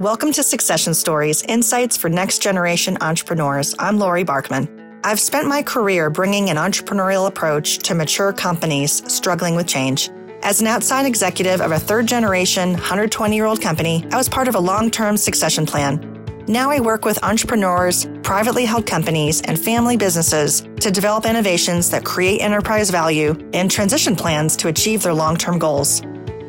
Welcome 0.00 0.30
to 0.34 0.44
Succession 0.44 0.94
Stories 0.94 1.42
Insights 1.42 1.96
for 1.96 2.08
Next 2.08 2.40
Generation 2.40 2.96
Entrepreneurs. 3.00 3.74
I'm 3.80 3.98
Lori 3.98 4.24
Barkman. 4.24 5.00
I've 5.02 5.18
spent 5.18 5.48
my 5.48 5.60
career 5.60 6.08
bringing 6.08 6.50
an 6.50 6.56
entrepreneurial 6.56 7.26
approach 7.26 7.78
to 7.78 7.96
mature 7.96 8.32
companies 8.32 9.02
struggling 9.12 9.56
with 9.56 9.66
change. 9.66 10.08
As 10.44 10.60
an 10.60 10.68
outside 10.68 11.04
executive 11.04 11.60
of 11.60 11.72
a 11.72 11.80
third 11.80 12.06
generation, 12.06 12.74
120 12.74 13.34
year 13.34 13.46
old 13.46 13.60
company, 13.60 14.06
I 14.12 14.16
was 14.16 14.28
part 14.28 14.46
of 14.46 14.54
a 14.54 14.60
long 14.60 14.88
term 14.88 15.16
succession 15.16 15.66
plan. 15.66 16.44
Now 16.46 16.70
I 16.70 16.78
work 16.78 17.04
with 17.04 17.20
entrepreneurs, 17.24 18.06
privately 18.22 18.66
held 18.66 18.86
companies, 18.86 19.42
and 19.42 19.58
family 19.58 19.96
businesses 19.96 20.60
to 20.78 20.92
develop 20.92 21.26
innovations 21.26 21.90
that 21.90 22.04
create 22.04 22.40
enterprise 22.40 22.90
value 22.90 23.34
and 23.52 23.68
transition 23.68 24.14
plans 24.14 24.54
to 24.58 24.68
achieve 24.68 25.02
their 25.02 25.12
long 25.12 25.36
term 25.36 25.58
goals. 25.58 26.02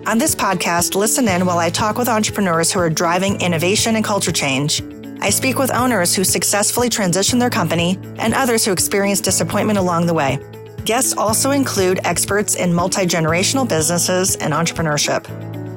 On 0.10 0.18
this 0.18 0.34
podcast, 0.34 0.96
listen 0.96 1.28
in 1.28 1.46
while 1.46 1.60
I 1.60 1.70
talk 1.70 2.00
with 2.00 2.10
entrepreneurs 2.10 2.72
who 2.72 2.80
are 2.80 2.90
driving 2.90 3.40
innovation 3.42 3.96
and 3.96 4.04
culture 4.04 4.32
change. 4.32 4.82
I 5.22 5.30
speak 5.30 5.60
with 5.60 5.72
owners 5.72 6.16
who 6.16 6.24
successfully 6.24 6.90
transition 6.90 7.38
their 7.38 7.52
company 7.52 7.96
and 8.18 8.34
others 8.34 8.66
who 8.66 8.72
experience 8.72 9.22
disappointment 9.22 9.78
along 9.78 10.08
the 10.08 10.16
way. 10.16 10.40
Guests 10.84 11.16
also 11.16 11.52
include 11.52 12.00
experts 12.06 12.56
in 12.56 12.74
multi 12.74 13.06
generational 13.06 13.70
businesses 13.70 14.36
and 14.38 14.52
entrepreneurship. 14.52 15.28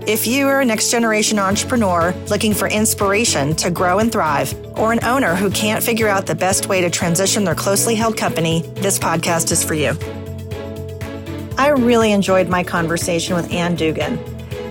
If 0.08 0.26
you 0.26 0.48
are 0.48 0.62
a 0.62 0.64
next 0.64 0.90
generation 0.90 1.38
entrepreneur 1.38 2.14
looking 2.30 2.54
for 2.54 2.68
inspiration 2.68 3.54
to 3.56 3.70
grow 3.70 3.98
and 3.98 4.10
thrive, 4.10 4.54
or 4.78 4.94
an 4.94 5.04
owner 5.04 5.34
who 5.34 5.50
can't 5.50 5.84
figure 5.84 6.08
out 6.08 6.24
the 6.24 6.34
best 6.34 6.70
way 6.70 6.80
to 6.80 6.88
transition 6.88 7.44
their 7.44 7.54
closely 7.54 7.96
held 7.96 8.16
company, 8.16 8.62
this 8.76 8.98
podcast 8.98 9.52
is 9.52 9.62
for 9.62 9.74
you. 9.74 9.94
I 11.62 11.68
really 11.68 12.10
enjoyed 12.10 12.48
my 12.48 12.64
conversation 12.64 13.36
with 13.36 13.52
Ann 13.52 13.76
Dugan. 13.76 14.18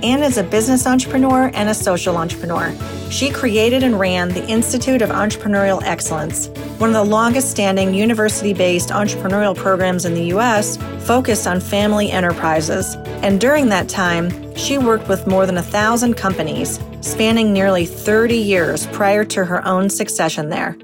Ann 0.04 0.24
is 0.24 0.40
a 0.40 0.44
business 0.44 0.88
entrepreneur 0.88 1.52
and 1.54 1.70
a 1.70 1.76
social 1.76 2.18
entrepreneur. 2.18 2.76
She 3.12 3.30
created 3.30 3.84
and 3.84 4.00
ran 4.00 4.30
the 4.30 4.44
Institute 4.48 5.04
of 5.04 5.12
Entrepreneurial 5.12 5.84
Excellence, 5.84 6.48
one 6.80 6.90
of 6.90 6.96
the 6.96 7.04
longest 7.04 7.52
standing 7.52 7.94
university 7.94 8.52
based 8.52 8.90
entrepreneurial 8.90 9.56
programs 9.56 10.06
in 10.06 10.16
the 10.16 10.24
U.S. 10.26 10.78
focused 11.06 11.46
on 11.46 11.60
family 11.60 12.10
enterprises. 12.10 12.96
And 13.22 13.40
during 13.40 13.70
that 13.70 13.90
time, 13.90 14.56
she 14.56 14.80
worked 14.80 15.08
with 15.08 15.28
more 15.28 15.46
than 15.46 15.58
a 15.58 15.64
thousand 15.64 16.16
companies, 16.16 16.80
spanning 17.02 17.54
nearly 17.54 17.86
30 17.86 18.36
years 18.36 18.88
prior 18.88 19.24
to 19.26 19.46
her 19.46 19.64
own 19.68 19.88
succession 19.88 20.50
there. 20.50 20.76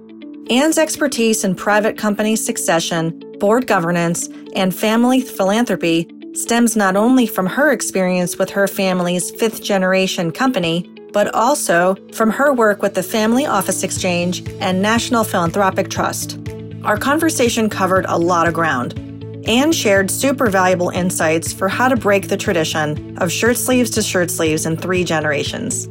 Ann's 0.51 0.77
expertise 0.77 1.43
in 1.43 1.55
private 1.55 1.97
company 1.97 2.35
succession, 2.35 3.19
board 3.39 3.65
governance, 3.65 4.29
and 4.55 4.75
family 4.75 5.21
philanthropy 5.21 6.07
stems 6.37 6.75
not 6.75 6.95
only 6.95 7.25
from 7.25 7.47
her 7.47 7.71
experience 7.71 8.37
with 8.37 8.49
her 8.51 8.67
family's 8.67 9.31
fifth 9.31 9.63
generation 9.63 10.31
company, 10.31 10.89
but 11.11 11.33
also 11.33 11.95
from 12.13 12.29
her 12.29 12.53
work 12.53 12.81
with 12.81 12.93
the 12.93 13.01
Family 13.01 13.45
Office 13.45 13.83
Exchange 13.83 14.47
and 14.59 14.81
National 14.81 15.23
Philanthropic 15.23 15.89
Trust. 15.89 16.37
Our 16.83 16.97
conversation 16.97 17.69
covered 17.69 18.05
a 18.07 18.17
lot 18.17 18.47
of 18.47 18.53
ground. 18.53 18.99
Ann 19.47 19.71
shared 19.71 20.11
super 20.11 20.49
valuable 20.49 20.89
insights 20.89 21.53
for 21.53 21.67
how 21.67 21.87
to 21.87 21.95
break 21.95 22.27
the 22.27 22.37
tradition 22.37 23.17
of 23.17 23.31
shirt 23.31 23.57
sleeves 23.57 23.89
to 23.91 24.01
shirt 24.01 24.29
sleeves 24.29 24.65
in 24.65 24.77
three 24.77 25.03
generations. 25.03 25.89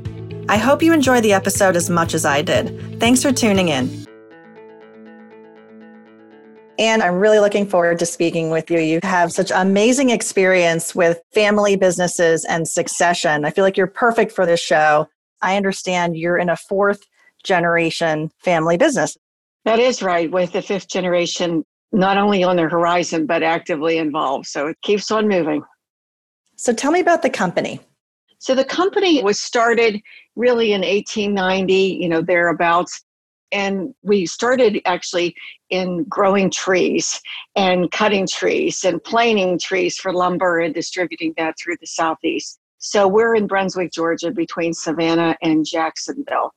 I 0.49 0.59
hope 0.59 0.83
you 0.83 0.93
enjoy 0.93 1.21
the 1.23 1.33
episode 1.33 1.75
as 1.75 1.91
much 1.91 2.15
as 2.15 2.25
I 2.25 2.43
did. 2.43 3.01
Thanks 3.01 3.23
for 3.23 3.33
tuning 3.33 3.69
in. 3.69 4.06
And 6.79 7.03
I'm 7.03 7.17
really 7.17 7.39
looking 7.39 7.67
forward 7.67 7.99
to 8.01 8.07
speaking 8.07 8.51
with 8.51 8.71
you. 8.71 8.81
You 8.81 9.01
have 9.03 9.33
such 9.33 9.51
amazing 9.55 10.11
experience 10.11 10.95
with 10.95 11.21
family 11.33 11.77
businesses 11.77 12.45
and 12.45 12.69
succession. 12.69 13.45
I 13.45 13.51
feel 13.51 13.65
like 13.65 13.77
you're 13.77 13.87
perfect 13.87 14.33
for 14.33 14.45
this 14.45 14.61
show. 14.61 15.09
I 15.43 15.57
understand 15.57 16.17
you're 16.17 16.37
in 16.37 16.49
a 16.49 16.57
fourth 16.57 17.01
generation 17.45 18.31
family 18.39 18.77
business. 18.77 19.17
That 19.65 19.79
is 19.79 20.03
right, 20.03 20.31
with 20.31 20.53
the 20.53 20.63
fifth 20.63 20.89
generation 20.89 21.65
not 21.93 22.19
only 22.19 22.43
on 22.45 22.57
the 22.57 22.69
horizon, 22.69 23.27
but 23.27 23.43
actively 23.43 23.99
involved. 23.99 24.47
So 24.47 24.67
it 24.69 24.77
keeps 24.83 25.11
on 25.11 25.29
moving. 25.29 25.63
So 26.57 26.73
tell 26.73 26.91
me 26.91 27.01
about 27.01 27.23
the 27.23 27.31
company. 27.31 27.81
So 28.39 28.55
the 28.55 28.65
company 28.65 29.23
was 29.23 29.41
started 29.41 30.01
really 30.35 30.73
in 30.73 30.83
1890, 30.83 31.75
you 31.75 32.09
know, 32.09 32.21
thereabouts. 32.21 33.03
And 33.53 33.95
we 34.03 34.27
started 34.27 34.81
actually 34.85 35.35
in 35.71 36.05
growing 36.05 36.51
trees 36.51 37.21
and 37.55 37.91
cutting 37.91 38.27
trees 38.27 38.85
and 38.85 39.03
planing 39.03 39.59
trees 39.59 39.97
for 39.97 40.13
lumber 40.13 40.59
and 40.59 40.75
distributing 40.75 41.35
that 41.37 41.57
through 41.59 41.77
the 41.81 41.87
southeast. 41.87 42.59
So 42.79 43.09
we're 43.09 43.35
in 43.35 43.47
Brunswick, 43.47 43.93
Georgia, 43.93 44.31
between 44.31 44.75
Savannah 44.75 45.37
and 45.43 45.65
Jacksonville. 45.65 46.53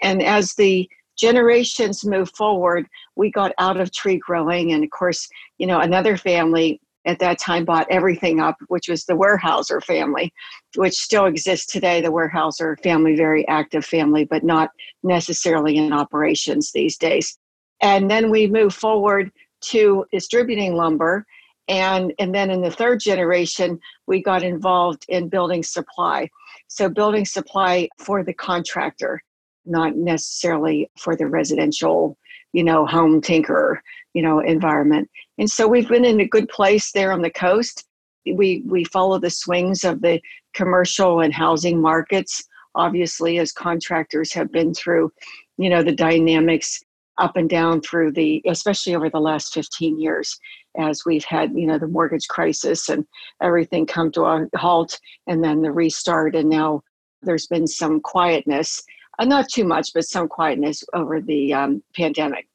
And 0.00 0.22
as 0.22 0.54
the 0.54 0.88
generations 1.16 2.04
move 2.04 2.30
forward, 2.36 2.86
we 3.16 3.30
got 3.30 3.52
out 3.58 3.80
of 3.80 3.92
tree 3.92 4.18
growing. 4.18 4.72
And 4.72 4.84
of 4.84 4.90
course, 4.90 5.28
you 5.58 5.66
know, 5.66 5.80
another 5.80 6.16
family 6.16 6.80
at 7.04 7.18
that 7.18 7.38
time 7.38 7.64
bought 7.64 7.86
everything 7.90 8.40
up, 8.40 8.56
which 8.68 8.88
was 8.88 9.04
the 9.04 9.14
Weyerhaeuser 9.14 9.82
family, 9.82 10.32
which 10.76 10.94
still 10.94 11.26
exists 11.26 11.70
today. 11.70 12.00
The 12.00 12.12
Weyerhaeuser 12.12 12.80
family, 12.82 13.16
very 13.16 13.46
active 13.48 13.84
family, 13.84 14.24
but 14.24 14.44
not 14.44 14.70
necessarily 15.02 15.76
in 15.76 15.92
operations 15.92 16.72
these 16.72 16.96
days. 16.96 17.38
And 17.80 18.10
then 18.10 18.30
we 18.30 18.46
move 18.46 18.74
forward 18.74 19.32
to 19.62 20.04
distributing 20.12 20.74
lumber. 20.74 21.26
And, 21.68 22.12
and 22.18 22.34
then 22.34 22.50
in 22.50 22.60
the 22.60 22.70
third 22.70 23.00
generation, 23.00 23.80
we 24.06 24.22
got 24.22 24.42
involved 24.42 25.04
in 25.08 25.28
building 25.28 25.62
supply. 25.62 26.28
So, 26.68 26.88
building 26.88 27.24
supply 27.24 27.88
for 27.98 28.24
the 28.24 28.34
contractor, 28.34 29.22
not 29.64 29.96
necessarily 29.96 30.90
for 30.98 31.16
the 31.16 31.26
residential, 31.26 32.16
you 32.52 32.64
know, 32.64 32.86
home 32.86 33.20
tinker, 33.20 33.82
you 34.14 34.22
know, 34.22 34.40
environment. 34.40 35.08
And 35.38 35.50
so 35.50 35.66
we've 35.66 35.88
been 35.88 36.04
in 36.04 36.20
a 36.20 36.28
good 36.28 36.48
place 36.48 36.92
there 36.92 37.12
on 37.12 37.22
the 37.22 37.30
coast. 37.30 37.84
We 38.26 38.62
we 38.66 38.84
follow 38.84 39.18
the 39.18 39.30
swings 39.30 39.84
of 39.84 40.00
the 40.02 40.20
commercial 40.54 41.20
and 41.20 41.32
housing 41.32 41.80
markets, 41.80 42.44
obviously, 42.74 43.38
as 43.38 43.52
contractors 43.52 44.32
have 44.32 44.52
been 44.52 44.74
through, 44.74 45.10
you 45.58 45.68
know, 45.68 45.82
the 45.82 45.94
dynamics 45.94 46.80
up 47.18 47.36
and 47.36 47.48
down 47.48 47.80
through 47.80 48.12
the 48.12 48.42
especially 48.46 48.94
over 48.94 49.10
the 49.10 49.20
last 49.20 49.52
15 49.52 50.00
years 50.00 50.38
as 50.78 51.02
we've 51.04 51.24
had 51.24 51.52
you 51.54 51.66
know 51.66 51.78
the 51.78 51.86
mortgage 51.86 52.26
crisis 52.28 52.88
and 52.88 53.04
everything 53.42 53.84
come 53.84 54.10
to 54.10 54.22
a 54.22 54.48
halt 54.56 54.98
and 55.26 55.44
then 55.44 55.60
the 55.60 55.70
restart 55.70 56.34
and 56.34 56.48
now 56.48 56.80
there's 57.22 57.46
been 57.46 57.66
some 57.66 58.00
quietness 58.00 58.82
uh, 59.18 59.24
not 59.24 59.48
too 59.48 59.64
much 59.64 59.92
but 59.94 60.04
some 60.04 60.28
quietness 60.28 60.84
over 60.94 61.20
the 61.20 61.52
um, 61.52 61.82
pandemic 61.94 62.46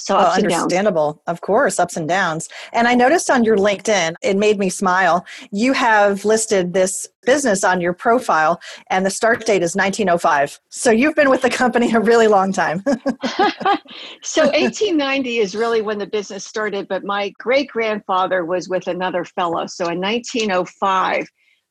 so 0.00 0.16
well, 0.16 0.32
understandable, 0.32 1.22
of 1.26 1.42
course, 1.42 1.78
ups 1.78 1.96
and 1.96 2.08
downs. 2.08 2.48
And 2.72 2.88
I 2.88 2.94
noticed 2.94 3.30
on 3.30 3.44
your 3.44 3.56
LinkedIn, 3.56 4.14
it 4.22 4.36
made 4.36 4.58
me 4.58 4.70
smile. 4.70 5.26
You 5.52 5.74
have 5.74 6.24
listed 6.24 6.72
this 6.72 7.06
business 7.26 7.64
on 7.64 7.80
your 7.80 7.92
profile, 7.92 8.60
and 8.88 9.04
the 9.04 9.10
start 9.10 9.44
date 9.44 9.62
is 9.62 9.76
1905. 9.76 10.58
So 10.70 10.90
you've 10.90 11.14
been 11.14 11.28
with 11.28 11.42
the 11.42 11.50
company 11.50 11.92
a 11.92 12.00
really 12.00 12.28
long 12.28 12.52
time. 12.52 12.82
so 14.22 14.42
1890 14.46 15.38
is 15.38 15.54
really 15.54 15.82
when 15.82 15.98
the 15.98 16.06
business 16.06 16.46
started, 16.46 16.88
but 16.88 17.04
my 17.04 17.30
great 17.38 17.68
grandfather 17.68 18.44
was 18.46 18.68
with 18.68 18.86
another 18.86 19.24
fellow. 19.24 19.66
So 19.66 19.88
in 19.90 20.00
1905, 20.00 21.26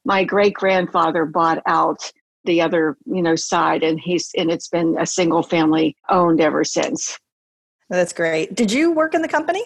my 0.05 0.23
great 0.23 0.53
grandfather 0.53 1.25
bought 1.25 1.61
out 1.65 2.11
the 2.45 2.61
other, 2.61 2.97
you 3.05 3.21
know, 3.21 3.35
side, 3.35 3.83
and 3.83 3.99
he's 3.99 4.31
and 4.37 4.49
it's 4.49 4.67
been 4.67 4.95
a 4.99 5.05
single 5.05 5.43
family 5.43 5.95
owned 6.09 6.41
ever 6.41 6.63
since. 6.63 7.17
That's 7.89 8.13
great. 8.13 8.55
Did 8.55 8.71
you 8.71 8.91
work 8.91 9.13
in 9.13 9.21
the 9.21 9.27
company? 9.27 9.65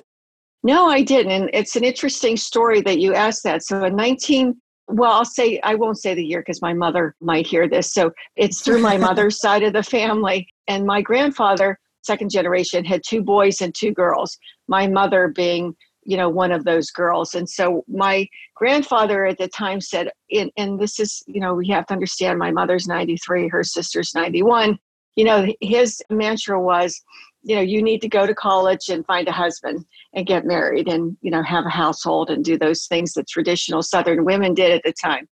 No, 0.63 0.87
I 0.87 1.01
didn't. 1.01 1.31
And 1.31 1.49
it's 1.53 1.75
an 1.75 1.83
interesting 1.83 2.37
story 2.37 2.81
that 2.81 2.99
you 2.99 3.13
asked 3.13 3.43
that. 3.43 3.63
So 3.63 3.83
in 3.83 3.95
19, 3.97 4.55
well, 4.87 5.11
I'll 5.11 5.25
say, 5.25 5.59
I 5.61 5.75
won't 5.75 5.99
say 5.99 6.13
the 6.13 6.25
year 6.25 6.39
because 6.39 6.61
my 6.61 6.73
mother 6.73 7.15
might 7.19 7.45
hear 7.45 7.67
this. 7.67 7.93
So 7.93 8.11
it's 8.37 8.61
through 8.61 8.79
my 8.79 8.97
mother's 8.97 9.39
side 9.41 9.63
of 9.63 9.73
the 9.73 9.83
family. 9.83 10.47
And 10.67 10.85
my 10.85 11.01
grandfather, 11.01 11.77
second 12.01 12.31
generation, 12.31 12.85
had 12.85 13.01
two 13.05 13.21
boys 13.21 13.59
and 13.61 13.75
two 13.75 13.91
girls, 13.91 14.37
my 14.69 14.87
mother 14.87 15.27
being 15.27 15.75
you 16.05 16.17
know 16.17 16.29
one 16.29 16.51
of 16.51 16.63
those 16.63 16.91
girls. 16.91 17.33
And 17.33 17.49
so 17.49 17.83
my 17.87 18.27
grandfather 18.55 19.25
at 19.25 19.37
the 19.37 19.47
time 19.47 19.81
said 19.81 20.09
and, 20.31 20.51
and 20.57 20.79
this 20.79 20.99
is 20.99 21.23
you 21.27 21.39
know 21.39 21.53
we 21.53 21.67
have 21.69 21.85
to 21.87 21.93
understand 21.93 22.39
my 22.39 22.51
mother's 22.51 22.87
93 22.87 23.47
her 23.49 23.63
sister's 23.63 24.13
91 24.13 24.77
you 25.15 25.25
know 25.25 25.47
his 25.61 26.01
mantra 26.09 26.59
was 26.59 27.01
you 27.43 27.55
know 27.55 27.61
you 27.61 27.81
need 27.81 28.01
to 28.01 28.09
go 28.09 28.25
to 28.25 28.33
college 28.33 28.89
and 28.89 29.05
find 29.05 29.27
a 29.27 29.31
husband 29.31 29.85
and 30.13 30.27
get 30.27 30.45
married 30.45 30.87
and 30.87 31.17
you 31.21 31.31
know 31.31 31.43
have 31.43 31.65
a 31.65 31.69
household 31.69 32.29
and 32.29 32.45
do 32.45 32.57
those 32.57 32.85
things 32.87 33.13
that 33.13 33.27
traditional 33.27 33.81
southern 33.81 34.25
women 34.25 34.53
did 34.53 34.71
at 34.71 34.83
the 34.83 34.93
time. 34.93 35.27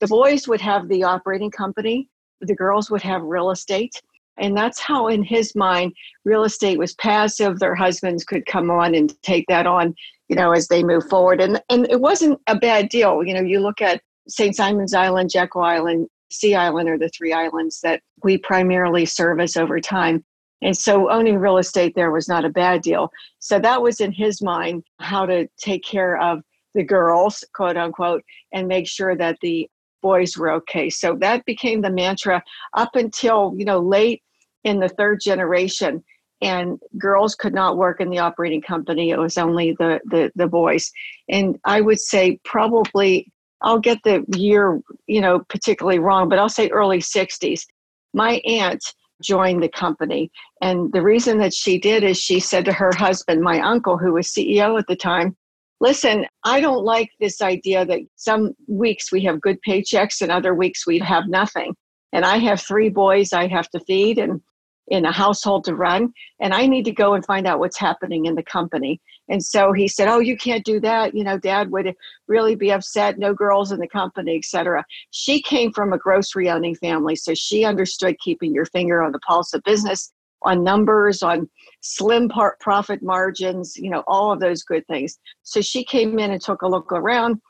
The 0.00 0.08
boys 0.08 0.48
would 0.48 0.60
have 0.60 0.88
the 0.88 1.04
operating 1.04 1.50
company 1.50 2.08
the 2.42 2.54
girls 2.54 2.90
would 2.90 3.02
have 3.02 3.22
real 3.22 3.50
estate 3.50 4.00
and 4.38 4.56
that's 4.56 4.80
how 4.80 5.08
in 5.08 5.22
his 5.22 5.54
mind 5.54 5.92
real 6.24 6.44
estate 6.44 6.78
was 6.78 6.94
passive 6.94 7.58
their 7.58 7.74
husbands 7.74 8.24
could 8.24 8.44
come 8.46 8.70
on 8.70 8.94
and 8.94 9.20
take 9.22 9.44
that 9.48 9.66
on 9.66 9.94
you 10.28 10.36
know 10.36 10.52
as 10.52 10.68
they 10.68 10.82
move 10.82 11.08
forward 11.08 11.40
and 11.40 11.60
and 11.68 11.86
it 11.90 12.00
wasn't 12.00 12.38
a 12.46 12.56
bad 12.56 12.88
deal 12.88 13.22
you 13.24 13.34
know 13.34 13.42
you 13.42 13.60
look 13.60 13.80
at 13.80 14.00
st 14.28 14.54
simon's 14.54 14.94
island 14.94 15.30
jekyll 15.30 15.62
island 15.62 16.08
Sea 16.32 16.54
Island 16.54 16.88
are 16.88 16.98
the 16.98 17.10
three 17.10 17.32
islands 17.32 17.80
that 17.82 18.02
we 18.22 18.38
primarily 18.38 19.04
service 19.04 19.56
over 19.56 19.80
time. 19.80 20.24
And 20.62 20.76
so 20.76 21.10
owning 21.10 21.38
real 21.38 21.58
estate 21.58 21.94
there 21.94 22.10
was 22.10 22.28
not 22.28 22.44
a 22.44 22.50
bad 22.50 22.82
deal. 22.82 23.10
So 23.38 23.58
that 23.58 23.82
was 23.82 24.00
in 24.00 24.12
his 24.12 24.40
mind 24.40 24.84
how 25.00 25.26
to 25.26 25.48
take 25.58 25.84
care 25.84 26.18
of 26.18 26.42
the 26.74 26.84
girls, 26.84 27.44
quote 27.54 27.76
unquote, 27.76 28.22
and 28.52 28.68
make 28.68 28.88
sure 28.88 29.16
that 29.16 29.38
the 29.42 29.68
boys 30.02 30.36
were 30.36 30.50
okay. 30.50 30.90
So 30.90 31.16
that 31.20 31.44
became 31.46 31.80
the 31.80 31.90
mantra 31.90 32.42
up 32.74 32.94
until, 32.94 33.54
you 33.56 33.64
know, 33.64 33.78
late 33.78 34.22
in 34.64 34.80
the 34.80 34.88
third 34.88 35.20
generation. 35.20 36.04
And 36.40 36.80
girls 36.98 37.34
could 37.36 37.54
not 37.54 37.76
work 37.76 38.00
in 38.00 38.10
the 38.10 38.18
operating 38.18 38.62
company. 38.62 39.10
It 39.10 39.18
was 39.18 39.38
only 39.38 39.76
the, 39.78 40.00
the, 40.06 40.32
the 40.34 40.48
boys. 40.48 40.90
And 41.28 41.58
I 41.64 41.80
would 41.80 42.00
say 42.00 42.40
probably, 42.44 43.32
I'll 43.60 43.78
get 43.78 43.98
the 44.02 44.24
year, 44.36 44.80
you 45.06 45.20
know, 45.20 45.40
particularly 45.48 46.00
wrong, 46.00 46.28
but 46.28 46.40
I'll 46.40 46.48
say 46.48 46.68
early 46.68 46.98
60s. 46.98 47.64
My 48.12 48.42
aunt 48.44 48.84
joined 49.22 49.62
the 49.62 49.68
company. 49.68 50.32
And 50.60 50.92
the 50.92 51.02
reason 51.02 51.38
that 51.38 51.54
she 51.54 51.78
did 51.78 52.02
is 52.02 52.18
she 52.18 52.40
said 52.40 52.64
to 52.64 52.72
her 52.72 52.90
husband, 52.92 53.40
my 53.40 53.60
uncle, 53.60 53.96
who 53.96 54.12
was 54.12 54.26
CEO 54.26 54.78
at 54.78 54.86
the 54.88 54.96
time, 54.96 55.36
Listen, 55.82 56.26
I 56.44 56.60
don't 56.60 56.84
like 56.84 57.10
this 57.18 57.42
idea 57.42 57.84
that 57.84 57.98
some 58.14 58.52
weeks 58.68 59.10
we 59.10 59.20
have 59.24 59.40
good 59.40 59.58
paychecks 59.66 60.22
and 60.22 60.30
other 60.30 60.54
weeks 60.54 60.86
we 60.86 61.00
have 61.00 61.24
nothing. 61.26 61.74
And 62.12 62.24
I 62.24 62.36
have 62.36 62.60
three 62.60 62.88
boys 62.88 63.32
I 63.32 63.48
have 63.48 63.68
to 63.70 63.80
feed 63.80 64.18
and 64.18 64.40
in 64.88 65.04
a 65.04 65.12
household 65.12 65.64
to 65.64 65.76
run 65.76 66.12
and 66.40 66.52
i 66.52 66.66
need 66.66 66.84
to 66.84 66.90
go 66.90 67.14
and 67.14 67.24
find 67.24 67.46
out 67.46 67.60
what's 67.60 67.78
happening 67.78 68.26
in 68.26 68.34
the 68.36 68.42
company. 68.42 69.00
And 69.28 69.42
so 69.42 69.72
he 69.72 69.88
said 69.88 70.06
oh 70.06 70.20
you 70.20 70.36
can't 70.36 70.64
do 70.64 70.78
that. 70.80 71.16
You 71.16 71.24
know 71.24 71.38
dad 71.38 71.70
would 71.72 71.94
really 72.28 72.54
be 72.54 72.70
upset. 72.70 73.18
No 73.18 73.34
girls 73.34 73.72
in 73.72 73.80
the 73.80 73.88
company 73.88 74.36
etc 74.36 74.84
she 75.10 75.42
came 75.42 75.72
from 75.72 75.92
a 75.92 75.98
grocery 75.98 76.48
owning 76.48 76.76
family 76.76 77.16
so 77.16 77.34
she 77.34 77.64
understood 77.64 78.16
keeping 78.20 78.54
your 78.54 78.66
finger 78.66 79.02
on 79.02 79.10
the 79.10 79.20
pulse 79.20 79.52
of 79.52 79.64
business 79.64 80.12
on 80.42 80.62
numbers 80.62 81.22
on 81.24 81.48
slim 81.82 82.28
part 82.28 82.58
profit 82.60 83.02
margins 83.02 83.76
you 83.76 83.90
know 83.90 84.02
all 84.06 84.32
of 84.32 84.40
those 84.40 84.62
good 84.62 84.86
things 84.86 85.18
so 85.42 85.60
she 85.60 85.84
came 85.84 86.18
in 86.18 86.30
and 86.30 86.40
took 86.40 86.62
a 86.62 86.68
look 86.68 86.90
around 86.92 87.40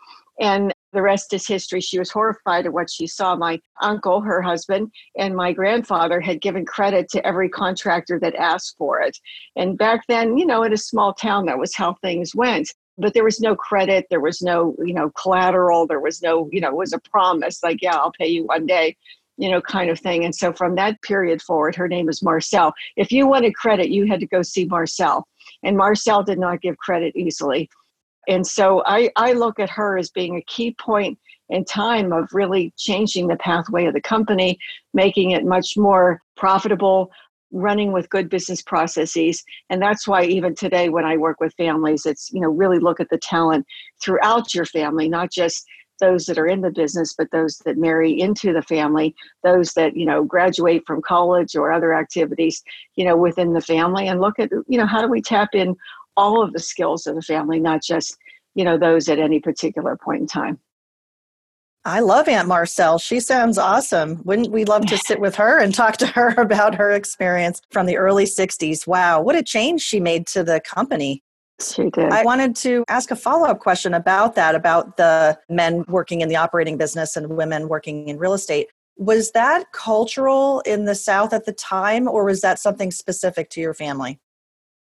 and 0.41 0.73
the 0.93 1.03
rest 1.03 1.33
is 1.33 1.47
history. 1.47 1.81
She 1.81 1.99
was 1.99 2.11
horrified 2.11 2.67
at 2.67 2.73
what 2.73 2.91
she 2.91 3.07
saw. 3.07 3.35
My 3.35 3.61
uncle, 3.81 4.21
her 4.21 4.43
husband, 4.43 4.91
and 5.17 5.35
my 5.35 5.53
grandfather 5.53 6.21
had 6.21 6.41
given 6.41 6.67
credit 6.67 7.09
to 7.11 7.27
every 7.27 7.49
contractor 7.49 8.19
that 8.21 8.35
asked 8.35 8.77
for 8.77 9.01
it. 9.01 9.17
And 9.57 9.79
back 9.79 10.05
then, 10.07 10.37
you 10.37 10.47
know, 10.47 10.63
in 10.63 10.73
a 10.73 10.79
small 10.79 11.15
town, 11.15 11.47
that 11.47 11.59
was 11.59 11.75
how 11.75 11.95
things 11.95 12.35
went. 12.35 12.73
But 12.99 13.15
there 13.15 13.25
was 13.25 13.41
no 13.41 13.57
credit, 13.57 14.07
there 14.11 14.21
was 14.21 14.43
no, 14.43 14.77
you 14.85 14.93
know, 14.93 15.11
collateral, 15.11 15.87
there 15.87 16.01
was 16.01 16.21
no, 16.23 16.49
you 16.53 16.61
know, 16.61 16.69
it 16.69 16.77
was 16.77 16.93
a 16.93 17.01
promise 17.01 17.63
like, 17.63 17.81
yeah, 17.81 17.97
I'll 17.97 18.13
pay 18.13 18.29
you 18.29 18.45
one 18.45 18.67
day, 18.67 18.97
you 19.37 19.51
know, 19.51 19.61
kind 19.61 19.91
of 19.91 19.99
thing. 19.99 20.25
And 20.25 20.35
so 20.35 20.53
from 20.53 20.75
that 20.77 21.01
period 21.03 21.41
forward, 21.43 21.75
her 21.77 21.89
name 21.89 22.09
is 22.09 22.23
Marcel. 22.23 22.73
If 22.97 23.11
you 23.11 23.27
wanted 23.27 23.55
credit, 23.55 23.91
you 23.91 24.07
had 24.07 24.21
to 24.21 24.27
go 24.27 24.43
see 24.43 24.67
Marcel. 24.67 25.27
And 25.63 25.77
Marcel 25.77 26.23
did 26.23 26.39
not 26.39 26.61
give 26.61 26.77
credit 26.79 27.17
easily. 27.17 27.69
And 28.29 28.47
so 28.47 28.83
I, 28.87 29.11
I 29.17 29.33
look 29.33 29.59
at 29.59 29.71
her 29.71 29.99
as 29.99 30.11
being 30.11 30.37
a 30.37 30.43
key 30.43 30.77
point 30.79 31.19
in 31.49 31.65
time 31.65 32.13
of 32.13 32.29
really 32.33 32.73
changing 32.79 33.27
the 33.27 33.37
pathway 33.37 33.87
of 33.87 33.95
the 33.95 34.01
company, 34.01 34.59
making 34.95 35.33
it 35.33 35.45
much 35.45 35.77
more 35.77 36.23
profitable, 36.37 37.11
running 37.51 37.93
with 37.93 38.09
good 38.09 38.31
business 38.31 38.63
processes. 38.63 39.43
And 39.71 39.83
that's 39.83 40.09
why 40.09 40.25
even 40.25 40.55
today 40.55 40.89
when 40.89 41.05
I 41.05 41.17
work 41.17 41.41
with 41.41 41.55
families, 41.55 42.07
it's, 42.07 42.31
you 42.33 42.41
know, 42.41 42.49
really 42.49 42.79
look 42.79 43.01
at 43.01 43.11
the 43.11 43.19
talent 43.19 43.67
throughout 44.03 44.55
your 44.55 44.65
family, 44.67 45.09
not 45.09 45.31
just 45.31 45.67
those 46.03 46.27
that 46.27 46.37
are 46.37 46.49
in 46.49 46.61
the 46.61 46.71
business, 46.71 47.15
but 47.17 47.31
those 47.31 47.59
that 47.59 47.79
marry 47.79 48.21
into 48.21 48.53
the 48.53 48.61
family, 48.61 49.15
those 49.45 49.73
that, 49.75 49.97
you 49.97 50.05
know, 50.05 50.25
graduate 50.25 50.83
from 50.85 51.01
college 51.01 51.55
or 51.55 51.73
other 51.73 51.95
activities, 51.95 52.63
you 52.97 53.05
know, 53.05 53.17
within 53.17 53.53
the 53.53 53.61
family 53.61 54.09
and 54.09 54.21
look 54.21 54.39
at, 54.41 54.51
you 54.67 54.77
know, 54.77 54.85
how 54.85 55.01
do 55.01 55.09
we 55.09 55.23
tap 55.23 55.51
in 55.55 55.77
all 56.17 56.43
of 56.43 56.53
the 56.53 56.59
skills 56.59 57.07
of 57.07 57.15
the 57.15 57.23
family, 57.23 57.61
not 57.61 57.83
just, 57.83 58.19
you 58.57 58.65
know, 58.65 58.77
those 58.77 59.09
at 59.09 59.21
any 59.21 59.39
particular 59.39 59.97
point 59.97 60.21
in 60.21 60.27
time. 60.27 60.59
I 61.85 62.01
love 62.01 62.29
Aunt 62.29 62.49
Marcel. 62.49 62.99
She 62.99 63.21
sounds 63.21 63.57
awesome. 63.57 64.23
Wouldn't 64.25 64.51
we 64.51 64.65
love 64.65 64.87
to 64.87 64.99
sit 64.99 65.21
with 65.21 65.37
her 65.37 65.59
and 65.59 65.73
talk 65.73 65.97
to 65.99 66.07
her 66.07 66.29
about 66.37 66.75
her 66.75 66.91
experience 66.91 67.63
from 67.71 67.87
the 67.87 67.97
early 67.97 68.25
60s? 68.25 68.87
Wow, 68.87 69.23
what 69.23 69.37
a 69.37 69.43
change 69.43 69.83
she 69.83 70.01
made 70.01 70.27
to 70.29 70.43
the 70.43 70.61
company. 70.61 71.23
She 71.63 71.91
did. 71.91 72.11
I 72.11 72.25
wanted 72.25 72.57
to 72.57 72.85
ask 72.89 73.11
a 73.11 73.17
follow 73.17 73.47
up 73.47 73.61
question 73.61 73.95
about 73.95 74.35
that, 74.35 74.55
about 74.55 74.97
the 74.97 75.39
men 75.49 75.85
working 75.89 76.21
in 76.21 76.29
the 76.29 76.37
operating 76.37 76.77
business 76.77 77.17
and 77.17 77.29
women 77.31 77.69
working 77.69 78.09
in 78.09 78.19
real 78.19 78.35
estate. 78.35 78.69
Was 78.97 79.33
that 79.33 79.73
cultural 79.73 80.61
in 80.61 80.85
the 80.85 80.95
South 80.95 81.33
at 81.33 81.47
the 81.47 81.53
time, 81.53 82.07
or 82.09 82.25
was 82.25 82.41
that 82.43 82.59
something 82.59 82.91
specific 82.91 83.51
to 83.51 83.61
your 83.61 83.75
family? 83.75 84.21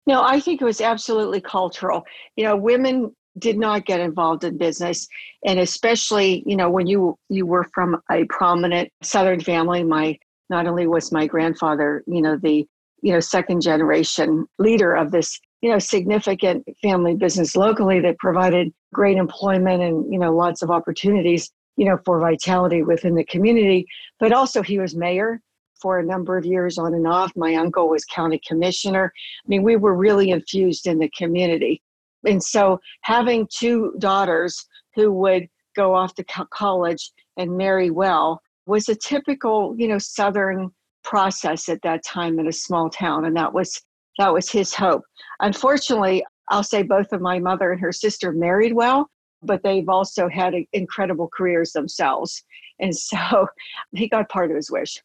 No, 0.08 0.22
I 0.24 0.40
think 0.40 0.62
it 0.62 0.66
was 0.66 0.82
absolutely 0.82 1.42
cultural. 1.42 2.04
You 2.36 2.44
know, 2.44 2.56
women 2.56 3.16
did 3.38 3.58
not 3.58 3.86
get 3.86 4.00
involved 4.00 4.44
in 4.44 4.58
business 4.58 5.08
and 5.46 5.60
especially 5.60 6.44
you 6.46 6.56
know 6.56 6.70
when 6.70 6.88
you 6.88 7.18
you 7.30 7.46
were 7.46 7.66
from 7.74 8.02
a 8.10 8.24
prominent 8.26 8.90
southern 9.04 9.40
family 9.42 9.84
my 9.84 10.18
not 10.50 10.68
only 10.68 10.88
was 10.88 11.12
my 11.12 11.28
grandfather 11.28 12.04
you 12.08 12.22
know 12.22 12.38
the 12.38 12.66
you 13.02 13.12
know 13.12 13.20
second 13.20 13.62
generation 13.62 14.46
leader 14.58 14.96
of 14.96 15.12
this 15.12 15.40
you 15.66 15.72
know 15.72 15.80
significant 15.80 16.64
family 16.84 17.16
business 17.16 17.56
locally 17.56 18.00
that 18.00 18.20
provided 18.20 18.72
great 18.94 19.18
employment 19.18 19.82
and 19.82 20.14
you 20.14 20.20
know 20.20 20.32
lots 20.32 20.62
of 20.62 20.70
opportunities 20.70 21.52
you 21.76 21.86
know 21.86 21.98
for 22.06 22.20
vitality 22.20 22.84
within 22.84 23.16
the 23.16 23.24
community 23.24 23.84
but 24.20 24.32
also 24.32 24.62
he 24.62 24.78
was 24.78 24.96
mayor 24.96 25.42
for 25.82 25.98
a 25.98 26.06
number 26.06 26.38
of 26.38 26.46
years 26.46 26.78
on 26.78 26.94
and 26.94 27.08
off. 27.08 27.32
My 27.36 27.56
uncle 27.56 27.90
was 27.90 28.06
county 28.06 28.40
commissioner. 28.48 29.12
I 29.16 29.48
mean, 29.48 29.62
we 29.62 29.76
were 29.76 29.94
really 29.94 30.30
infused 30.30 30.88
in 30.88 31.00
the 31.00 31.10
community. 31.10 31.82
And 32.24 32.42
so 32.42 32.80
having 33.02 33.46
two 33.52 33.94
daughters 34.00 34.66
who 34.94 35.12
would 35.12 35.48
go 35.76 35.94
off 35.94 36.16
to 36.16 36.24
college 36.24 37.12
and 37.38 37.58
marry 37.58 37.90
well 37.90 38.42
was 38.66 38.88
a 38.88 38.96
typical, 38.96 39.76
you 39.78 39.90
know, 39.90 39.98
southern 39.98 40.72
process 41.04 41.68
at 41.68 41.82
that 41.82 42.06
time 42.06 42.40
in 42.40 42.48
a 42.48 42.54
small 42.54 42.90
town 42.90 43.26
and 43.26 43.36
that 43.36 43.54
was 43.54 43.82
that 44.18 44.34
was 44.34 44.50
his 44.50 44.74
hope. 44.74 45.04
Unfortunately, 45.40 46.24
I'll 46.50 46.64
say 46.64 46.84
both 46.84 47.12
of 47.12 47.22
my 47.22 47.40
mother 47.40 47.72
and 47.72 47.82
her 47.82 47.92
sister 47.92 48.32
married 48.32 48.74
well, 48.74 49.10
but 49.42 49.62
they've 49.64 49.90
also 49.90 50.28
had 50.28 50.54
incredible 50.74 51.30
careers 51.36 51.72
themselves. 51.72 52.44
And 52.80 52.96
so 52.98 53.48
he 53.94 54.08
got 54.08 54.30
part 54.30 54.52
of 54.52 54.56
his 54.56 54.72
wish. 54.72 55.02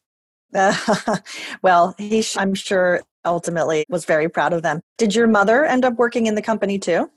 well, 1.63 1.95
he, 1.99 2.25
I'm 2.37 2.55
sure, 2.55 3.01
ultimately 3.25 3.85
was 3.89 4.05
very 4.05 4.29
proud 4.29 4.53
of 4.53 4.63
them. 4.63 4.81
Did 4.99 5.15
your 5.15 5.27
mother 5.27 5.65
end 5.65 5.85
up 5.85 5.95
working 5.97 6.27
in 6.27 6.35
the 6.35 6.43
company 6.43 6.79
too? 6.79 7.11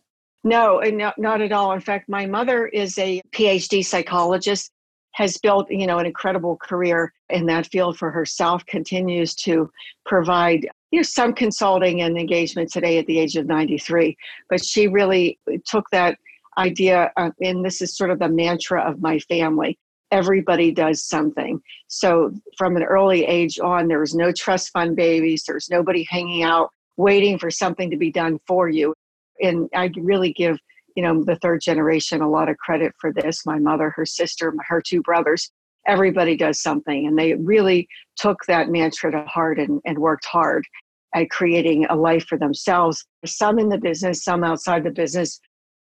No, 0.43 0.79
not, 0.79 1.17
not 1.17 1.41
at 1.41 1.53
all. 1.53 1.71
In 1.71 1.79
fact, 1.79 2.09
my 2.09 2.25
mother 2.25 2.67
is 2.67 2.97
a 2.97 3.21
PhD 3.31 3.85
psychologist, 3.85 4.71
has 5.13 5.37
built, 5.37 5.71
you 5.71 5.87
know, 5.87 5.99
an 5.99 6.05
incredible 6.05 6.57
career 6.57 7.13
in 7.29 7.45
that 7.45 7.67
field 7.67 7.97
for 7.97 8.11
herself, 8.11 8.65
continues 8.65 9.33
to 9.35 9.69
provide 10.05 10.67
you 10.93 10.99
know 10.99 11.03
some 11.03 11.33
consulting 11.33 12.01
and 12.01 12.17
engagement 12.17 12.71
today 12.71 12.97
at 12.99 13.05
the 13.07 13.19
age 13.19 13.35
of 13.35 13.47
93 13.47 14.15
but 14.49 14.63
she 14.63 14.87
really 14.87 15.39
took 15.65 15.85
that 15.91 16.17
idea 16.57 17.11
uh, 17.17 17.31
and 17.41 17.65
this 17.65 17.81
is 17.81 17.97
sort 17.97 18.11
of 18.11 18.19
the 18.19 18.29
mantra 18.29 18.81
of 18.81 19.01
my 19.01 19.17
family 19.19 19.77
everybody 20.13 20.71
does 20.71 21.03
something. 21.03 21.59
So 21.87 22.31
from 22.55 22.77
an 22.77 22.83
early 22.83 23.25
age 23.25 23.59
on, 23.59 23.87
there 23.87 23.99
was 23.99 24.13
no 24.13 24.31
trust 24.31 24.69
fund 24.71 24.95
babies, 24.95 25.43
there's 25.45 25.69
nobody 25.71 26.05
hanging 26.07 26.43
out 26.43 26.69
waiting 26.97 27.39
for 27.39 27.49
something 27.49 27.89
to 27.89 27.97
be 27.97 28.11
done 28.11 28.39
for 28.45 28.69
you. 28.69 28.93
And 29.41 29.67
I 29.73 29.91
really 29.97 30.31
give, 30.31 30.59
you 30.95 31.01
know, 31.01 31.23
the 31.23 31.37
third 31.37 31.61
generation 31.61 32.21
a 32.21 32.29
lot 32.29 32.47
of 32.47 32.57
credit 32.57 32.93
for 33.01 33.11
this. 33.11 33.43
My 33.43 33.57
mother, 33.57 33.89
her 33.89 34.05
sister, 34.05 34.53
her 34.67 34.79
two 34.79 35.01
brothers, 35.01 35.51
everybody 35.87 36.37
does 36.37 36.61
something. 36.61 37.07
And 37.07 37.17
they 37.17 37.33
really 37.33 37.87
took 38.15 38.37
that 38.47 38.69
mantra 38.69 39.11
to 39.11 39.23
heart 39.25 39.57
and, 39.57 39.81
and 39.83 39.97
worked 39.97 40.25
hard 40.25 40.63
at 41.13 41.29
creating 41.29 41.85
a 41.89 41.95
life 41.95 42.25
for 42.25 42.37
themselves. 42.37 43.05
Some 43.25 43.59
in 43.59 43.69
the 43.69 43.77
business, 43.77 44.23
some 44.23 44.43
outside 44.43 44.83
the 44.83 44.91
business, 44.91 45.39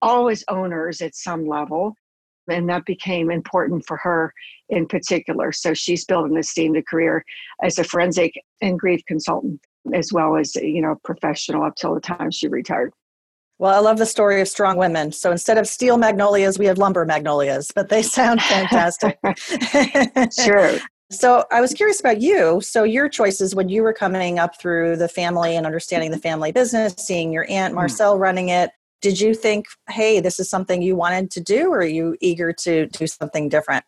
always 0.01 0.45
owners 0.49 1.01
at 1.01 1.15
some 1.15 1.47
level 1.47 1.95
and 2.49 2.69
that 2.69 2.85
became 2.85 3.31
important 3.31 3.85
for 3.87 3.97
her 3.99 4.33
in 4.69 4.87
particular. 4.87 5.53
So 5.53 5.75
she's 5.75 6.05
built 6.05 6.31
an 6.31 6.37
esteemed 6.37 6.85
career 6.87 7.25
as 7.63 7.79
a 7.79 7.85
forensic 7.85 8.33
and 8.61 8.79
grief 8.79 9.01
consultant, 9.07 9.61
as 9.95 10.13
well 10.13 10.37
as 10.37 10.55
you 10.57 10.83
know 10.83 10.97
professional 11.05 11.65
up 11.65 11.77
till 11.77 11.95
the 11.95 12.01
time 12.01 12.31
she 12.31 12.49
retired. 12.49 12.93
Well, 13.59 13.75
I 13.75 13.79
love 13.79 13.99
the 13.99 14.07
story 14.07 14.41
of 14.41 14.49
strong 14.49 14.77
women. 14.77 15.13
So 15.13 15.31
instead 15.31 15.57
of 15.57 15.69
steel 15.69 15.97
magnolias, 15.97 16.59
we 16.59 16.67
have 16.67 16.79
lumber 16.79 17.05
magnolias, 17.05 17.71
but 17.73 17.89
they 17.89 18.03
sound 18.03 18.43
fantastic. 18.43 19.19
sure. 20.37 20.79
So 21.13 21.45
I 21.51 21.61
was 21.61 21.75
curious 21.75 22.01
about 22.01 22.21
you. 22.21 22.61
So 22.63 22.85
your 22.85 23.09
choices 23.09 23.55
when 23.55 23.69
you 23.69 23.83
were 23.83 23.93
coming 23.93 24.39
up 24.39 24.59
through 24.59 24.97
the 24.97 25.09
family 25.09 25.57
and 25.57 25.67
understanding 25.67 26.11
the 26.11 26.19
family 26.19 26.53
business, 26.53 26.95
seeing 26.99 27.33
your 27.33 27.47
aunt 27.51 27.73
hmm. 27.73 27.77
Marcel 27.77 28.19
running 28.19 28.49
it, 28.49 28.71
did 29.03 29.21
you 29.21 29.35
think 29.35 29.67
hey 29.91 30.21
this 30.21 30.41
is 30.41 30.49
something 30.49 30.81
you 30.81 30.97
wanted 30.97 31.31
to 31.33 31.41
do 31.41 31.71
or 31.71 31.79
are 31.79 31.85
you 31.85 32.17
eager 32.21 32.53
to 32.53 32.87
do 32.87 33.07
something 33.07 33.49
different 33.49 33.85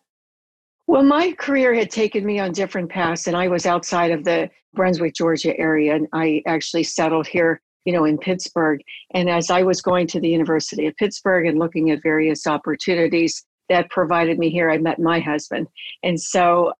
Well, 0.87 1.03
my 1.03 1.31
career 1.31 1.73
had 1.73 1.89
taken 1.89 2.23
me 2.25 2.37
on 2.37 2.51
different 2.51 2.91
paths, 2.91 3.25
and 3.25 3.35
I 3.35 3.47
was 3.47 3.65
outside 3.65 4.11
of 4.11 4.23
the 4.23 4.51
Brunswick, 4.75 5.15
Georgia 5.15 5.57
area, 5.57 5.95
and 5.95 6.07
I 6.13 6.43
actually 6.45 6.83
settled 6.83 7.25
here, 7.25 7.61
you 7.85 7.93
know, 7.93 8.05
in 8.05 8.17
Pittsburgh. 8.17 8.81
And 9.15 9.29
as 9.29 9.49
I 9.49 9.63
was 9.63 9.81
going 9.81 10.05
to 10.07 10.19
the 10.19 10.29
University 10.29 10.85
of 10.85 10.95
Pittsburgh 10.97 11.47
and 11.47 11.57
looking 11.57 11.89
at 11.89 12.03
various 12.03 12.45
opportunities 12.45 13.43
that 13.69 13.89
provided 13.89 14.37
me 14.37 14.49
here, 14.51 14.69
I 14.69 14.77
met 14.77 14.99
my 14.99 15.19
husband. 15.19 15.67
And 16.03 16.21
so 16.21 16.73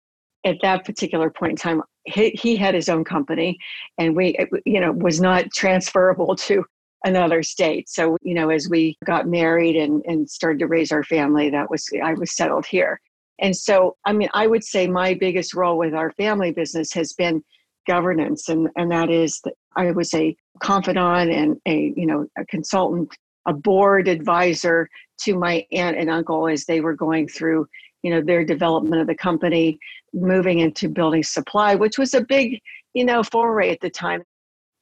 at 0.45 0.57
that 0.61 0.85
particular 0.85 1.29
point 1.29 1.51
in 1.51 1.57
time, 1.57 1.81
he, 2.05 2.29
he 2.31 2.55
had 2.55 2.75
his 2.75 2.87
own 2.87 3.03
company, 3.03 3.57
and 3.97 4.15
we, 4.15 4.37
you 4.65 4.79
know, 4.79 4.91
was 4.91 5.19
not 5.19 5.51
transferable 5.51 6.35
to 6.47 6.63
another 7.03 7.43
state. 7.43 7.89
So, 7.89 8.17
you 8.21 8.33
know, 8.33 8.49
as 8.49 8.69
we 8.69 8.97
got 9.05 9.27
married 9.27 9.75
and, 9.75 10.03
and 10.05 10.29
started 10.29 10.59
to 10.59 10.67
raise 10.67 10.91
our 10.91 11.03
family, 11.03 11.49
that 11.49 11.69
was, 11.69 11.87
I 12.03 12.13
was 12.13 12.35
settled 12.35 12.65
here. 12.65 12.99
And 13.39 13.55
so, 13.55 13.97
I 14.05 14.13
mean, 14.13 14.29
I 14.33 14.47
would 14.47 14.63
say 14.63 14.87
my 14.87 15.13
biggest 15.13 15.53
role 15.53 15.77
with 15.77 15.93
our 15.93 16.11
family 16.13 16.51
business 16.51 16.93
has 16.93 17.13
been 17.13 17.43
governance, 17.85 18.49
and, 18.49 18.69
and 18.75 18.91
that 18.91 19.09
is 19.09 19.41
that 19.43 19.53
I 19.75 19.91
was 19.91 20.13
a 20.13 20.35
confidant 20.61 21.31
and 21.31 21.57
a, 21.67 21.93
you 21.95 22.05
know, 22.05 22.27
a 22.37 22.45
consultant, 22.45 23.13
a 23.45 23.53
board 23.53 24.07
advisor 24.07 24.89
to 25.21 25.37
my 25.37 25.65
aunt 25.71 25.97
and 25.97 26.09
uncle 26.09 26.47
as 26.47 26.65
they 26.65 26.81
were 26.81 26.95
going 26.95 27.27
through, 27.27 27.67
you 28.05 28.11
know, 28.11 28.21
their 28.21 28.45
development 28.45 29.01
of 29.01 29.07
the 29.07 29.15
company, 29.15 29.79
moving 30.13 30.59
into 30.59 30.87
building 30.87 31.23
supply, 31.23 31.73
which 31.73 31.97
was 31.97 32.13
a 32.13 32.21
big, 32.21 32.61
you 32.93 33.03
know, 33.03 33.23
foray 33.23 33.71
at 33.71 33.81
the 33.81 33.89
time. 33.89 34.21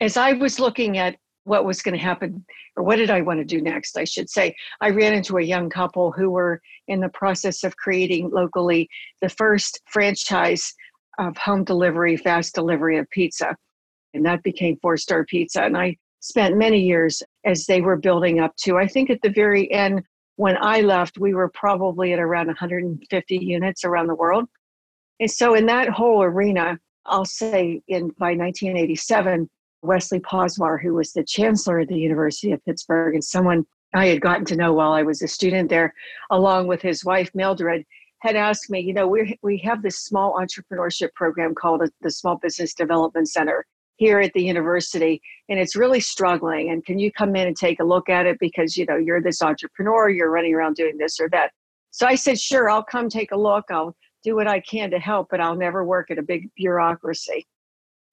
As 0.02 0.18
I 0.18 0.34
was 0.34 0.60
looking 0.60 0.98
at 0.98 1.16
what 1.46 1.64
was 1.64 1.82
going 1.82 1.98
to 1.98 2.04
happen 2.04 2.46
or 2.76 2.84
what 2.84 2.98
did 2.98 3.10
I 3.10 3.22
want 3.22 3.40
to 3.40 3.46
do 3.46 3.62
next, 3.62 3.98
I 3.98 4.04
should 4.04 4.30
say. 4.30 4.54
I 4.82 4.90
ran 4.90 5.14
into 5.14 5.38
a 5.38 5.42
young 5.42 5.70
couple 5.70 6.12
who 6.12 6.32
were 6.32 6.62
in 6.90 7.00
the 7.00 7.08
process 7.08 7.64
of 7.64 7.78
creating 7.78 8.30
locally 8.30 8.90
the 9.22 9.30
first 9.30 9.80
franchise 9.86 10.74
of 11.18 11.38
home 11.38 11.64
delivery, 11.64 12.18
fast 12.18 12.54
delivery 12.54 12.98
of 12.98 13.10
pizza. 13.10 13.56
And 14.14 14.26
that 14.26 14.44
became 14.44 14.78
Four 14.82 14.98
Star 14.98 15.24
Pizza. 15.24 15.64
And 15.64 15.78
I 15.78 15.96
spent 16.20 16.58
many 16.58 16.82
years 16.82 17.24
as 17.46 17.68
they 17.68 17.80
were 17.80 17.96
building 17.96 18.42
up 18.42 18.54
to, 18.64 18.76
I 18.76 18.88
think 18.88 19.10
at 19.10 19.22
the 19.22 19.30
very 19.30 19.72
end, 19.72 20.04
when 20.36 20.58
I 20.60 20.82
left, 20.82 21.18
we 21.18 21.34
were 21.34 21.50
probably 21.50 22.14
at 22.14 22.20
around 22.20 22.48
150 22.48 23.38
units 23.38 23.84
around 23.84 24.08
the 24.08 24.16
world. 24.16 24.46
And 25.20 25.30
so 25.30 25.54
in 25.54 25.66
that 25.68 25.90
whole 25.90 26.24
arena, 26.24 26.80
I'll 27.06 27.26
say 27.26 27.82
in 27.88 28.10
by 28.18 28.34
1987, 28.36 29.50
Wesley 29.82 30.20
Posvar, 30.20 30.82
who 30.82 30.94
was 30.94 31.14
the 31.14 31.24
chancellor 31.24 31.80
at 31.80 31.90
the 31.90 32.00
University 32.00 32.52
of 32.52 32.64
Pittsburgh 32.66 33.14
and 33.14 33.24
someone 33.24 33.66
I 33.94 34.08
had 34.08 34.22
gotten 34.22 34.46
to 34.46 34.56
know 34.56 34.74
while 34.74 34.94
I 34.94 35.04
was 35.04 35.22
a 35.22 35.28
student 35.28 35.70
there, 35.70 35.94
along 36.32 36.68
with 36.68 36.82
his 36.82 37.06
wife 37.06 37.30
Mildred, 37.36 37.86
had 38.20 38.36
asked 38.36 38.70
me, 38.70 38.80
you 38.80 38.94
know, 38.94 39.08
we 39.08 39.38
we 39.44 39.58
have 39.60 39.84
this 39.84 40.00
small 40.00 40.40
entrepreneurship 40.40 41.14
program 41.14 41.54
called 41.54 41.84
the 42.02 42.12
Small 42.12 42.38
Business 42.38 42.74
Development 42.74 43.28
Center 43.28 43.66
here 43.98 44.20
at 44.20 44.34
the 44.34 44.44
university, 44.44 45.22
and 45.50 45.60
it's 45.60 45.76
really 45.76 46.00
struggling. 46.00 46.72
And 46.72 46.84
can 46.86 47.00
you 47.00 47.12
come 47.12 47.36
in 47.36 47.48
and 47.48 47.56
take 47.56 47.80
a 47.80 47.84
look 47.84 48.10
at 48.10 48.26
it 48.26 48.38
because 48.40 48.76
you 48.76 48.86
know 48.86 48.98
you're 48.98 49.22
this 49.22 49.42
entrepreneur, 49.42 50.10
you're 50.10 50.32
running 50.32 50.54
around 50.54 50.76
doing 50.76 50.98
this 50.98 51.20
or 51.20 51.30
that. 51.30 51.52
So 51.92 52.08
I 52.08 52.16
said, 52.16 52.40
sure, 52.40 52.70
I'll 52.70 52.84
come 52.84 53.08
take 53.08 53.32
a 53.32 53.38
look. 53.38 53.66
I'll 53.70 53.96
do 54.24 54.36
what 54.36 54.48
I 54.48 54.60
can 54.62 54.90
to 54.92 55.00
help, 55.00 55.28
but 55.30 55.40
I'll 55.40 55.56
never 55.56 55.86
work 55.86 56.10
at 56.10 56.18
a 56.18 56.24
big 56.24 56.50
bureaucracy. 56.56 57.46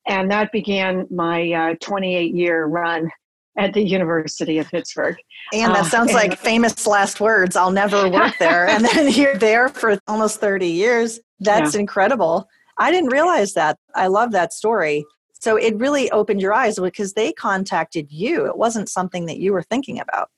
And 0.06 0.30
that 0.30 0.52
began 0.52 1.06
my 1.10 1.52
uh, 1.52 1.74
28 1.80 2.34
year 2.34 2.66
run 2.66 3.10
at 3.56 3.72
the 3.74 3.82
University 3.82 4.58
of 4.58 4.68
Pittsburgh. 4.70 5.16
And 5.52 5.74
that 5.74 5.86
uh, 5.86 5.88
sounds 5.88 6.12
uh, 6.12 6.14
like 6.14 6.38
famous 6.38 6.86
last 6.86 7.20
words. 7.20 7.56
I'll 7.56 7.70
never 7.70 8.08
work 8.08 8.34
there. 8.38 8.66
and 8.68 8.84
then 8.84 9.08
you're 9.12 9.36
there 9.36 9.68
for 9.68 9.98
almost 10.08 10.40
30 10.40 10.66
years. 10.66 11.20
That's 11.40 11.74
yeah. 11.74 11.80
incredible. 11.80 12.48
I 12.78 12.90
didn't 12.90 13.10
realize 13.10 13.52
that. 13.54 13.76
I 13.94 14.06
love 14.06 14.32
that 14.32 14.52
story. 14.52 15.04
So 15.40 15.56
it 15.56 15.76
really 15.76 16.10
opened 16.10 16.40
your 16.40 16.52
eyes 16.52 16.78
because 16.78 17.14
they 17.14 17.32
contacted 17.32 18.12
you. 18.12 18.46
It 18.46 18.56
wasn't 18.56 18.88
something 18.88 19.26
that 19.26 19.38
you 19.38 19.52
were 19.52 19.62
thinking 19.62 19.98
about. 19.98 20.28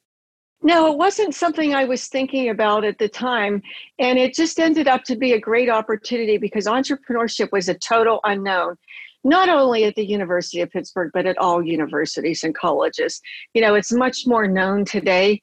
No, 0.65 0.93
it 0.93 0.97
wasn't 0.97 1.35
something 1.35 1.75
I 1.75 1.85
was 1.85 2.07
thinking 2.07 2.49
about 2.49 2.85
at 2.85 2.99
the 2.99 3.09
time. 3.09 3.63
And 3.99 4.17
it 4.19 4.33
just 4.33 4.61
ended 4.61 4.87
up 4.87 5.03
to 5.05 5.17
be 5.17 5.33
a 5.33 5.41
great 5.41 5.69
opportunity 5.69 6.39
because 6.39 6.67
entrepreneurship 6.67 7.51
was 7.51 7.69
a 7.69 7.75
total 7.75 8.21
unknown 8.25 8.77
not 9.25 9.49
only 9.49 9.85
at 9.85 9.95
the 9.95 10.05
University 10.05 10.61
of 10.61 10.71
Pittsburgh, 10.71 11.11
but 11.15 11.27
at 11.27 11.39
all 11.39 11.63
universities 11.63 12.43
and 12.43 12.55
colleges. 12.55 13.21
You 13.55 13.63
know, 13.63 13.75
it's 13.75 13.93
much 13.93 14.27
more 14.27 14.49
known 14.49 14.85
today. 14.85 15.41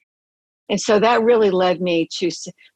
And 0.69 0.79
so 0.79 0.99
that 0.99 1.23
really 1.23 1.49
led 1.49 1.81
me 1.81 2.07
to, 2.17 2.29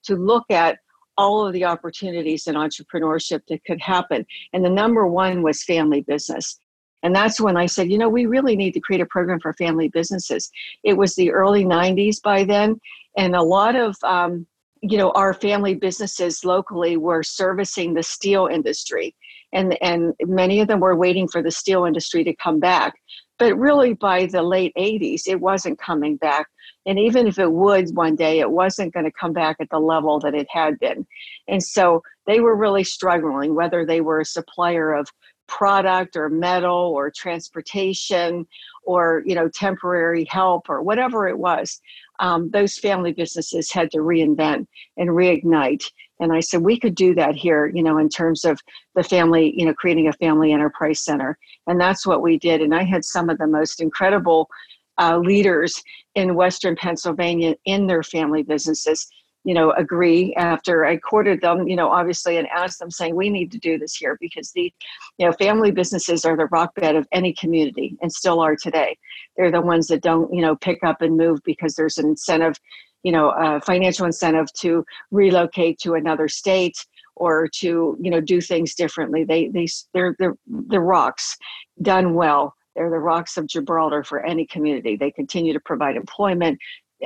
to 0.06 0.16
look 0.16 0.46
at 0.50 0.78
all 1.18 1.46
of 1.46 1.54
the 1.54 1.66
opportunities 1.66 2.48
in 2.48 2.56
entrepreneurship 2.56 3.42
that 3.48 3.64
could 3.66 3.82
happen. 3.82 4.26
And 4.54 4.66
the 4.66 4.70
number 4.70 5.06
one 5.06 5.44
was 5.44 5.64
family 5.64 6.02
business. 6.02 6.58
And 7.04 7.16
that's 7.16 7.40
when 7.40 7.58
I 7.58 7.66
said, 7.66 7.92
you 7.92 7.98
know, 7.98 8.10
we 8.10 8.26
really 8.26 8.56
need 8.56 8.74
to 8.74 8.80
create 8.80 9.02
a 9.02 9.06
program 9.06 9.40
for 9.40 9.54
family 9.54 9.90
businesses. 9.90 10.50
It 10.84 10.94
was 10.94 11.16
the 11.16 11.32
early 11.32 11.66
90s 11.66 12.22
by 12.22 12.44
then. 12.44 12.80
And 13.18 13.36
a 13.36 13.44
lot 13.44 13.76
of, 13.76 13.96
um, 14.04 14.48
you 14.82 14.98
know, 14.98 15.12
our 15.12 15.34
family 15.34 15.76
businesses 15.76 16.44
locally 16.44 16.98
were 16.98 17.22
servicing 17.22 17.94
the 17.94 18.04
steel 18.04 18.48
industry 18.48 19.16
and 19.54 19.78
and 19.82 20.14
many 20.26 20.60
of 20.60 20.68
them 20.68 20.80
were 20.80 20.96
waiting 20.96 21.28
for 21.28 21.42
the 21.42 21.52
steel 21.52 21.86
industry 21.86 22.24
to 22.24 22.36
come 22.36 22.60
back 22.60 22.94
but 23.40 23.58
really 23.58 23.94
by 23.94 24.26
the 24.26 24.42
late 24.42 24.74
80s 24.78 25.22
it 25.28 25.40
wasn't 25.40 25.80
coming 25.80 26.18
back 26.18 26.48
and 26.86 27.00
even 27.00 27.28
if 27.28 27.40
it 27.40 27.52
would 27.52 27.96
one 27.96 28.16
day 28.16 28.40
it 28.40 28.52
wasn't 28.52 28.94
going 28.94 29.06
to 29.06 29.12
come 29.12 29.32
back 29.32 29.58
at 29.60 29.70
the 29.70 29.80
level 29.80 30.20
that 30.20 30.36
it 30.36 30.48
had 30.50 30.78
been 30.80 31.06
and 31.48 31.64
so 31.64 32.02
they 32.28 32.40
were 32.40 32.56
really 32.56 32.84
struggling 32.84 33.56
whether 33.56 33.86
they 33.86 34.02
were 34.02 34.20
a 34.20 34.26
supplier 34.26 34.94
of 34.94 35.08
product 35.48 36.16
or 36.16 36.30
metal 36.30 36.94
or 36.96 37.12
transportation 37.12 38.48
or 38.84 39.24
you 39.26 39.36
know 39.36 39.50
temporary 39.50 40.26
help 40.26 40.70
or 40.70 40.82
whatever 40.82 41.28
it 41.28 41.38
was 41.38 41.82
um, 42.20 42.50
those 42.52 42.78
family 42.78 43.12
businesses 43.12 43.72
had 43.72 43.92
to 43.92 44.00
reinvent 44.00 44.66
and 44.98 45.10
reignite 45.10 45.84
and 46.24 46.32
I 46.32 46.40
said, 46.40 46.62
we 46.62 46.80
could 46.80 46.96
do 46.96 47.14
that 47.16 47.36
here, 47.36 47.66
you 47.66 47.84
know, 47.84 47.98
in 47.98 48.08
terms 48.08 48.46
of 48.46 48.62
the 48.96 49.04
family, 49.04 49.54
you 49.58 49.66
know, 49.66 49.74
creating 49.74 50.08
a 50.08 50.14
family 50.14 50.54
enterprise 50.54 51.04
center. 51.04 51.38
And 51.68 51.80
that's 51.80 52.08
what 52.08 52.22
we 52.22 52.38
did. 52.38 52.62
And 52.62 52.74
I 52.74 52.84
had 52.84 53.04
some 53.04 53.30
of 53.30 53.38
the 53.38 53.48
most 53.48 53.82
incredible 53.82 54.50
uh, 54.98 55.18
leaders 55.18 55.84
in 56.16 56.36
Western 56.36 56.78
Pennsylvania 56.78 57.56
in 57.66 57.88
their 57.88 58.04
family 58.04 58.42
businesses, 58.42 59.06
you 59.44 59.54
know, 59.54 59.72
agree 59.72 60.34
after 60.36 60.86
I 60.86 60.98
courted 60.98 61.42
them, 61.42 61.68
you 61.68 61.76
know, 61.76 61.90
obviously, 61.90 62.38
and 62.38 62.48
asked 62.48 62.80
them 62.80 62.92
saying, 62.92 63.16
we 63.16 63.30
need 63.30 63.52
to 63.52 63.58
do 63.58 63.78
this 63.78 63.96
here 63.96 64.18
because 64.20 64.52
the, 64.52 64.74
you 65.18 65.26
know, 65.26 65.34
family 65.34 65.72
businesses 65.72 66.26
are 66.26 66.38
the 66.38 66.48
rock 66.48 66.76
bed 66.76 66.96
of 66.96 67.08
any 67.12 67.34
community 67.34 67.98
and 68.02 68.12
still 68.12 68.40
are 68.40 68.56
today. 68.56 68.98
They're 69.36 69.52
the 69.52 69.62
ones 69.62 69.88
that 69.88 70.02
don't, 70.02 70.34
you 70.34 70.42
know, 70.42 70.56
pick 70.56 70.84
up 70.84 71.02
and 71.02 71.18
move 71.18 71.40
because 71.44 71.76
there's 71.76 71.98
an 71.98 72.06
incentive 72.06 72.60
you 73.04 73.12
know 73.12 73.32
a 73.32 73.62
financial 73.62 74.06
incentive 74.06 74.52
to 74.54 74.86
relocate 75.12 75.78
to 75.80 75.94
another 75.94 76.28
state 76.28 76.78
or 77.16 77.48
to 77.48 77.98
you 78.00 78.10
know 78.10 78.22
do 78.22 78.42
things 78.42 78.74
differently. 78.74 79.24
They 79.24 79.48
they 79.50 79.68
they're 79.94 80.16
they're 80.18 80.36
the 80.48 80.80
rocks 80.80 81.38
done 81.82 82.16
well. 82.16 82.56
They're 82.76 82.90
the 82.90 82.98
rocks 82.98 83.38
of 83.38 83.46
gibraltar 83.46 84.04
for 84.04 84.26
any 84.26 84.48
community. 84.48 84.96
They 84.96 85.12
continue 85.12 85.54
to 85.54 85.60
provide 85.60 85.96
employment 85.96 86.58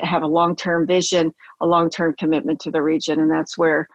have 0.03 0.23
a 0.23 0.27
long-term 0.27 0.87
vision 0.87 1.33
a 1.61 1.65
long-term 1.65 2.15
commitment 2.17 2.59
to 2.59 2.71
the 2.71 2.81
region 2.81 3.19
and 3.19 3.31
that's 3.31 3.57
where 3.57 3.87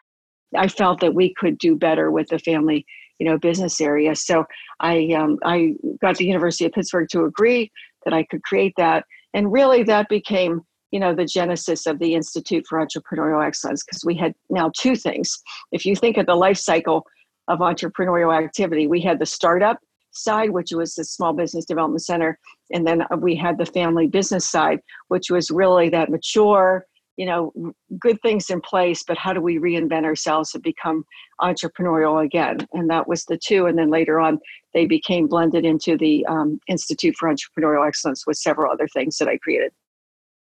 i 0.57 0.69
felt 0.69 1.01
that 1.01 1.15
we 1.15 1.35
could 1.35 1.59
do 1.59 1.77
better 1.77 2.11
with 2.11 2.29
the 2.29 2.39
family 2.39 2.85
you 3.19 3.27
know 3.27 3.39
business 3.39 3.81
area. 3.81 4.17
So 4.17 4.45
i 4.81 5.09
um, 5.17 5.39
i 5.45 5.75
got 6.01 6.17
the 6.17 6.27
university 6.27 6.65
of 6.67 6.73
pittsburgh 6.73 7.09
to 7.11 7.25
agree 7.25 7.71
that 8.05 8.13
i 8.13 8.25
could 8.25 8.43
create 8.43 8.75
that 8.77 9.05
and 9.35 9.53
really 9.53 9.83
that 9.85 10.09
became 10.09 10.63
you 10.91 11.01
know 11.01 11.15
the 11.15 11.25
genesis 11.25 11.87
of 11.87 11.99
the 11.99 12.15
institute 12.15 12.65
for 12.69 12.85
entrepreneurial 12.85 13.45
excellence 13.47 13.85
because 13.85 14.05
we 14.05 14.15
had 14.15 14.35
now 14.51 14.71
two 14.77 14.95
things. 14.95 15.39
If 15.73 15.87
you 15.87 15.97
think 15.97 16.19
of 16.19 16.27
the 16.27 16.35
life 16.35 16.59
cycle 16.59 17.07
of 17.49 17.61
entrepreneurial 17.61 18.37
activity 18.37 18.87
we 18.87 19.01
had 19.01 19.19
the 19.19 19.27
startup 19.27 19.79
side 20.13 20.51
which 20.51 20.73
was 20.73 20.95
the 20.95 21.05
small 21.05 21.33
business 21.33 21.65
development 21.65 22.03
center 22.03 22.39
and 22.73 22.87
then 22.87 23.05
we 23.19 23.35
had 23.35 23.59
the 23.59 23.67
family 23.67 24.07
business 24.07 24.49
side 24.49 24.81
which 25.09 25.31
was 25.31 25.51
really 25.51 25.89
that 25.89 26.11
mature 26.11 26.87
you 27.17 27.27
know 27.27 27.53
good 27.99 28.21
things 28.23 28.51
in 28.51 28.61
place 28.61 29.03
but 29.03 29.19
how 29.19 29.33
do 29.33 29.41
we 29.41 29.59
reinvent 29.59 30.05
ourselves 30.05 30.55
and 30.55 30.63
become 30.63 31.05
entrepreneurial 31.43 32.25
again? 32.25 32.59
And 32.73 32.89
that 32.91 33.09
was 33.09 33.25
the 33.25 33.37
two 33.37 33.67
and 33.67 33.79
then 33.79 33.91
later 33.91 34.21
on 34.21 34.39
they 34.73 34.87
became 34.87 35.27
blended 35.27 35.65
into 35.65 35.99
the 35.99 36.25
um, 36.27 36.61
institute 36.69 37.15
for 37.19 37.29
entrepreneurial 37.29 37.87
excellence 37.87 38.27
with 38.27 38.39
several 38.39 38.73
other 38.73 38.89
things 38.89 39.19
that 39.19 39.29
i 39.29 39.37
created. 39.39 39.73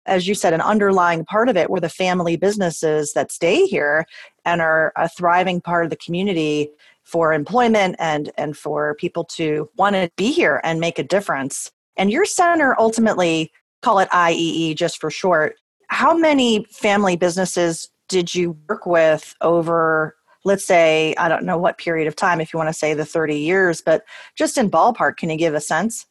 As 0.07 0.27
you 0.27 0.35
said, 0.35 0.53
an 0.53 0.61
underlying 0.61 1.25
part 1.25 1.49
of 1.49 1.57
it 1.57 1.71
were 1.71 1.81
the 1.81 1.89
family 1.89 2.37
businesses 2.37 3.13
that 3.13 3.31
stay 3.31 3.67
here 3.67 4.05
and 4.45 4.61
are 4.61 4.93
a 4.97 5.09
thriving 5.09 5.61
part 5.61 5.85
of 5.85 5.91
the 5.91 5.97
community 5.97 6.71
for 7.13 7.35
employment 7.35 7.95
and, 7.99 8.33
and 8.39 8.57
for 8.57 8.95
people 8.95 9.23
to 9.23 9.69
want 9.77 9.95
to 9.95 10.11
be 10.17 10.33
here 10.33 10.63
and 10.65 10.81
make 10.81 10.99
a 10.99 11.05
difference. 11.05 11.71
And 11.99 12.11
your 12.11 12.25
center 12.25 12.75
ultimately, 12.81 13.53
call 13.83 13.99
it 13.99 14.09
IEE 14.09 14.75
just 14.77 14.99
for 14.99 15.11
short, 15.11 15.57
how 15.89 16.17
many 16.17 16.65
family 16.71 17.17
businesses 17.17 17.91
did 18.09 18.35
you 18.35 18.57
work 18.69 18.87
with 18.87 19.35
over 19.43 20.17
let's 20.45 20.67
say, 20.67 21.15
I 21.19 21.29
don't 21.29 21.45
know 21.45 21.57
what 21.57 21.79
period 21.79 22.09
of 22.09 22.17
time, 22.17 22.41
if 22.41 22.53
you 22.53 22.57
want 22.57 22.69
to 22.69 22.75
say 22.75 22.95
the 22.95 23.05
30 23.05 23.37
years, 23.37 23.81
but 23.81 24.03
just 24.35 24.59
in 24.59 24.73
ballpark, 24.73 25.17
can 25.17 25.31
you 25.31 25.37
give 25.37 25.55
a 25.55 25.61
sense? 25.61 26.05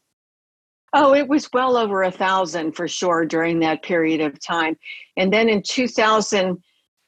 Oh, 0.94 1.14
it 1.14 1.28
was 1.28 1.50
well 1.52 1.76
over 1.76 2.04
a 2.04 2.12
thousand 2.12 2.74
for 2.74 2.88
sure 2.88 3.26
during 3.26 3.60
that 3.60 3.84
period 3.84 4.22
of 4.22 4.40
time. 4.40 4.78
And 5.18 5.34
then 5.34 5.50
in 5.50 5.64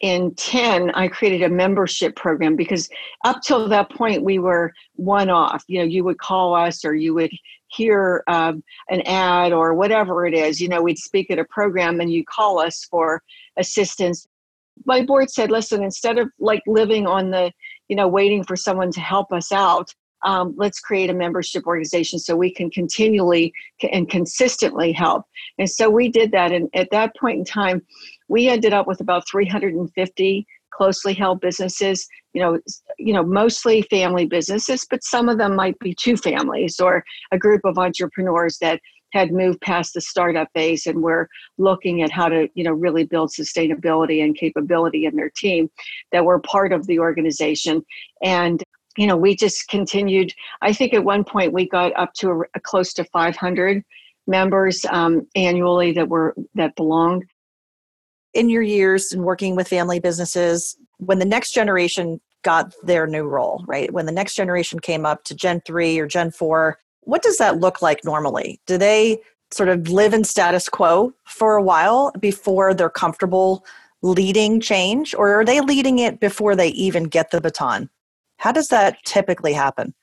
2010, 0.03 0.91
I 0.91 1.07
created 1.07 1.43
a 1.43 1.49
membership 1.49 2.15
program 2.15 2.57
because 2.57 2.89
up 3.23 3.41
till 3.41 3.69
that 3.69 3.89
point, 3.89 4.21
we 4.21 4.37
were 4.37 4.73
one 4.95 5.29
off. 5.29 5.63
You 5.67 5.79
know, 5.79 5.85
you 5.85 6.03
would 6.03 6.17
call 6.19 6.53
us 6.53 6.83
or 6.83 6.93
you 6.93 7.13
would 7.13 7.31
hear 7.67 8.23
um, 8.27 8.63
an 8.89 9.01
ad 9.05 9.53
or 9.53 9.73
whatever 9.73 10.25
it 10.25 10.33
is. 10.33 10.59
You 10.59 10.67
know, 10.67 10.81
we'd 10.81 10.97
speak 10.97 11.31
at 11.31 11.39
a 11.39 11.45
program 11.45 12.01
and 12.01 12.11
you 12.11 12.25
call 12.25 12.59
us 12.59 12.83
for 12.83 13.21
assistance. 13.57 14.27
My 14.85 15.03
board 15.03 15.29
said, 15.29 15.51
listen, 15.51 15.81
instead 15.81 16.17
of 16.17 16.29
like 16.37 16.61
living 16.67 17.07
on 17.07 17.31
the, 17.31 17.53
you 17.87 17.95
know, 17.95 18.07
waiting 18.07 18.43
for 18.43 18.57
someone 18.57 18.91
to 18.91 18.99
help 18.99 19.31
us 19.31 19.53
out, 19.53 19.93
um, 20.25 20.53
let's 20.57 20.79
create 20.79 21.09
a 21.09 21.13
membership 21.13 21.65
organization 21.65 22.19
so 22.19 22.35
we 22.35 22.53
can 22.53 22.69
continually 22.69 23.53
and 23.91 24.09
consistently 24.09 24.91
help. 24.91 25.23
And 25.59 25.69
so 25.69 25.89
we 25.89 26.09
did 26.09 26.31
that. 26.31 26.51
And 26.51 26.69
at 26.73 26.89
that 26.91 27.15
point 27.15 27.39
in 27.39 27.45
time, 27.45 27.81
we 28.27 28.47
ended 28.47 28.73
up 28.73 28.87
with 28.87 29.01
about 29.01 29.27
350 29.29 30.47
closely 30.71 31.13
held 31.13 31.39
businesses 31.39 32.07
you 32.33 32.41
know 32.41 32.59
you 32.97 33.13
know 33.13 33.23
mostly 33.23 33.83
family 33.83 34.25
businesses 34.25 34.85
but 34.89 35.03
some 35.03 35.29
of 35.29 35.37
them 35.37 35.55
might 35.55 35.77
be 35.77 35.93
two 35.93 36.17
families 36.17 36.79
or 36.79 37.03
a 37.31 37.37
group 37.37 37.61
of 37.63 37.77
entrepreneurs 37.77 38.57
that 38.59 38.79
had 39.13 39.31
moved 39.31 39.61
past 39.61 39.93
the 39.93 40.01
startup 40.01 40.47
phase 40.53 40.87
and 40.87 41.01
were 41.01 41.29
looking 41.57 42.01
at 42.01 42.11
how 42.11 42.27
to 42.27 42.47
you 42.55 42.63
know 42.63 42.71
really 42.71 43.05
build 43.05 43.31
sustainability 43.31 44.23
and 44.23 44.35
capability 44.35 45.05
in 45.05 45.15
their 45.15 45.31
team 45.35 45.69
that 46.11 46.25
were 46.25 46.39
part 46.39 46.73
of 46.73 46.85
the 46.87 46.99
organization 46.99 47.83
and 48.23 48.62
you 48.97 49.07
know, 49.07 49.17
we 49.17 49.35
just 49.35 49.67
continued. 49.69 50.33
I 50.61 50.73
think 50.73 50.93
at 50.93 51.03
one 51.03 51.23
point 51.23 51.53
we 51.53 51.67
got 51.67 51.95
up 51.95 52.13
to 52.15 52.29
a, 52.29 52.39
a 52.55 52.59
close 52.59 52.93
to 52.93 53.03
500 53.03 53.83
members 54.27 54.85
um, 54.89 55.27
annually 55.35 55.91
that 55.93 56.09
were 56.09 56.35
that 56.55 56.75
belonged. 56.75 57.25
In 58.33 58.49
your 58.49 58.63
years 58.63 59.11
in 59.11 59.23
working 59.23 59.55
with 59.55 59.67
family 59.67 59.99
businesses, 59.99 60.75
when 60.97 61.19
the 61.19 61.25
next 61.25 61.53
generation 61.53 62.19
got 62.43 62.73
their 62.83 63.07
new 63.07 63.23
role, 63.23 63.63
right? 63.67 63.91
When 63.91 64.05
the 64.05 64.11
next 64.11 64.35
generation 64.35 64.79
came 64.79 65.05
up 65.05 65.23
to 65.25 65.35
Gen 65.35 65.61
3 65.65 65.99
or 65.99 66.07
Gen 66.07 66.31
4, 66.31 66.77
what 67.01 67.21
does 67.21 67.37
that 67.37 67.59
look 67.59 67.81
like 67.81 68.03
normally? 68.03 68.59
Do 68.65 68.77
they 68.77 69.19
sort 69.51 69.69
of 69.69 69.87
live 69.87 70.13
in 70.13 70.23
status 70.23 70.67
quo 70.67 71.13
for 71.25 71.55
a 71.55 71.61
while 71.61 72.11
before 72.19 72.73
they're 72.73 72.89
comfortable 72.89 73.65
leading 74.01 74.59
change, 74.59 75.15
or 75.15 75.39
are 75.39 75.45
they 75.45 75.61
leading 75.61 75.99
it 75.99 76.19
before 76.19 76.55
they 76.55 76.69
even 76.69 77.05
get 77.05 77.31
the 77.31 77.39
baton? 77.39 77.89
How 78.37 78.51
does 78.51 78.67
that 78.69 78.97
typically 79.05 79.53
happen? 79.53 79.93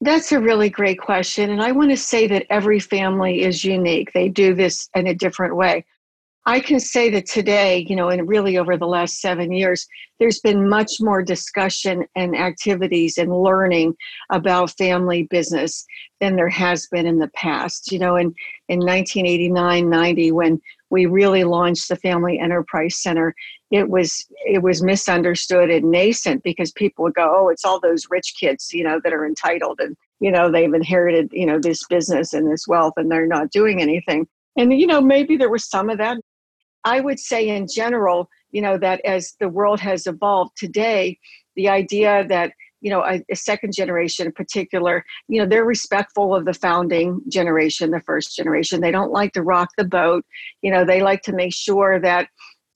That's 0.00 0.32
a 0.32 0.40
really 0.40 0.70
great 0.70 0.98
question. 0.98 1.50
And 1.50 1.62
I 1.62 1.72
want 1.72 1.90
to 1.90 1.96
say 1.96 2.26
that 2.26 2.46
every 2.48 2.80
family 2.80 3.42
is 3.42 3.64
unique. 3.64 4.12
They 4.12 4.28
do 4.28 4.54
this 4.54 4.88
in 4.94 5.06
a 5.06 5.14
different 5.14 5.56
way. 5.56 5.84
I 6.46 6.60
can 6.60 6.80
say 6.80 7.10
that 7.10 7.26
today, 7.26 7.84
you 7.86 7.94
know, 7.94 8.08
and 8.08 8.26
really 8.26 8.56
over 8.56 8.78
the 8.78 8.86
last 8.86 9.20
seven 9.20 9.52
years, 9.52 9.86
there's 10.18 10.40
been 10.40 10.68
much 10.70 10.92
more 10.98 11.22
discussion 11.22 12.06
and 12.16 12.34
activities 12.34 13.18
and 13.18 13.30
learning 13.30 13.94
about 14.30 14.76
family 14.78 15.24
business 15.24 15.84
than 16.18 16.36
there 16.36 16.48
has 16.48 16.86
been 16.86 17.06
in 17.06 17.18
the 17.18 17.30
past. 17.34 17.92
You 17.92 17.98
know, 17.98 18.16
in, 18.16 18.34
in 18.68 18.78
1989 18.78 19.90
90, 19.90 20.32
when 20.32 20.60
we 20.90 21.06
really 21.06 21.44
launched 21.44 21.88
the 21.88 21.96
Family 21.96 22.38
Enterprise 22.38 22.96
Center, 22.96 23.34
it 23.70 23.88
was 23.88 24.26
it 24.44 24.62
was 24.62 24.82
misunderstood 24.82 25.70
and 25.70 25.90
nascent 25.90 26.42
because 26.42 26.72
people 26.72 27.04
would 27.04 27.14
go, 27.14 27.32
oh, 27.34 27.48
it's 27.48 27.64
all 27.64 27.80
those 27.80 28.06
rich 28.10 28.34
kids, 28.38 28.72
you 28.72 28.84
know, 28.84 29.00
that 29.02 29.12
are 29.12 29.26
entitled 29.26 29.80
and 29.80 29.96
you 30.20 30.30
know 30.30 30.50
they've 30.50 30.74
inherited 30.74 31.30
you 31.32 31.46
know 31.46 31.58
this 31.58 31.82
business 31.88 32.34
and 32.34 32.50
this 32.50 32.66
wealth 32.68 32.94
and 32.96 33.10
they're 33.10 33.26
not 33.26 33.50
doing 33.50 33.80
anything. 33.80 34.26
And 34.56 34.72
you 34.78 34.86
know 34.86 35.00
maybe 35.00 35.36
there 35.36 35.50
was 35.50 35.68
some 35.68 35.88
of 35.88 35.98
that. 35.98 36.18
I 36.84 37.00
would 37.00 37.20
say 37.20 37.48
in 37.48 37.66
general, 37.72 38.28
you 38.52 38.62
know, 38.62 38.78
that 38.78 39.00
as 39.04 39.34
the 39.38 39.48
world 39.48 39.80
has 39.80 40.06
evolved 40.06 40.52
today, 40.56 41.18
the 41.54 41.68
idea 41.68 42.26
that 42.28 42.52
you 42.80 42.90
know 42.90 43.02
a, 43.02 43.22
a, 43.30 43.36
second 43.36 43.72
generation 43.72 44.26
in 44.26 44.32
particular 44.32 45.04
you 45.28 45.40
know 45.40 45.46
they're 45.46 45.64
respectful 45.64 46.34
of 46.34 46.44
the 46.44 46.54
founding 46.54 47.20
generation 47.28 47.90
the 47.90 48.00
first 48.00 48.34
generation 48.36 48.80
they 48.80 48.90
don't 48.90 49.12
like 49.12 49.32
to 49.32 49.42
rock 49.42 49.70
the 49.76 49.84
boat 49.84 50.24
you 50.62 50.70
know 50.70 50.84
they 50.84 51.02
like 51.02 51.22
to 51.22 51.32
make 51.32 51.54
sure 51.54 52.00
that 52.00 52.28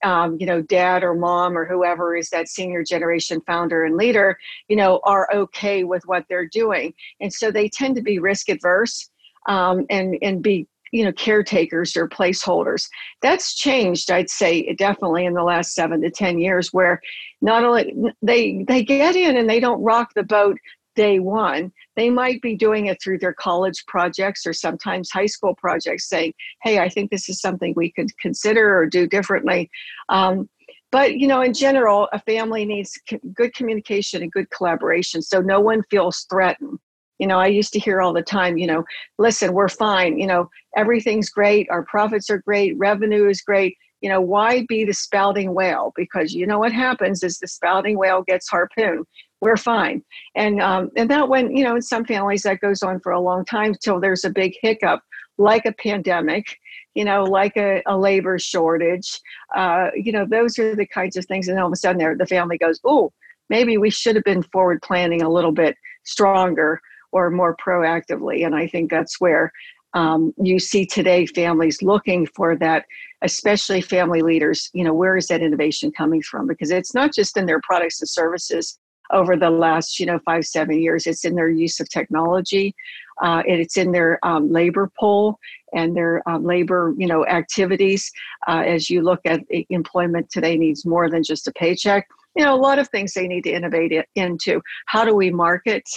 um, 0.05 0.37
you 0.39 0.45
know, 0.45 0.61
dad 0.61 1.03
or 1.03 1.15
mom 1.15 1.57
or 1.57 1.65
whoever 1.65 2.15
is 2.15 2.29
that 2.29 2.47
senior 2.47 2.83
generation 2.83 3.41
founder 3.41 3.83
and 3.83 3.95
leader, 3.97 4.37
you 4.67 4.75
know, 4.75 4.99
are 5.03 5.27
okay 5.33 5.83
with 5.83 6.03
what 6.05 6.25
they're 6.29 6.47
doing. 6.47 6.93
And 7.19 7.33
so 7.33 7.49
they 7.49 7.67
tend 7.67 7.95
to 7.95 8.03
be 8.03 8.19
risk 8.19 8.49
adverse 8.49 9.09
um, 9.47 9.85
and, 9.89 10.15
and 10.21 10.43
be, 10.43 10.67
you 10.91 11.03
know, 11.03 11.11
caretakers 11.11 11.97
or 11.97 12.07
placeholders. 12.07 12.87
That's 13.21 13.55
changed, 13.55 14.11
I'd 14.11 14.29
say, 14.29 14.73
definitely 14.75 15.25
in 15.25 15.33
the 15.33 15.43
last 15.43 15.73
seven 15.73 16.01
to 16.01 16.11
10 16.11 16.37
years, 16.37 16.71
where 16.71 17.01
not 17.45 17.63
only 17.63 17.93
they, 18.21 18.65
they 18.67 18.83
get 18.83 19.15
in 19.15 19.37
and 19.37 19.47
they 19.49 19.59
don't 19.59 19.81
rock 19.83 20.09
the 20.15 20.23
boat 20.23 20.57
day 20.95 21.19
one. 21.19 21.71
They 21.95 22.09
might 22.09 22.41
be 22.41 22.55
doing 22.55 22.87
it 22.87 23.01
through 23.01 23.19
their 23.19 23.33
college 23.33 23.85
projects 23.85 24.47
or 24.47 24.53
sometimes 24.53 25.11
high 25.11 25.27
school 25.27 25.53
projects, 25.55 26.09
saying, 26.09 26.33
hey, 26.63 26.79
I 26.79 26.89
think 26.89 27.11
this 27.11 27.29
is 27.29 27.39
something 27.39 27.73
we 27.75 27.91
could 27.91 28.17
consider 28.17 28.75
or 28.77 28.87
do 28.87 29.07
differently. 29.07 29.69
Um, 30.09 30.49
but 30.91 31.17
you 31.17 31.27
know 31.27 31.41
in 31.41 31.53
general 31.53 32.07
a 32.13 32.19
family 32.19 32.63
needs 32.63 32.97
good 33.33 33.53
communication 33.53 34.21
and 34.21 34.31
good 34.31 34.49
collaboration 34.51 35.21
so 35.21 35.41
no 35.41 35.59
one 35.59 35.83
feels 35.89 36.25
threatened. 36.29 36.79
You 37.19 37.27
know 37.27 37.39
i 37.39 37.47
used 37.47 37.73
to 37.73 37.79
hear 37.79 38.01
all 38.01 38.13
the 38.13 38.21
time 38.21 38.57
you 38.57 38.67
know 38.67 38.83
listen 39.17 39.53
we're 39.53 39.67
fine. 39.67 40.17
You 40.17 40.27
know 40.27 40.49
everything's 40.77 41.29
great. 41.29 41.67
Our 41.69 41.83
profits 41.83 42.29
are 42.29 42.37
great. 42.37 42.77
Revenue 42.77 43.27
is 43.27 43.41
great 43.41 43.75
you 44.01 44.09
know 44.09 44.21
why 44.21 44.65
be 44.67 44.83
the 44.83 44.93
spouting 44.93 45.53
whale 45.53 45.93
because 45.95 46.33
you 46.33 46.45
know 46.45 46.59
what 46.59 46.71
happens 46.71 47.23
is 47.23 47.39
the 47.39 47.47
spouting 47.47 47.97
whale 47.97 48.23
gets 48.23 48.49
harpooned 48.49 49.05
we're 49.41 49.57
fine. 49.57 50.03
And 50.35 50.61
um, 50.61 50.89
and 50.95 51.09
that 51.11 51.29
when 51.29 51.55
you 51.55 51.63
know 51.63 51.75
in 51.75 51.81
some 51.81 52.05
families 52.05 52.43
that 52.43 52.61
goes 52.61 52.81
on 52.81 52.99
for 52.99 53.11
a 53.11 53.19
long 53.19 53.45
time 53.45 53.75
till 53.75 53.99
there's 53.99 54.25
a 54.25 54.29
big 54.29 54.55
hiccup, 54.61 55.01
like 55.37 55.65
a 55.65 55.73
pandemic, 55.73 56.57
you 56.95 57.05
know, 57.05 57.23
like 57.23 57.55
a, 57.55 57.83
a 57.85 57.97
labor 57.97 58.39
shortage. 58.39 59.19
Uh, 59.55 59.89
you 59.95 60.11
know, 60.11 60.25
those 60.25 60.57
are 60.57 60.75
the 60.75 60.87
kinds 60.87 61.15
of 61.15 61.25
things. 61.25 61.47
And 61.47 61.59
all 61.59 61.67
of 61.67 61.73
a 61.73 61.75
sudden, 61.75 61.99
there 61.99 62.17
the 62.17 62.25
family 62.25 62.57
goes, 62.57 62.79
oh, 62.83 63.11
maybe 63.49 63.77
we 63.77 63.89
should 63.89 64.15
have 64.15 64.23
been 64.23 64.43
forward 64.43 64.81
planning 64.81 65.21
a 65.21 65.29
little 65.29 65.51
bit 65.51 65.77
stronger 66.03 66.81
or 67.11 67.29
more 67.29 67.55
proactively. 67.55 68.45
And 68.45 68.55
I 68.55 68.67
think 68.67 68.89
that's 68.89 69.21
where 69.21 69.51
um, 69.95 70.33
you 70.37 70.59
see 70.59 70.85
today 70.85 71.25
families 71.25 71.81
looking 71.81 72.27
for 72.27 72.55
that 72.57 72.85
especially 73.23 73.81
family 73.81 74.21
leaders 74.21 74.69
you 74.73 74.83
know 74.83 74.93
where 74.93 75.17
is 75.17 75.27
that 75.27 75.41
innovation 75.41 75.91
coming 75.91 76.21
from? 76.21 76.47
Because 76.47 76.71
it's 76.71 76.93
not 76.93 77.13
just 77.13 77.37
in 77.37 77.45
their 77.45 77.61
products 77.61 78.01
and 78.01 78.09
services 78.09 78.77
over 79.11 79.35
the 79.37 79.49
last 79.49 79.99
you 79.99 80.05
know 80.05 80.19
five 80.25 80.45
seven 80.45 80.79
years. 80.79 81.07
It's 81.07 81.25
in 81.25 81.35
their 81.35 81.49
use 81.49 81.79
of 81.79 81.89
technology. 81.89 82.75
Uh, 83.21 83.43
it's 83.45 83.77
in 83.77 83.91
their 83.91 84.19
um, 84.23 84.51
labor 84.51 84.91
pool 84.99 85.39
and 85.73 85.95
their 85.95 86.21
um, 86.27 86.43
labor 86.43 86.93
you 86.97 87.07
know 87.07 87.25
activities. 87.25 88.11
Uh, 88.47 88.63
as 88.65 88.89
you 88.89 89.01
look 89.01 89.21
at 89.25 89.41
employment 89.69 90.29
today 90.29 90.57
needs 90.57 90.85
more 90.85 91.09
than 91.09 91.23
just 91.23 91.47
a 91.47 91.53
paycheck. 91.53 92.07
You 92.35 92.45
know 92.45 92.53
a 92.53 92.57
lot 92.59 92.79
of 92.79 92.89
things 92.89 93.13
they 93.13 93.27
need 93.27 93.43
to 93.43 93.51
innovate 93.51 93.93
into. 94.15 94.61
How 94.87 95.05
do 95.05 95.15
we 95.15 95.31
market 95.31 95.87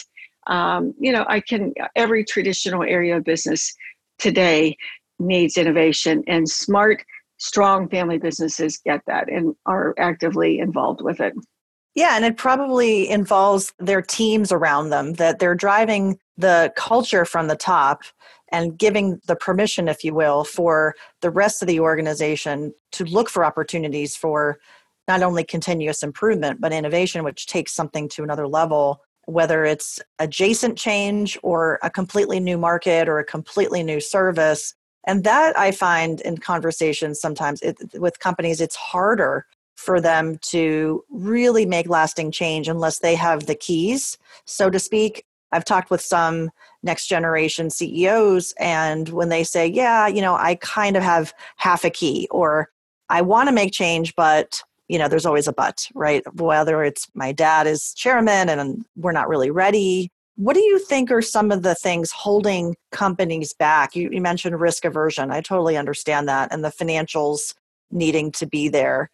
um, 0.48 0.94
you 0.98 1.12
know 1.12 1.24
i 1.28 1.40
can 1.40 1.72
every 1.96 2.24
traditional 2.24 2.82
area 2.82 3.16
of 3.16 3.24
business 3.24 3.72
today 4.18 4.76
needs 5.18 5.56
innovation 5.56 6.22
and 6.26 6.48
smart 6.48 7.04
strong 7.38 7.88
family 7.88 8.18
businesses 8.18 8.78
get 8.84 9.00
that 9.06 9.30
and 9.30 9.54
are 9.66 9.94
actively 9.98 10.58
involved 10.58 11.00
with 11.00 11.20
it. 11.20 11.34
Yeah, 11.94 12.14
and 12.14 12.24
it 12.24 12.36
probably 12.36 13.08
involves 13.08 13.72
their 13.78 14.02
teams 14.02 14.52
around 14.52 14.90
them 14.90 15.14
that 15.14 15.38
they're 15.38 15.54
driving 15.54 16.18
the 16.36 16.72
culture 16.76 17.24
from 17.24 17.48
the 17.48 17.56
top 17.56 18.02
and 18.52 18.78
giving 18.78 19.20
the 19.26 19.36
permission, 19.36 19.88
if 19.88 20.04
you 20.04 20.14
will, 20.14 20.44
for 20.44 20.94
the 21.22 21.30
rest 21.30 21.60
of 21.60 21.68
the 21.68 21.80
organization 21.80 22.72
to 22.92 23.04
look 23.04 23.28
for 23.28 23.44
opportunities 23.44 24.16
for 24.16 24.58
not 25.08 25.22
only 25.22 25.42
continuous 25.42 26.02
improvement, 26.02 26.60
but 26.60 26.72
innovation, 26.72 27.24
which 27.24 27.46
takes 27.46 27.72
something 27.72 28.08
to 28.10 28.22
another 28.22 28.46
level, 28.46 29.02
whether 29.28 29.62
it's 29.62 30.00
adjacent 30.18 30.78
change 30.78 31.38
or 31.42 31.78
a 31.82 31.90
completely 31.90 32.40
new 32.40 32.56
market 32.56 33.10
or 33.10 33.18
a 33.18 33.24
completely 33.24 33.82
new 33.82 34.00
service. 34.00 34.74
And 35.06 35.22
that 35.24 35.56
I 35.58 35.70
find 35.70 36.22
in 36.22 36.38
conversations 36.38 37.20
sometimes 37.20 37.60
it, 37.60 37.76
with 37.94 38.20
companies, 38.20 38.62
it's 38.62 38.74
harder 38.74 39.44
for 39.76 40.00
them 40.00 40.38
to 40.44 41.04
really 41.10 41.66
make 41.66 41.90
lasting 41.90 42.30
change 42.30 42.68
unless 42.68 43.00
they 43.00 43.14
have 43.16 43.44
the 43.44 43.54
keys, 43.54 44.16
so 44.46 44.70
to 44.70 44.78
speak. 44.78 45.26
I've 45.52 45.64
talked 45.64 45.90
with 45.90 46.00
some 46.00 46.50
next 46.82 47.06
generation 47.06 47.68
CEOs, 47.68 48.54
and 48.58 49.10
when 49.10 49.28
they 49.28 49.44
say, 49.44 49.66
Yeah, 49.66 50.06
you 50.06 50.22
know, 50.22 50.36
I 50.36 50.54
kind 50.56 50.96
of 50.96 51.02
have 51.02 51.34
half 51.56 51.84
a 51.84 51.90
key, 51.90 52.28
or 52.30 52.70
I 53.10 53.20
want 53.20 53.48
to 53.48 53.54
make 53.54 53.72
change, 53.72 54.16
but 54.16 54.62
you 54.88 54.98
know, 54.98 55.08
there's 55.08 55.26
always 55.26 55.46
a 55.46 55.52
but, 55.52 55.86
right? 55.94 56.22
Whether 56.34 56.82
it's 56.82 57.06
my 57.14 57.32
dad 57.32 57.66
is 57.66 57.92
chairman 57.94 58.48
and 58.48 58.84
we're 58.96 59.12
not 59.12 59.28
really 59.28 59.50
ready. 59.50 60.10
What 60.36 60.54
do 60.54 60.62
you 60.62 60.78
think 60.78 61.10
are 61.10 61.20
some 61.20 61.50
of 61.50 61.62
the 61.62 61.74
things 61.74 62.10
holding 62.10 62.76
companies 62.92 63.52
back? 63.52 63.94
You, 63.94 64.08
you 64.10 64.20
mentioned 64.20 64.58
risk 64.60 64.84
aversion. 64.84 65.30
I 65.30 65.40
totally 65.40 65.76
understand 65.76 66.28
that, 66.28 66.52
and 66.52 66.64
the 66.64 66.68
financials 66.70 67.54
needing 67.90 68.30
to 68.32 68.46
be 68.46 68.68
there. 68.68 69.10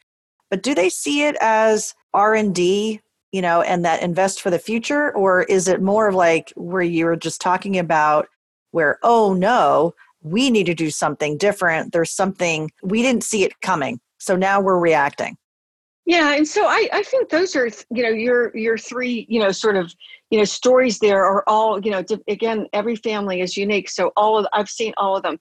But 0.50 0.62
do 0.62 0.74
they 0.74 0.90
see 0.90 1.24
it 1.24 1.36
as 1.40 1.94
R 2.12 2.34
and 2.34 2.54
D, 2.54 3.00
you 3.32 3.40
know, 3.40 3.62
and 3.62 3.84
that 3.84 4.02
invest 4.02 4.42
for 4.42 4.50
the 4.50 4.58
future, 4.58 5.16
or 5.16 5.44
is 5.44 5.66
it 5.66 5.80
more 5.80 6.08
of 6.08 6.14
like 6.14 6.52
where 6.56 6.82
you 6.82 7.06
were 7.06 7.16
just 7.16 7.40
talking 7.40 7.78
about, 7.78 8.28
where 8.72 8.98
oh 9.02 9.32
no, 9.32 9.94
we 10.22 10.50
need 10.50 10.66
to 10.66 10.74
do 10.74 10.90
something 10.90 11.38
different. 11.38 11.92
There's 11.92 12.10
something 12.10 12.70
we 12.82 13.00
didn't 13.00 13.24
see 13.24 13.44
it 13.44 13.60
coming, 13.62 13.98
so 14.18 14.36
now 14.36 14.60
we're 14.60 14.78
reacting. 14.78 15.36
Yeah, 16.06 16.34
and 16.34 16.46
so 16.46 16.66
I, 16.66 16.88
I 16.92 17.02
think 17.02 17.30
those 17.30 17.56
are 17.56 17.66
you 17.90 18.02
know 18.02 18.10
your 18.10 18.54
your 18.54 18.76
three 18.76 19.26
you 19.28 19.40
know 19.40 19.50
sort 19.50 19.76
of 19.76 19.92
you 20.30 20.38
know 20.38 20.44
stories 20.44 20.98
there 20.98 21.24
are 21.24 21.42
all 21.46 21.80
you 21.84 21.90
know 21.90 22.04
again 22.28 22.66
every 22.74 22.96
family 22.96 23.40
is 23.40 23.56
unique 23.56 23.88
so 23.88 24.12
all 24.16 24.38
of 24.38 24.46
I've 24.52 24.68
seen 24.68 24.92
all 24.98 25.16
of 25.16 25.22
them. 25.22 25.38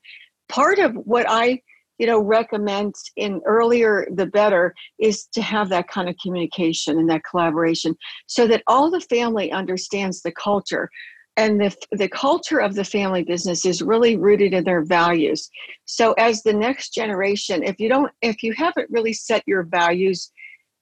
Part 0.47 0.79
of 0.79 0.93
what 0.95 1.25
I 1.27 1.61
you 1.97 2.07
know 2.07 2.19
recommend 2.19 2.95
in 3.17 3.41
earlier 3.45 4.07
the 4.15 4.25
better 4.25 4.73
is 4.99 5.25
to 5.33 5.41
have 5.41 5.67
that 5.69 5.89
kind 5.89 6.07
of 6.07 6.15
communication 6.23 6.97
and 6.97 7.09
that 7.09 7.23
collaboration 7.29 7.95
so 8.27 8.47
that 8.47 8.63
all 8.67 8.89
the 8.89 9.01
family 9.01 9.51
understands 9.51 10.21
the 10.21 10.31
culture 10.31 10.89
and 11.35 11.59
the, 11.59 11.75
the 11.91 12.07
culture 12.09 12.59
of 12.59 12.75
the 12.75 12.83
family 12.83 13.23
business 13.23 13.65
is 13.65 13.81
really 13.81 14.17
rooted 14.17 14.53
in 14.53 14.63
their 14.63 14.83
values 14.83 15.49
so 15.85 16.13
as 16.13 16.41
the 16.43 16.53
next 16.53 16.93
generation 16.93 17.63
if 17.63 17.79
you 17.79 17.89
don't 17.89 18.11
if 18.21 18.43
you 18.43 18.53
haven't 18.53 18.89
really 18.89 19.13
set 19.13 19.43
your 19.47 19.63
values 19.63 20.31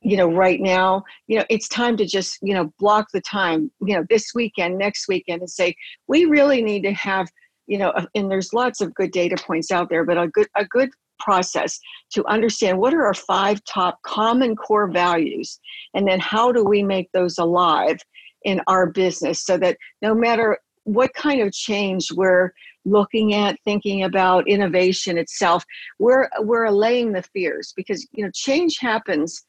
you 0.02 0.18
know 0.18 0.28
right 0.28 0.60
now 0.60 1.04
you 1.28 1.38
know 1.38 1.46
it's 1.50 1.68
time 1.68 1.96
to 1.96 2.06
just 2.06 2.38
you 2.42 2.54
know 2.54 2.72
block 2.80 3.08
the 3.14 3.22
time 3.22 3.72
you 3.82 3.96
know 3.96 4.06
this 4.10 4.32
weekend 4.34 4.78
next 4.78 5.08
weekend 5.08 5.42
and 5.42 5.50
say 5.50 5.76
we 6.08 6.26
really 6.26 6.62
need 6.62 6.82
to 6.82 6.94
have 6.94 7.30
you 7.68 7.78
know 7.78 7.94
and 8.16 8.30
there's 8.30 8.54
lots 8.54 8.82
of 8.82 8.94
good 8.94 9.12
data 9.12 9.36
points 9.46 9.72
out 9.72 9.90
there 9.90 10.04
but 10.04 10.18
a 10.18 10.28
good 10.28 10.48
a 10.56 10.66
good 10.66 10.90
process 11.20 11.80
to 12.12 12.26
understand 12.26 12.80
what 12.80 12.94
are 12.94 13.06
our 13.06 13.14
five 13.14 13.64
top 13.66 14.02
common 14.02 14.56
core 14.56 14.90
values 14.90 15.60
and 15.94 16.08
then 16.08 16.20
how 16.20 16.52
do 16.52 16.64
we 16.64 16.82
make 16.82 17.12
those 17.12 17.38
alive 17.38 17.98
in 18.44 18.60
our 18.68 18.88
business 18.88 19.46
so 19.46 19.56
that 19.56 19.78
no 20.02 20.16
matter 20.16 20.58
what 20.86 21.14
kind 21.14 21.42
of 21.42 21.54
change 21.54 22.12
we're 22.12 22.50
looking 22.86 23.36
at 23.36 23.56
thinking 23.64 24.02
about 24.02 24.48
innovation 24.48 25.16
itself 25.16 25.64
we're 26.00 26.28
we're 26.40 26.66
allaying 26.66 27.12
the 27.12 27.22
fears 27.22 27.72
because 27.78 28.08
you 28.14 28.24
know 28.26 28.32
change 28.34 28.80
happens 28.80 29.46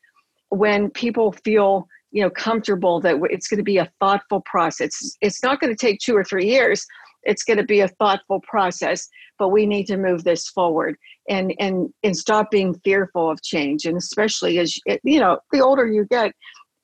when 0.52 0.90
people 0.90 1.32
feel 1.44 1.86
you 2.10 2.22
know 2.22 2.30
comfortable 2.30 3.00
that 3.00 3.16
it's 3.30 3.48
going 3.48 3.58
to 3.58 3.64
be 3.64 3.78
a 3.78 3.90
thoughtful 4.00 4.42
process. 4.44 5.16
It's, 5.20 5.42
not 5.42 5.60
going 5.60 5.74
to 5.74 5.86
take 5.86 5.98
two 6.00 6.16
or 6.16 6.24
three 6.24 6.46
years 6.46 6.86
it's 7.24 7.44
going 7.44 7.58
to 7.58 7.64
be 7.64 7.80
a 7.80 7.88
thoughtful 7.88 8.40
process 8.40 9.08
but 9.38 9.48
we 9.48 9.66
need 9.66 9.86
to 9.86 9.96
move 9.96 10.24
this 10.24 10.48
forward 10.48 10.96
and 11.28 11.52
and 11.58 11.92
and 12.02 12.16
stop 12.16 12.50
being 12.50 12.74
fearful 12.84 13.30
of 13.30 13.42
change. 13.42 13.84
And 13.84 13.96
especially 13.96 14.58
as 14.58 14.78
you 15.02 15.18
know 15.18 15.38
the 15.50 15.60
older 15.60 15.86
you 15.86 16.04
get 16.04 16.32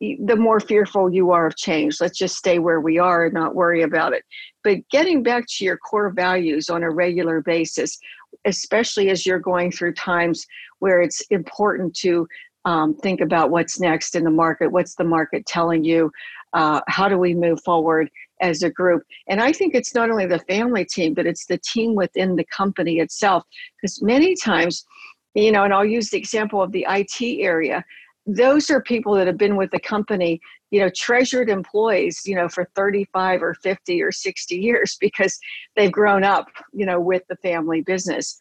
the 0.01 0.37
more 0.37 0.61
fearful 0.61 1.13
you 1.13 1.33
are 1.33 1.47
of 1.47 1.57
change. 1.57 2.01
Let's 2.01 2.19
just 2.19 2.37
stay 2.37 2.59
where 2.59 2.81
we 2.81 2.99
are 2.99 3.27
and 3.27 3.35
not 3.35 3.55
worry 3.55 3.83
about 3.83 4.13
it. 4.13 4.25
But 4.63 4.79
getting 4.91 5.23
back 5.23 5.45
to 5.57 5.65
your 5.65 5.77
core 5.77 6.11
values 6.11 6.69
on 6.69 6.83
a 6.83 6.91
regular 6.91 7.43
basis 7.43 7.99
especially 8.45 9.09
as 9.11 9.25
you're 9.25 9.39
going 9.39 9.71
through 9.71 9.95
times 9.95 10.45
where 10.81 11.01
it's 11.01 11.23
important 11.31 11.95
to 11.95 12.27
um, 12.69 12.95
think 12.95 13.23
about 13.23 13.51
what's 13.51 13.81
next 13.81 14.15
in 14.15 14.25
the 14.25 14.31
market. 14.31 14.71
What's 14.71 14.95
the 14.95 15.05
market 15.05 15.47
telling 15.47 15.85
you? 15.85 16.13
Uh, 16.53 16.83
how 16.87 17.09
do 17.09 17.17
we 17.17 17.33
move 17.33 17.63
forward 17.65 18.11
as 18.43 18.63
a 18.63 18.69
group? 18.69 19.05
And 19.27 19.41
I 19.41 19.53
think 19.53 19.75
it's 19.75 19.95
not 19.95 20.11
only 20.11 20.27
the 20.27 20.41
family 20.41 20.85
team, 20.85 21.15
but 21.15 21.25
it's 21.25 21.47
the 21.47 21.57
team 21.57 21.95
within 21.95 22.37
the 22.37 22.45
company 22.45 22.99
itself. 22.99 23.45
Because 23.81 24.03
many 24.03 24.37
times, 24.37 24.85
you 25.33 25.51
know, 25.51 25.65
and 25.65 25.73
I'll 25.73 25.83
use 25.83 26.11
the 26.11 26.19
example 26.19 26.61
of 26.61 26.71
the 26.73 26.85
IT 26.91 27.41
area. 27.41 27.83
Those 28.27 28.69
are 28.69 28.83
people 28.83 29.15
that 29.15 29.27
have 29.27 29.39
been 29.39 29.57
with 29.57 29.71
the 29.71 29.81
company, 29.81 30.39
you 30.71 30.81
know, 30.81 30.91
treasured 30.95 31.49
employees, 31.49 32.21
you 32.27 32.37
know, 32.37 32.51
for 32.51 32.69
35 32.77 33.43
or 33.43 33.55
50 33.55 34.03
or 34.03 34.13
60 34.13 34.57
years 34.57 34.95
because 35.01 35.39
they've 35.75 35.91
grown 35.91 36.23
up, 36.23 36.49
you 36.75 36.85
know, 36.85 37.01
with 37.01 37.23
the 37.31 37.37
family 37.37 37.81
business 37.81 38.39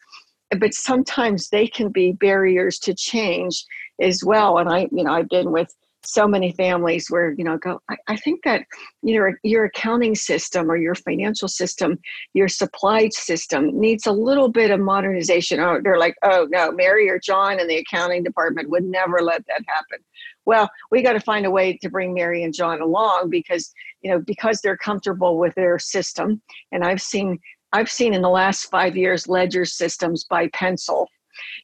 but 0.58 0.74
sometimes 0.74 1.48
they 1.48 1.66
can 1.66 1.90
be 1.90 2.12
barriers 2.12 2.78
to 2.80 2.94
change 2.94 3.64
as 4.00 4.22
well. 4.24 4.58
And 4.58 4.68
I, 4.68 4.88
you 4.92 5.04
know, 5.04 5.12
I've 5.12 5.28
been 5.28 5.52
with 5.52 5.74
so 6.04 6.26
many 6.26 6.52
families 6.52 7.10
where 7.10 7.32
you 7.32 7.44
know 7.44 7.58
go 7.58 7.80
I, 7.90 7.96
I, 8.06 8.16
think 8.16 8.44
that 8.44 8.64
you 9.02 9.18
know 9.18 9.32
your 9.42 9.64
accounting 9.64 10.14
system 10.14 10.70
or 10.70 10.76
your 10.76 10.94
financial 10.94 11.48
system 11.48 11.98
your 12.34 12.48
supply 12.48 13.08
system 13.08 13.78
needs 13.78 14.06
a 14.06 14.12
little 14.12 14.48
bit 14.48 14.70
of 14.70 14.80
modernization. 14.80 15.60
Oh 15.60 15.80
they're 15.82 15.98
like 15.98 16.14
oh 16.22 16.46
no 16.50 16.72
mary 16.72 17.08
or 17.10 17.18
john 17.18 17.60
in 17.60 17.66
the 17.66 17.78
accounting 17.78 18.22
department 18.22 18.70
would 18.70 18.84
never 18.84 19.20
let 19.20 19.44
that 19.46 19.62
happen. 19.66 19.98
Well 20.46 20.70
we 20.90 21.02
got 21.02 21.14
to 21.14 21.20
find 21.20 21.46
a 21.46 21.50
way 21.50 21.76
to 21.78 21.90
bring 21.90 22.14
mary 22.14 22.44
and 22.44 22.54
john 22.54 22.80
along 22.80 23.28
because 23.30 23.72
you 24.00 24.10
know 24.10 24.20
because 24.20 24.60
they're 24.60 24.76
comfortable 24.76 25.36
with 25.36 25.54
their 25.56 25.78
system. 25.78 26.40
And 26.72 26.84
i've 26.84 27.02
seen 27.02 27.38
i've 27.72 27.90
seen 27.90 28.14
in 28.14 28.22
the 28.22 28.28
last 28.28 28.70
five 28.70 28.96
years 28.96 29.28
ledger 29.28 29.64
systems 29.64 30.24
by 30.24 30.48
pencil 30.52 31.08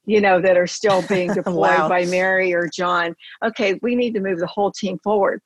you 0.06 0.20
know, 0.20 0.40
that 0.40 0.56
are 0.56 0.66
still 0.66 1.02
being 1.08 1.32
deployed 1.34 1.78
wow. 1.78 1.88
by 1.88 2.04
Mary 2.06 2.52
or 2.52 2.68
John. 2.72 3.14
Okay, 3.44 3.78
we 3.82 3.94
need 3.94 4.14
to 4.14 4.20
move 4.20 4.38
the 4.38 4.46
whole 4.46 4.70
team 4.70 4.98
forward. 5.02 5.40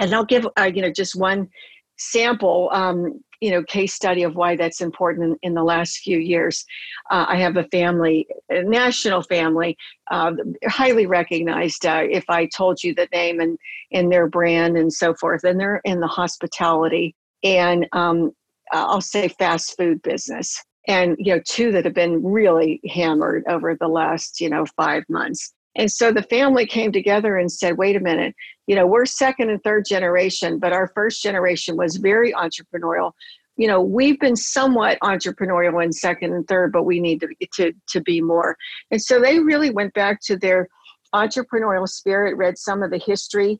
And 0.00 0.14
I'll 0.14 0.24
give, 0.24 0.46
uh, 0.58 0.70
you 0.74 0.82
know, 0.82 0.90
just 0.90 1.14
one 1.14 1.48
sample, 1.96 2.68
um, 2.72 3.20
you 3.40 3.50
know, 3.50 3.62
case 3.62 3.94
study 3.94 4.24
of 4.24 4.34
why 4.34 4.56
that's 4.56 4.80
important 4.80 5.24
in, 5.24 5.50
in 5.50 5.54
the 5.54 5.62
last 5.62 5.98
few 5.98 6.18
years. 6.18 6.64
Uh, 7.10 7.26
I 7.28 7.36
have 7.36 7.56
a 7.56 7.64
family, 7.64 8.26
a 8.48 8.62
national 8.62 9.22
family, 9.22 9.76
uh, 10.10 10.32
highly 10.66 11.06
recognized. 11.06 11.86
Uh, 11.86 12.02
if 12.10 12.24
I 12.28 12.46
told 12.46 12.82
you 12.82 12.94
the 12.94 13.08
name 13.12 13.38
and, 13.38 13.56
and 13.92 14.10
their 14.10 14.26
brand 14.26 14.76
and 14.76 14.92
so 14.92 15.14
forth, 15.14 15.44
and 15.44 15.60
they're 15.60 15.80
in 15.84 16.00
the 16.00 16.08
hospitality 16.08 17.14
and 17.44 17.86
um, 17.92 18.32
I'll 18.74 19.00
say 19.00 19.28
fast 19.28 19.76
food 19.76 20.02
business. 20.02 20.62
And 20.86 21.16
you 21.18 21.34
know 21.34 21.40
two 21.46 21.72
that 21.72 21.84
have 21.84 21.94
been 21.94 22.22
really 22.22 22.80
hammered 22.88 23.44
over 23.48 23.74
the 23.74 23.88
last 23.88 24.40
you 24.40 24.50
know 24.50 24.66
five 24.76 25.04
months. 25.08 25.52
And 25.76 25.90
so 25.90 26.12
the 26.12 26.22
family 26.22 26.66
came 26.66 26.92
together 26.92 27.36
and 27.36 27.50
said 27.50 27.78
wait 27.78 27.96
a 27.96 28.00
minute. 28.00 28.34
You 28.66 28.76
know 28.76 28.86
we're 28.86 29.06
second 29.06 29.50
and 29.50 29.62
third 29.62 29.84
generation 29.86 30.58
but 30.58 30.72
our 30.72 30.90
first 30.94 31.22
generation 31.22 31.76
was 31.76 31.96
very 31.96 32.32
entrepreneurial. 32.32 33.12
You 33.56 33.68
know 33.68 33.80
we've 33.80 34.20
been 34.20 34.36
somewhat 34.36 34.98
entrepreneurial 35.02 35.82
in 35.82 35.92
second 35.92 36.34
and 36.34 36.46
third 36.46 36.72
but 36.72 36.82
we 36.82 37.00
need 37.00 37.20
to, 37.20 37.28
to, 37.54 37.72
to 37.88 38.00
be 38.02 38.20
more. 38.20 38.56
And 38.90 39.00
so 39.00 39.20
they 39.20 39.38
really 39.38 39.70
went 39.70 39.94
back 39.94 40.20
to 40.24 40.36
their 40.36 40.68
entrepreneurial 41.14 41.88
spirit 41.88 42.36
read 42.36 42.58
some 42.58 42.82
of 42.82 42.90
the 42.90 42.98
history 42.98 43.58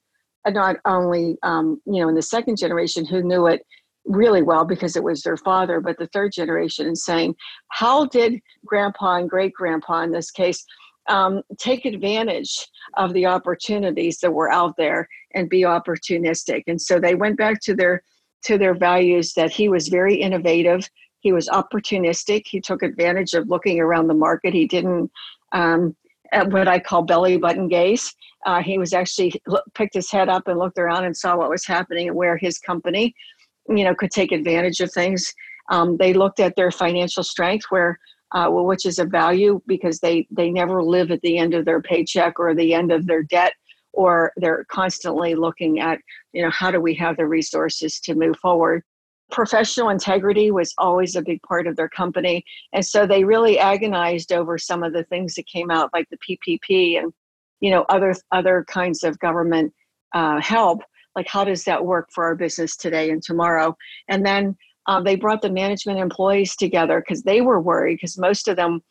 not 0.52 0.76
only 0.84 1.38
um, 1.42 1.80
you 1.86 2.02
know 2.02 2.08
in 2.08 2.14
the 2.14 2.22
second 2.22 2.58
generation 2.58 3.06
who 3.06 3.22
knew 3.22 3.46
it 3.46 3.62
really 4.04 4.42
well 4.42 4.64
because 4.64 4.96
it 4.96 5.02
was 5.02 5.22
their 5.22 5.36
father, 5.36 5.80
but 5.80 5.98
the 5.98 6.08
third 6.08 6.32
generation, 6.32 6.86
and 6.86 6.98
saying, 6.98 7.34
how 7.68 8.06
did 8.06 8.40
grandpa 8.64 9.16
and 9.16 9.30
great 9.30 9.52
grandpa 9.54 10.02
in 10.02 10.12
this 10.12 10.30
case 10.30 10.64
um, 11.08 11.42
take 11.58 11.84
advantage 11.84 12.66
of 12.96 13.12
the 13.12 13.26
opportunities 13.26 14.18
that 14.18 14.30
were 14.32 14.50
out 14.50 14.74
there 14.76 15.08
and 15.34 15.48
be 15.48 15.62
opportunistic? 15.62 16.62
And 16.66 16.80
so 16.80 16.98
they 16.98 17.14
went 17.14 17.38
back 17.38 17.60
to 17.62 17.74
their 17.74 18.02
to 18.44 18.58
their 18.58 18.74
values 18.74 19.32
that 19.32 19.50
he 19.50 19.70
was 19.70 19.88
very 19.88 20.16
innovative. 20.16 20.86
He 21.20 21.32
was 21.32 21.48
opportunistic. 21.48 22.42
He 22.46 22.60
took 22.60 22.82
advantage 22.82 23.32
of 23.32 23.48
looking 23.48 23.80
around 23.80 24.06
the 24.06 24.14
market. 24.14 24.52
He 24.52 24.66
didn't 24.66 25.10
um, 25.52 25.96
what 26.32 26.68
I 26.68 26.78
call 26.78 27.02
belly 27.02 27.36
button 27.36 27.68
gaze. 27.68 28.14
Uh, 28.46 28.62
he 28.62 28.76
was 28.78 28.92
actually 28.92 29.32
picked 29.74 29.94
his 29.94 30.10
head 30.10 30.28
up 30.28 30.48
and 30.48 30.58
looked 30.58 30.78
around 30.78 31.04
and 31.04 31.16
saw 31.16 31.36
what 31.36 31.48
was 31.48 31.66
happening 31.66 32.08
and 32.08 32.16
where 32.16 32.36
his 32.36 32.58
company 32.58 33.14
you 33.68 33.84
know 33.84 33.94
could 33.94 34.10
take 34.10 34.32
advantage 34.32 34.80
of 34.80 34.92
things. 34.92 35.32
Um, 35.70 35.96
they 35.96 36.12
looked 36.12 36.40
at 36.40 36.56
their 36.56 36.70
financial 36.70 37.24
strength 37.24 37.66
where 37.70 37.98
uh, 38.32 38.48
which 38.48 38.84
is 38.84 38.98
a 38.98 39.04
value 39.04 39.60
because 39.66 40.00
they 40.00 40.26
they 40.30 40.50
never 40.50 40.82
live 40.82 41.10
at 41.10 41.20
the 41.22 41.38
end 41.38 41.54
of 41.54 41.64
their 41.64 41.80
paycheck 41.80 42.38
or 42.38 42.54
the 42.54 42.74
end 42.74 42.92
of 42.92 43.06
their 43.06 43.22
debt 43.22 43.54
or 43.92 44.32
they're 44.36 44.64
constantly 44.68 45.34
looking 45.34 45.80
at 45.80 45.98
you 46.32 46.42
know 46.42 46.50
how 46.50 46.70
do 46.70 46.80
we 46.80 46.94
have 46.94 47.16
the 47.16 47.26
resources 47.26 48.00
to 48.00 48.14
move 48.14 48.36
forward. 48.38 48.82
Professional 49.30 49.88
integrity 49.88 50.50
was 50.50 50.74
always 50.78 51.16
a 51.16 51.22
big 51.22 51.40
part 51.42 51.66
of 51.66 51.76
their 51.76 51.88
company. 51.88 52.44
And 52.72 52.84
so 52.84 53.06
they 53.06 53.24
really 53.24 53.58
agonized 53.58 54.32
over 54.32 54.58
some 54.58 54.82
of 54.82 54.92
the 54.92 55.04
things 55.04 55.34
that 55.34 55.46
came 55.46 55.70
out 55.70 55.90
like 55.92 56.08
the 56.10 56.18
ppp 56.18 56.98
and 56.98 57.12
you 57.60 57.70
know 57.70 57.84
other 57.88 58.14
other 58.32 58.64
kinds 58.68 59.04
of 59.04 59.18
government 59.20 59.72
uh, 60.12 60.40
help 60.40 60.82
like 61.16 61.26
how 61.28 61.44
does 61.44 61.64
that 61.64 61.84
work 61.84 62.08
for 62.12 62.24
our 62.24 62.34
business 62.34 62.76
today 62.76 63.10
and 63.10 63.22
tomorrow? 63.22 63.76
And 64.08 64.24
then 64.24 64.56
uh, 64.86 65.00
they 65.00 65.16
brought 65.16 65.42
the 65.42 65.50
management 65.50 65.98
employees 65.98 66.56
together 66.56 67.00
because 67.00 67.22
they 67.22 67.40
were 67.40 67.60
worried 67.60 67.96
because 67.96 68.18
most 68.18 68.48
of 68.48 68.56
them 68.56 68.82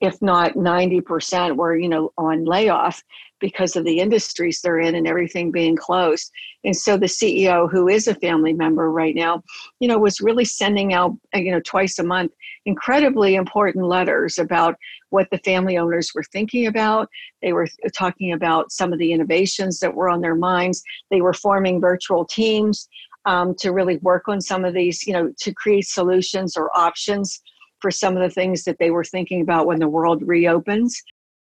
if 0.00 0.20
not 0.22 0.54
90% 0.54 1.56
were 1.56 1.76
you 1.76 1.88
know 1.88 2.10
on 2.16 2.44
layoff 2.44 3.02
because 3.38 3.74
of 3.76 3.84
the 3.84 4.00
industries 4.00 4.60
they're 4.60 4.78
in 4.78 4.94
and 4.94 5.06
everything 5.06 5.50
being 5.50 5.76
closed. 5.76 6.30
And 6.64 6.76
so 6.76 6.96
the 6.96 7.06
ceo 7.06 7.70
who 7.70 7.88
is 7.88 8.06
a 8.06 8.14
family 8.14 8.52
member 8.52 8.90
right 8.90 9.14
now 9.14 9.42
you 9.78 9.88
know 9.88 9.98
was 9.98 10.20
really 10.20 10.44
sending 10.44 10.92
out 10.92 11.16
you 11.34 11.50
know 11.50 11.60
twice 11.60 11.98
a 11.98 12.04
month 12.04 12.32
incredibly 12.66 13.34
important 13.34 13.86
letters 13.86 14.38
about 14.38 14.76
what 15.10 15.28
the 15.30 15.38
family 15.38 15.76
owners 15.78 16.12
were 16.14 16.24
thinking 16.32 16.66
about 16.66 17.08
they 17.42 17.52
were 17.52 17.68
talking 17.94 18.32
about 18.32 18.72
some 18.72 18.92
of 18.92 18.98
the 18.98 19.12
innovations 19.12 19.78
that 19.78 19.94
were 19.94 20.08
on 20.08 20.20
their 20.20 20.34
minds 20.34 20.82
they 21.10 21.20
were 21.20 21.34
forming 21.34 21.80
virtual 21.80 22.24
teams 22.24 22.88
um, 23.26 23.54
to 23.54 23.70
really 23.72 23.98
work 23.98 24.28
on 24.28 24.40
some 24.40 24.64
of 24.64 24.74
these 24.74 25.06
you 25.06 25.12
know 25.12 25.32
to 25.38 25.52
create 25.52 25.86
solutions 25.86 26.56
or 26.56 26.70
options 26.76 27.42
for 27.80 27.90
some 27.90 28.16
of 28.16 28.22
the 28.22 28.30
things 28.30 28.64
that 28.64 28.78
they 28.78 28.90
were 28.90 29.04
thinking 29.04 29.40
about 29.40 29.66
when 29.66 29.78
the 29.78 29.88
world 29.88 30.22
reopens. 30.26 31.02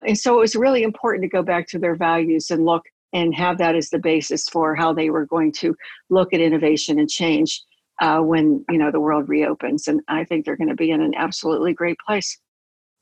And 0.05 0.17
so 0.17 0.35
it 0.35 0.41
was 0.41 0.55
really 0.55 0.83
important 0.83 1.23
to 1.23 1.29
go 1.29 1.43
back 1.43 1.67
to 1.69 1.79
their 1.79 1.95
values 1.95 2.49
and 2.49 2.65
look 2.65 2.83
and 3.13 3.33
have 3.35 3.59
that 3.59 3.75
as 3.75 3.89
the 3.89 3.99
basis 3.99 4.49
for 4.49 4.75
how 4.75 4.91
they 4.91 5.09
were 5.09 5.25
going 5.25 5.51
to 5.51 5.75
look 6.09 6.33
at 6.33 6.41
innovation 6.41 6.99
and 6.99 7.09
change 7.09 7.61
uh, 8.01 8.19
when 8.19 8.65
you 8.69 8.77
know 8.77 8.91
the 8.91 8.99
world 8.99 9.29
reopens. 9.29 9.87
And 9.87 10.01
I 10.07 10.25
think 10.25 10.45
they're 10.45 10.57
going 10.57 10.69
to 10.69 10.75
be 10.75 10.91
in 10.91 11.01
an 11.01 11.13
absolutely 11.15 11.73
great 11.73 11.97
place. 12.05 12.39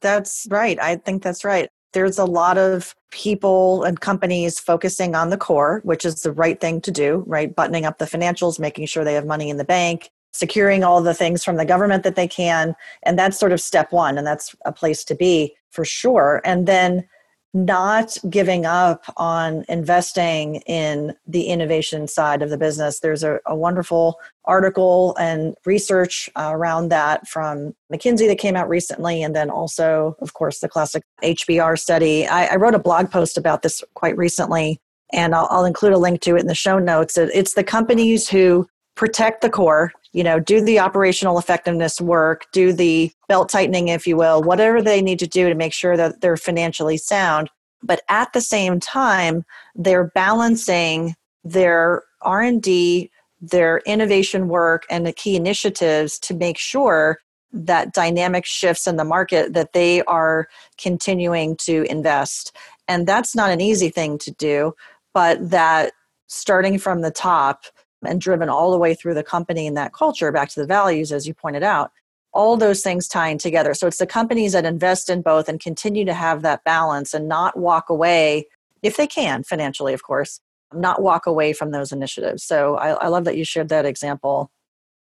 That's 0.02 0.48
right. 0.50 0.80
I 0.80 0.98
think 0.98 1.24
that's 1.24 1.44
right. 1.44 1.70
There's 1.94 2.18
a 2.18 2.26
lot 2.26 2.58
of 2.58 2.96
people 3.12 3.84
and 3.84 4.00
companies 4.00 4.60
focusing 4.60 5.14
on 5.14 5.30
the 5.30 5.38
core, 5.38 5.82
which 5.84 6.06
is 6.06 6.24
the 6.24 6.32
right 6.32 6.60
thing 6.60 6.82
to 6.82 6.92
do, 6.92 7.24
right? 7.28 7.54
Buttoning 7.54 7.86
up 7.86 7.98
the 7.98 8.06
financials, 8.06 8.60
making 8.60 8.86
sure 8.86 9.04
they 9.04 9.14
have 9.14 9.26
money 9.26 9.50
in 9.50 9.58
the 9.58 9.66
bank, 9.66 10.10
securing 10.34 10.84
all 10.84 11.02
the 11.02 11.14
things 11.14 11.44
from 11.44 11.58
the 11.58 11.66
government 11.66 12.04
that 12.04 12.16
they 12.16 12.28
can. 12.28 12.76
And 13.04 13.20
that's 13.20 13.38
sort 13.38 13.52
of 13.52 13.60
step 13.60 13.92
one. 13.92 14.18
And 14.18 14.26
that's 14.26 14.56
a 14.66 14.72
place 14.72 15.04
to 15.06 15.16
be 15.16 15.56
for 15.70 15.84
sure. 15.84 16.42
And 16.46 16.66
then 16.66 17.08
not 17.54 18.18
giving 18.30 18.66
up 18.66 19.04
on 19.18 19.66
investing 19.68 20.56
in 20.68 21.14
the 21.28 21.44
innovation 21.44 22.08
side 22.08 22.42
of 22.42 22.50
the 22.50 22.58
business. 22.58 23.00
There's 23.00 23.24
a, 23.24 23.40
a 23.46 23.56
wonderful 23.56 24.20
article 24.46 25.16
and 25.20 25.56
research 25.66 26.30
uh, 26.38 26.52
around 26.54 26.90
that 26.90 27.28
from 27.28 27.76
McKinsey 27.92 28.28
that 28.28 28.38
came 28.38 28.56
out 28.56 28.70
recently, 28.70 29.22
and 29.22 29.36
then 29.36 29.50
also, 29.50 30.16
of 30.20 30.34
course, 30.34 30.60
the 30.60 30.70
classic 30.70 31.04
HBR 31.24 31.78
study. 31.78 32.26
I, 32.26 32.46
I 32.46 32.56
wrote 32.56 32.76
a 32.76 32.80
blog 32.80 33.12
post 33.12 33.38
about 33.38 33.64
this 33.64 33.84
quite 33.96 34.18
recently, 34.18 34.80
and 35.12 35.36
I'll, 35.36 35.48
I'll 35.52 35.66
include 35.66 35.94
a 35.94 35.98
link 35.98 36.22
to 36.22 36.38
it 36.38 36.42
in 36.42 36.48
the 36.48 36.56
show 36.56 36.80
notes. 36.80 37.18
It's 37.18 37.54
the 37.54 37.64
companies 37.66 38.30
who 38.30 38.68
protect 38.96 39.42
the 39.42 39.50
core 39.50 39.92
you 40.14 40.24
know 40.24 40.40
do 40.40 40.62
the 40.62 40.80
operational 40.80 41.38
effectiveness 41.38 42.02
work 42.02 42.46
do 42.52 42.74
the 42.74 43.12
belt 43.28 43.50
tightening 43.50 43.88
if 43.88 44.06
you 44.06 44.18
will 44.18 44.42
whatever 44.42 44.82
they 44.82 45.02
need 45.02 45.20
to 45.20 45.28
do 45.28 45.50
to 45.50 45.56
make 45.56 45.74
sure 45.74 45.98
that 45.98 46.22
they're 46.22 46.38
financially 46.38 46.98
sound. 46.98 47.50
But 47.84 48.02
at 48.10 48.32
the 48.34 48.42
same 48.42 48.80
time 48.80 49.44
they're 49.76 50.12
balancing 50.14 51.16
their 51.44 52.04
r&d 52.22 53.10
their 53.42 53.82
innovation 53.88 54.48
work 54.48 54.86
and 54.90 55.06
the 55.06 55.14
key 55.14 55.36
initiatives 55.36 56.20
to 56.20 56.36
make 56.36 56.60
sure 56.60 57.18
that 57.54 57.94
dynamic 57.94 58.46
shifts 58.46 58.86
in 58.86 58.98
the 58.98 59.04
market 59.04 59.54
that 59.54 59.74
they 59.74 60.04
are 60.04 60.48
continuing 60.78 61.58
to 61.58 61.84
invest. 61.90 62.56
And 62.88 63.08
that's 63.08 63.36
not 63.36 63.50
an 63.50 63.60
easy 63.60 63.90
thing 63.90 64.20
to 64.20 64.32
do 64.32 64.74
but 65.14 65.50
that 65.50 65.94
starting 66.28 66.78
from 66.78 67.02
the 67.02 67.12
top 67.12 67.66
and 68.06 68.22
driven 68.22 68.50
all 68.50 68.72
the 68.72 68.78
way 68.78 68.94
through 68.94 69.14
the 69.14 69.24
company 69.24 69.68
and 69.68 69.78
that 69.78 69.94
culture 69.94 70.32
back 70.32 70.50
to 70.50 70.60
the 70.60 70.68
values 70.68 71.12
as 71.12 71.28
you 71.28 71.34
pointed 71.34 71.64
out 71.64 71.92
all 72.34 72.56
those 72.56 72.82
things 72.82 73.08
tying 73.08 73.38
together. 73.38 73.74
So 73.74 73.88
it's 73.88 73.98
the 73.98 74.08
companies 74.08 74.54
that 74.54 74.66
invest 74.66 75.10
in 75.10 75.22
both 75.22 75.50
and 75.50 75.60
continue 75.60 76.06
to 76.06 76.14
have 76.14 76.42
that 76.44 76.64
balance 76.64 77.14
and 77.14 77.28
not 77.28 77.58
walk 77.58 77.90
away 77.90 78.48
if 78.82 78.98
they 78.98 79.08
can 79.08 79.44
financially 79.44 79.94
of 79.94 80.04
course 80.04 80.40
not 80.74 81.02
walk 81.02 81.26
away 81.26 81.54
from 81.54 81.72
those 81.72 81.92
initiatives. 81.92 82.44
So 82.44 82.78
i, 82.78 82.92
I 82.92 83.08
love 83.08 83.26
that 83.26 83.38
you 83.38 83.44
shared 83.44 83.70
that 83.70 83.86
example. 83.86 84.50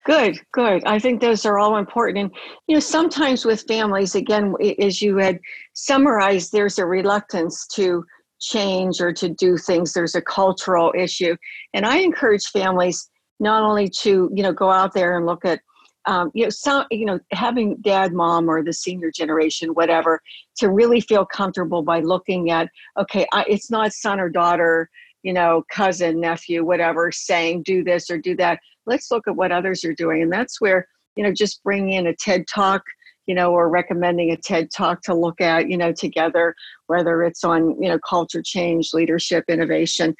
Good 0.07 0.41
good. 0.53 0.83
I 0.87 0.99
think 0.99 1.21
those 1.21 1.45
are 1.45 1.59
all 1.59 1.77
important. 1.77 2.19
And 2.19 2.31
you 2.67 2.75
know 2.75 2.81
sometimes 2.81 3.45
with 3.45 3.67
families 3.69 4.15
again 4.15 4.55
as 4.81 5.03
you 5.03 5.19
had 5.19 5.39
summarized 5.75 6.53
there's 6.53 6.79
a 6.79 6.87
reluctance 6.87 7.67
to 7.75 8.05
change 8.41 9.01
or 9.01 9.13
to 9.13 9.29
do 9.29 9.57
things 9.57 9.93
there's 9.93 10.15
a 10.15 10.23
cultural 10.23 10.93
issue. 10.97 11.37
And 11.75 11.87
i 11.87 11.99
encourage 11.99 12.47
families 12.47 13.09
not 13.41 13.63
only 13.63 13.89
to 13.89 14.31
you 14.35 14.43
know 14.43 14.53
go 14.53 14.71
out 14.71 14.93
there 14.93 15.17
and 15.17 15.27
look 15.27 15.45
at 15.45 15.61
um, 16.07 16.31
you 16.35 16.45
know 16.45 16.51
some 16.51 16.87
you 16.91 17.05
know 17.05 17.19
having 17.33 17.77
dad 17.83 18.13
mom 18.13 18.49
or 18.49 18.63
the 18.63 18.73
senior 18.73 19.11
generation 19.11 19.71
whatever 19.71 20.21
to 20.59 20.71
really 20.71 21.01
feel 21.01 21.27
comfortable 21.27 21.83
by 21.83 22.01
looking 22.01 22.51
at 22.51 22.69
okay 22.99 23.27
I, 23.33 23.45
it's 23.49 23.71
not 23.71 23.93
son 23.93 24.21
or 24.21 24.29
daughter 24.29 24.89
you 25.23 25.33
know 25.33 25.65
cousin 25.71 26.21
nephew 26.21 26.65
whatever 26.65 27.11
saying 27.11 27.63
do 27.63 27.83
this 27.83 28.11
or 28.11 28.19
do 28.19 28.37
that. 28.37 28.61
Let's 28.87 29.11
look 29.11 29.29
at 29.29 29.37
what 29.37 29.53
others 29.53 29.85
are 29.85 29.95
doing. 29.95 30.23
And 30.23 30.33
that's 30.33 30.61
where 30.61 30.87
you 31.17 31.25
know 31.25 31.33
just 31.33 31.63
bringing 31.63 31.95
in 31.95 32.07
a 32.07 32.15
ted 32.15 32.45
talk 32.53 32.83
you 33.31 33.37
know, 33.37 33.53
or 33.53 33.69
recommending 33.69 34.33
a 34.33 34.37
TED 34.37 34.73
talk 34.73 35.03
to 35.03 35.15
look 35.15 35.41
at, 35.41 35.71
you 35.71 35.77
know, 35.77 35.93
together, 35.93 36.53
whether 36.89 37.23
it's 37.23 37.45
on, 37.45 37.81
you 37.81 37.89
know, 37.89 37.97
culture 38.01 38.43
change, 38.43 38.91
leadership, 38.93 39.45
innovation. 39.49 40.17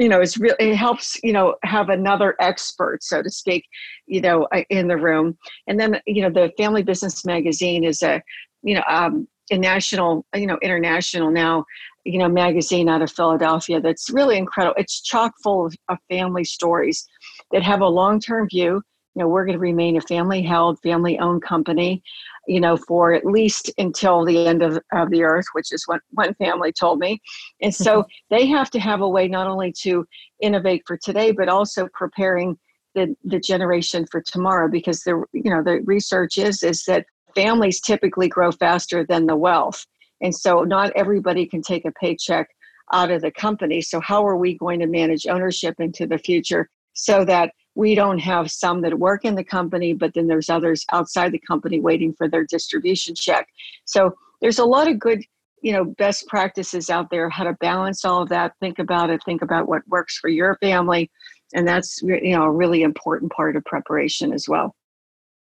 You 0.00 0.08
know, 0.08 0.20
it's 0.20 0.36
really 0.36 0.56
it 0.58 0.74
helps, 0.74 1.16
you 1.22 1.32
know, 1.32 1.54
have 1.62 1.88
another 1.88 2.34
expert, 2.40 3.04
so 3.04 3.22
to 3.22 3.30
speak, 3.30 3.64
you 4.08 4.20
know, 4.20 4.48
uh, 4.50 4.64
in 4.70 4.88
the 4.88 4.96
room. 4.96 5.38
And 5.68 5.78
then, 5.78 6.00
you 6.04 6.22
know, 6.22 6.30
the 6.30 6.50
Family 6.58 6.82
Business 6.82 7.24
Magazine 7.24 7.84
is 7.84 8.02
a, 8.02 8.20
you 8.64 8.74
know, 8.74 8.82
um, 8.88 9.28
a 9.52 9.56
national, 9.56 10.26
you 10.34 10.48
know, 10.48 10.58
international 10.62 11.30
now, 11.30 11.64
you 12.02 12.18
know, 12.18 12.28
magazine 12.28 12.88
out 12.88 13.02
of 13.02 13.12
Philadelphia 13.12 13.80
that's 13.80 14.10
really 14.10 14.36
incredible. 14.36 14.74
It's 14.80 15.00
chock 15.00 15.34
full 15.44 15.66
of, 15.66 15.76
of 15.88 15.98
family 16.10 16.42
stories 16.42 17.06
that 17.52 17.62
have 17.62 17.82
a 17.82 17.86
long 17.86 18.18
term 18.18 18.48
view 18.48 18.82
you 19.14 19.20
know 19.20 19.28
we're 19.28 19.44
going 19.44 19.56
to 19.56 19.60
remain 19.60 19.96
a 19.96 20.00
family 20.02 20.42
held 20.42 20.78
family 20.82 21.18
owned 21.18 21.42
company 21.42 22.02
you 22.46 22.60
know 22.60 22.76
for 22.76 23.12
at 23.12 23.24
least 23.24 23.70
until 23.78 24.24
the 24.24 24.46
end 24.46 24.62
of, 24.62 24.78
of 24.92 25.10
the 25.10 25.22
earth 25.22 25.44
which 25.52 25.72
is 25.72 25.84
what 25.86 26.00
one 26.10 26.34
family 26.34 26.72
told 26.72 26.98
me. 26.98 27.20
And 27.60 27.74
so 27.74 28.02
mm-hmm. 28.02 28.34
they 28.34 28.46
have 28.46 28.70
to 28.70 28.80
have 28.80 29.00
a 29.00 29.08
way 29.08 29.28
not 29.28 29.46
only 29.46 29.72
to 29.82 30.04
innovate 30.40 30.82
for 30.86 30.96
today 30.96 31.32
but 31.32 31.48
also 31.48 31.88
preparing 31.94 32.58
the, 32.94 33.14
the 33.24 33.40
generation 33.40 34.06
for 34.10 34.22
tomorrow 34.26 34.68
because 34.68 35.00
the 35.00 35.22
you 35.32 35.50
know 35.50 35.62
the 35.62 35.80
research 35.84 36.36
is 36.36 36.62
is 36.62 36.84
that 36.84 37.06
families 37.34 37.80
typically 37.80 38.28
grow 38.28 38.52
faster 38.52 39.04
than 39.04 39.26
the 39.26 39.36
wealth. 39.36 39.84
And 40.20 40.34
so 40.34 40.62
not 40.62 40.92
everybody 40.94 41.46
can 41.46 41.62
take 41.62 41.84
a 41.84 41.92
paycheck 41.92 42.48
out 42.92 43.10
of 43.10 43.22
the 43.22 43.30
company. 43.32 43.80
So 43.80 44.00
how 44.00 44.26
are 44.26 44.36
we 44.36 44.56
going 44.56 44.80
to 44.80 44.86
manage 44.86 45.26
ownership 45.26 45.76
into 45.78 46.06
the 46.06 46.18
future 46.18 46.68
so 46.92 47.24
that 47.24 47.52
we 47.74 47.94
don't 47.94 48.18
have 48.18 48.50
some 48.50 48.82
that 48.82 48.98
work 48.98 49.24
in 49.24 49.34
the 49.34 49.44
company, 49.44 49.92
but 49.92 50.14
then 50.14 50.26
there's 50.26 50.50
others 50.50 50.84
outside 50.92 51.32
the 51.32 51.38
company 51.38 51.80
waiting 51.80 52.12
for 52.12 52.28
their 52.28 52.44
distribution 52.44 53.14
check. 53.14 53.48
So 53.84 54.14
there's 54.40 54.58
a 54.58 54.64
lot 54.64 54.88
of 54.88 54.98
good, 54.98 55.22
you 55.62 55.72
know, 55.72 55.84
best 55.84 56.26
practices 56.26 56.90
out 56.90 57.10
there 57.10 57.30
how 57.30 57.44
to 57.44 57.54
balance 57.54 58.04
all 58.04 58.22
of 58.22 58.28
that. 58.28 58.52
Think 58.60 58.78
about 58.78 59.10
it. 59.10 59.22
Think 59.24 59.42
about 59.42 59.68
what 59.68 59.86
works 59.88 60.18
for 60.18 60.28
your 60.28 60.56
family, 60.56 61.10
and 61.54 61.66
that's 61.66 62.02
you 62.02 62.36
know 62.36 62.44
a 62.44 62.50
really 62.50 62.82
important 62.82 63.32
part 63.32 63.56
of 63.56 63.64
preparation 63.64 64.32
as 64.32 64.48
well. 64.48 64.74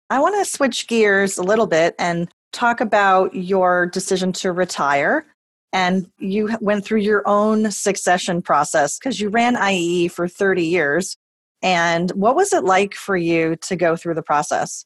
I 0.09 0.19
want 0.19 0.35
to 0.35 0.49
switch 0.49 0.87
gears 0.87 1.37
a 1.37 1.43
little 1.43 1.67
bit 1.67 1.93
and 1.99 2.29
talk 2.53 2.79
about 2.81 3.35
your 3.35 3.85
decision 3.87 4.31
to 4.33 4.51
retire. 4.51 5.25
And 5.73 6.09
you 6.17 6.57
went 6.61 6.85
through 6.85 7.01
your 7.01 7.27
own 7.27 7.69
succession 7.71 8.41
process 8.41 8.97
because 8.97 9.19
you 9.19 9.29
ran 9.29 9.55
IEE 9.55 10.09
for 10.11 10.27
30 10.27 10.63
years. 10.63 11.17
And 11.67 12.11
what 12.11 12.37
was 12.37 12.53
it 12.53 12.63
like 12.63 12.95
for 12.95 13.17
you 13.17 13.57
to 13.57 13.75
go 13.75 13.97
through 13.97 14.13
the 14.13 14.21
process? 14.21 14.85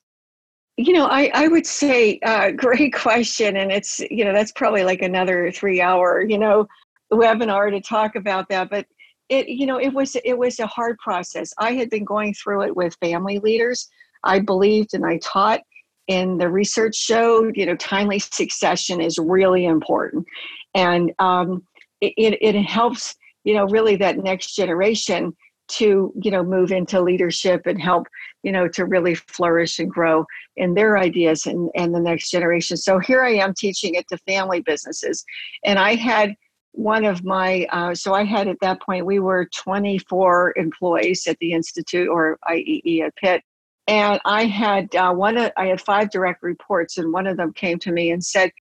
You 0.77 0.93
know, 0.93 1.05
I, 1.05 1.29
I 1.31 1.47
would 1.47 1.67
say, 1.67 2.17
uh, 2.25 2.49
great 2.55 2.91
question. 2.91 3.55
And 3.57 3.71
it's, 3.71 3.99
you 3.99 4.25
know, 4.25 4.33
that's 4.33 4.51
probably 4.53 4.83
like 4.83 5.03
another 5.03 5.51
three 5.51 5.79
hour, 5.79 6.23
you 6.27 6.39
know, 6.39 6.67
webinar 7.13 7.69
to 7.69 7.81
talk 7.81 8.15
about 8.15 8.49
that. 8.49 8.71
But 8.71 8.87
it, 9.29 9.47
you 9.47 9.67
know, 9.67 9.79
it 9.79 9.93
was, 9.93 10.17
it 10.25 10.35
was 10.35 10.59
a 10.59 10.65
hard 10.65 10.97
process. 10.97 11.53
I 11.59 11.73
had 11.73 11.91
been 11.91 12.03
going 12.03 12.33
through 12.33 12.63
it 12.63 12.75
with 12.75 12.97
family 12.99 13.37
leaders. 13.37 13.87
I 14.23 14.39
believed 14.39 14.95
and 14.95 15.05
I 15.05 15.19
taught 15.19 15.61
and 16.09 16.41
the 16.41 16.49
research 16.49 16.95
showed, 16.95 17.55
you 17.57 17.67
know, 17.67 17.75
timely 17.75 18.17
succession 18.17 19.01
is 19.01 19.19
really 19.19 19.65
important. 19.65 20.25
And 20.73 21.11
um, 21.19 21.61
it, 22.01 22.13
it, 22.17 22.37
it 22.41 22.59
helps, 22.63 23.15
you 23.43 23.53
know, 23.53 23.65
really 23.65 23.97
that 23.97 24.17
next 24.17 24.55
generation 24.55 25.35
to 25.71 26.13
you 26.21 26.31
know 26.31 26.43
move 26.43 26.71
into 26.71 27.01
leadership 27.01 27.65
and 27.65 27.81
help 27.81 28.07
you 28.43 28.51
know 28.51 28.67
to 28.67 28.85
really 28.85 29.15
flourish 29.15 29.79
and 29.79 29.89
grow 29.89 30.25
in 30.57 30.73
their 30.73 30.97
ideas 30.97 31.45
and, 31.45 31.69
and 31.75 31.95
the 31.95 31.99
next 31.99 32.29
generation. 32.29 32.77
So 32.77 32.99
here 32.99 33.23
i 33.23 33.31
am 33.31 33.53
teaching 33.53 33.95
it 33.95 34.07
to 34.09 34.17
family 34.19 34.61
businesses. 34.61 35.23
And 35.65 35.79
i 35.79 35.95
had 35.95 36.35
one 36.73 37.05
of 37.05 37.23
my 37.23 37.65
uh, 37.71 37.95
so 37.95 38.13
i 38.13 38.23
had 38.23 38.47
at 38.47 38.59
that 38.61 38.81
point 38.81 39.05
we 39.05 39.19
were 39.19 39.49
24 39.55 40.53
employees 40.57 41.25
at 41.27 41.37
the 41.39 41.53
institute 41.53 42.09
or 42.09 42.37
iee 42.49 43.01
at 43.01 43.15
pitt. 43.15 43.41
And 43.87 44.19
i 44.25 44.45
had 44.45 44.93
uh, 44.95 45.13
one 45.13 45.37
i 45.37 45.65
had 45.65 45.81
five 45.81 46.11
direct 46.11 46.43
reports 46.43 46.97
and 46.97 47.13
one 47.13 47.27
of 47.27 47.37
them 47.37 47.53
came 47.53 47.79
to 47.79 47.91
me 47.91 48.11
and 48.11 48.23
said 48.23 48.51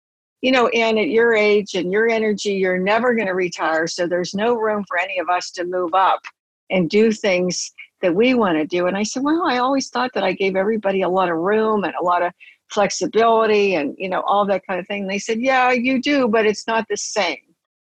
you 0.42 0.52
know, 0.52 0.68
and 0.68 0.98
at 0.98 1.10
your 1.10 1.34
age 1.34 1.74
and 1.74 1.92
your 1.92 2.08
energy, 2.08 2.54
you're 2.54 2.78
never 2.78 3.14
going 3.14 3.26
to 3.26 3.34
retire. 3.34 3.86
So 3.86 4.06
there's 4.06 4.32
no 4.32 4.54
room 4.54 4.86
for 4.88 4.98
any 4.98 5.18
of 5.18 5.28
us 5.28 5.50
to 5.50 5.66
move 5.66 5.92
up 5.92 6.22
and 6.70 6.88
do 6.88 7.12
things 7.12 7.72
that 8.02 8.14
we 8.14 8.34
want 8.34 8.56
to 8.56 8.66
do. 8.66 8.86
And 8.86 8.96
I 8.96 9.02
said, 9.02 9.22
well, 9.22 9.44
I 9.46 9.58
always 9.58 9.88
thought 9.88 10.12
that 10.14 10.24
I 10.24 10.32
gave 10.32 10.56
everybody 10.56 11.02
a 11.02 11.08
lot 11.08 11.28
of 11.28 11.36
room 11.36 11.84
and 11.84 11.94
a 12.00 12.04
lot 12.04 12.22
of 12.22 12.32
flexibility 12.68 13.74
and, 13.74 13.94
you 13.98 14.08
know, 14.08 14.22
all 14.22 14.46
that 14.46 14.66
kind 14.66 14.80
of 14.80 14.86
thing. 14.86 15.02
And 15.02 15.10
they 15.10 15.18
said, 15.18 15.40
yeah, 15.40 15.70
you 15.72 16.00
do, 16.00 16.28
but 16.28 16.46
it's 16.46 16.66
not 16.66 16.86
the 16.88 16.96
same, 16.96 17.38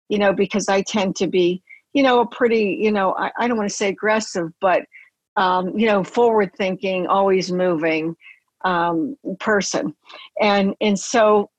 you 0.08 0.18
know, 0.18 0.32
because 0.32 0.68
I 0.68 0.82
tend 0.82 1.16
to 1.16 1.26
be, 1.26 1.62
you 1.92 2.02
know, 2.02 2.20
a 2.20 2.26
pretty, 2.26 2.78
you 2.80 2.92
know, 2.92 3.14
I, 3.18 3.32
I 3.38 3.48
don't 3.48 3.56
want 3.56 3.68
to 3.68 3.74
say 3.74 3.88
aggressive, 3.88 4.52
but, 4.60 4.82
um, 5.36 5.76
you 5.76 5.86
know, 5.86 6.04
forward 6.04 6.50
thinking, 6.56 7.06
always 7.06 7.50
moving 7.50 8.14
um, 8.64 9.16
person. 9.40 9.94
And, 10.40 10.74
and 10.80 10.98
so, 10.98 11.50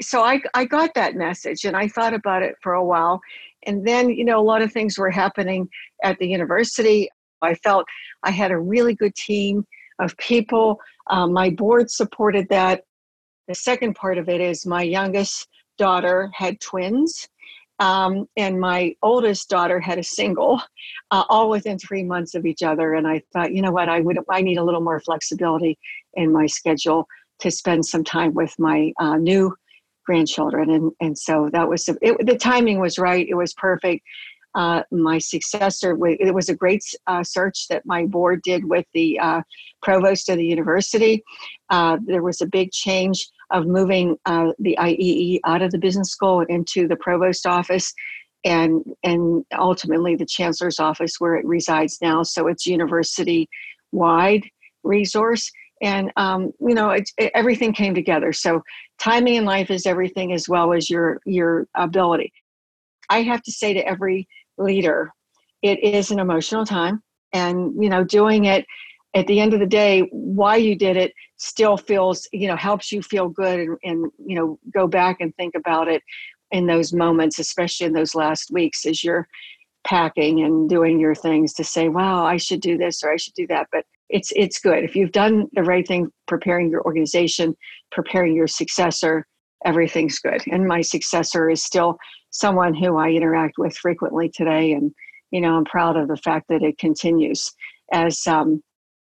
so 0.00 0.22
I, 0.22 0.40
I 0.54 0.64
got 0.64 0.94
that 0.94 1.14
message 1.14 1.64
and 1.64 1.76
I 1.76 1.88
thought 1.88 2.14
about 2.14 2.42
it 2.42 2.56
for 2.62 2.74
a 2.74 2.84
while. 2.84 3.20
And 3.66 3.86
then, 3.86 4.10
you 4.10 4.24
know, 4.24 4.40
a 4.40 4.42
lot 4.42 4.62
of 4.62 4.72
things 4.72 4.98
were 4.98 5.10
happening 5.10 5.68
at 6.04 6.18
the 6.18 6.28
university. 6.28 7.08
I 7.42 7.54
felt 7.54 7.86
I 8.22 8.30
had 8.30 8.50
a 8.50 8.58
really 8.58 8.94
good 8.94 9.14
team 9.14 9.66
of 9.98 10.16
people. 10.16 10.78
Um, 11.10 11.32
my 11.32 11.50
board 11.50 11.90
supported 11.90 12.48
that. 12.50 12.82
The 13.48 13.54
second 13.54 13.94
part 13.94 14.18
of 14.18 14.28
it 14.28 14.40
is 14.40 14.66
my 14.66 14.82
youngest 14.82 15.48
daughter 15.78 16.30
had 16.34 16.60
twins, 16.60 17.28
um, 17.78 18.26
and 18.36 18.60
my 18.60 18.94
oldest 19.02 19.48
daughter 19.48 19.80
had 19.80 19.98
a 19.98 20.02
single, 20.02 20.60
uh, 21.10 21.24
all 21.28 21.48
within 21.48 21.78
three 21.78 22.02
months 22.02 22.34
of 22.34 22.44
each 22.44 22.62
other. 22.62 22.94
And 22.94 23.06
I 23.06 23.22
thought, 23.32 23.54
you 23.54 23.62
know 23.62 23.70
what, 23.70 23.88
I 23.88 24.00
would 24.00 24.18
I 24.30 24.42
need 24.42 24.58
a 24.58 24.64
little 24.64 24.82
more 24.82 25.00
flexibility 25.00 25.78
in 26.14 26.32
my 26.32 26.46
schedule 26.46 27.06
to 27.38 27.50
spend 27.50 27.86
some 27.86 28.04
time 28.04 28.34
with 28.34 28.54
my 28.58 28.92
uh, 28.98 29.16
new 29.16 29.54
grandchildren, 30.08 30.70
and 30.70 30.92
and 31.00 31.14
so 31.26 31.34
that 31.52 31.68
was 31.68 31.88
it, 31.88 32.26
the 32.26 32.38
timing 32.50 32.80
was 32.80 32.98
right. 32.98 33.26
It 33.28 33.34
was 33.34 33.52
perfect 33.54 34.02
uh, 34.54 34.82
my 34.90 35.18
successor. 35.18 35.96
It 36.06 36.34
was 36.34 36.48
a 36.48 36.54
great 36.54 36.82
uh, 37.06 37.22
search 37.22 37.68
that 37.68 37.86
my 37.86 38.06
board 38.06 38.42
did 38.42 38.64
with 38.64 38.86
the 38.94 39.18
uh, 39.20 39.42
provost 39.82 40.28
of 40.28 40.36
the 40.36 40.44
university. 40.44 41.22
Uh, 41.70 41.98
there 42.04 42.22
was 42.22 42.40
a 42.40 42.46
big 42.46 42.72
change 42.72 43.28
of 43.50 43.66
moving 43.66 44.16
uh, 44.26 44.52
the 44.58 44.76
IEE 44.80 45.38
out 45.44 45.62
of 45.62 45.70
the 45.70 45.78
business 45.78 46.10
school 46.10 46.40
and 46.40 46.50
into 46.50 46.88
the 46.88 46.96
provost 46.96 47.46
office. 47.46 47.94
And, 48.44 48.84
and 49.02 49.44
ultimately 49.56 50.16
the 50.16 50.26
chancellor's 50.26 50.80
office 50.80 51.16
where 51.18 51.36
it 51.36 51.44
resides 51.44 51.98
now. 52.00 52.22
So 52.22 52.46
it's 52.46 52.66
university 52.66 53.48
wide 53.92 54.44
resource 54.84 55.50
and 55.82 56.12
um, 56.16 56.52
you 56.60 56.74
know 56.74 56.90
it, 56.90 57.10
it, 57.18 57.30
everything 57.34 57.72
came 57.72 57.94
together 57.94 58.32
so 58.32 58.62
timing 58.98 59.36
in 59.36 59.44
life 59.44 59.70
is 59.70 59.86
everything 59.86 60.32
as 60.32 60.48
well 60.48 60.72
as 60.72 60.90
your 60.90 61.20
your 61.24 61.66
ability 61.74 62.32
i 63.10 63.22
have 63.22 63.42
to 63.42 63.52
say 63.52 63.72
to 63.72 63.86
every 63.86 64.28
leader. 64.58 65.12
It 65.62 65.82
is 65.82 66.10
an 66.10 66.18
emotional 66.18 66.66
time, 66.66 67.02
and 67.32 67.72
you 67.82 67.88
know, 67.88 68.04
doing 68.04 68.44
it 68.44 68.66
at 69.14 69.26
the 69.26 69.40
end 69.40 69.54
of 69.54 69.60
the 69.60 69.66
day, 69.66 70.02
why 70.12 70.56
you 70.56 70.76
did 70.76 70.96
it 70.96 71.12
still 71.36 71.76
feels 71.76 72.28
you 72.32 72.48
know 72.48 72.56
helps 72.56 72.92
you 72.92 73.02
feel 73.02 73.28
good, 73.28 73.60
and, 73.60 73.78
and 73.82 74.12
you 74.24 74.36
know, 74.36 74.58
go 74.72 74.86
back 74.86 75.20
and 75.20 75.34
think 75.36 75.54
about 75.54 75.88
it 75.88 76.02
in 76.50 76.66
those 76.66 76.92
moments, 76.92 77.38
especially 77.38 77.86
in 77.86 77.92
those 77.92 78.14
last 78.14 78.50
weeks 78.50 78.86
as 78.86 79.02
you're 79.02 79.26
packing 79.84 80.40
and 80.44 80.68
doing 80.68 81.00
your 81.00 81.14
things 81.14 81.54
to 81.54 81.64
say, 81.64 81.88
"Wow, 81.88 82.24
I 82.24 82.36
should 82.36 82.60
do 82.60 82.76
this 82.76 83.02
or 83.02 83.10
I 83.10 83.16
should 83.16 83.34
do 83.34 83.46
that." 83.48 83.68
But 83.72 83.84
it's 84.08 84.32
it's 84.36 84.58
good 84.58 84.84
if 84.84 84.96
you've 84.96 85.12
done 85.12 85.46
the 85.52 85.62
right 85.62 85.86
thing, 85.86 86.10
preparing 86.26 86.70
your 86.70 86.82
organization, 86.82 87.56
preparing 87.90 88.34
your 88.34 88.46
successor. 88.46 89.26
Everything's 89.64 90.18
good, 90.20 90.42
and 90.50 90.66
my 90.66 90.80
successor 90.80 91.50
is 91.50 91.64
still 91.64 91.98
someone 92.30 92.74
who 92.74 92.96
I 92.96 93.10
interact 93.10 93.58
with 93.58 93.76
frequently 93.76 94.30
today, 94.30 94.72
and 94.72 94.92
you 95.30 95.40
know 95.40 95.56
I'm 95.56 95.64
proud 95.64 95.96
of 95.96 96.08
the 96.08 96.16
fact 96.16 96.46
that 96.48 96.62
it 96.62 96.78
continues. 96.78 97.52
As 97.92 98.26
um, 98.26 98.62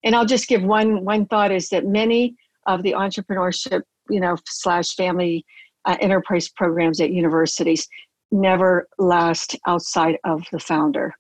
and 0.04 0.16
I'll 0.16 0.26
just 0.26 0.48
give 0.48 0.62
one 0.62 1.04
one 1.04 1.26
thought 1.26 1.52
is 1.52 1.68
that 1.68 1.86
many 1.86 2.34
of 2.66 2.82
the 2.82 2.92
entrepreneurship 2.92 3.82
you 4.08 4.20
know 4.20 4.36
slash 4.46 4.94
family 4.96 5.44
uh, 5.84 5.96
enterprise 6.00 6.48
programs 6.48 7.00
at 7.00 7.10
universities 7.10 7.86
never 8.32 8.86
last 8.98 9.56
outside 9.66 10.18
of 10.24 10.44
the 10.52 10.58
founder 10.58 11.14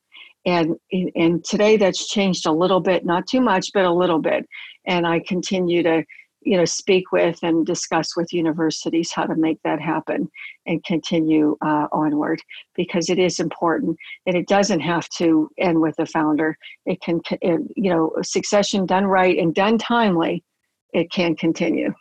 and 0.46 0.76
and 0.92 1.44
today 1.44 1.76
that's 1.76 2.08
changed 2.08 2.46
a 2.46 2.52
little 2.52 2.80
bit 2.80 3.04
not 3.04 3.26
too 3.26 3.40
much 3.40 3.70
but 3.74 3.84
a 3.84 3.92
little 3.92 4.18
bit. 4.18 4.46
And 4.86 5.06
i 5.06 5.20
continue 5.26 5.82
to 5.82 6.04
you 6.42 6.56
know 6.56 6.64
speak 6.64 7.12
with 7.12 7.38
and 7.42 7.66
discuss 7.66 8.16
with 8.16 8.32
universities 8.32 9.12
how 9.12 9.24
to 9.24 9.34
make 9.36 9.58
that 9.62 9.80
happen 9.80 10.30
and 10.66 10.82
continue 10.84 11.56
uh, 11.62 11.86
onward 11.92 12.40
because 12.74 13.10
it 13.10 13.18
is 13.18 13.40
important 13.40 13.96
and 14.26 14.36
it 14.36 14.48
doesn't 14.48 14.80
have 14.80 15.08
to 15.10 15.50
end 15.58 15.80
with 15.80 15.94
the 15.96 16.06
founder. 16.06 16.56
It 16.86 17.00
can 17.02 17.20
it, 17.42 17.60
you 17.76 17.90
know 17.90 18.12
succession 18.22 18.86
done 18.86 19.06
right 19.06 19.38
and 19.38 19.54
done 19.54 19.78
timely 19.78 20.42
it 20.92 21.10
can 21.10 21.36
continue 21.36 21.92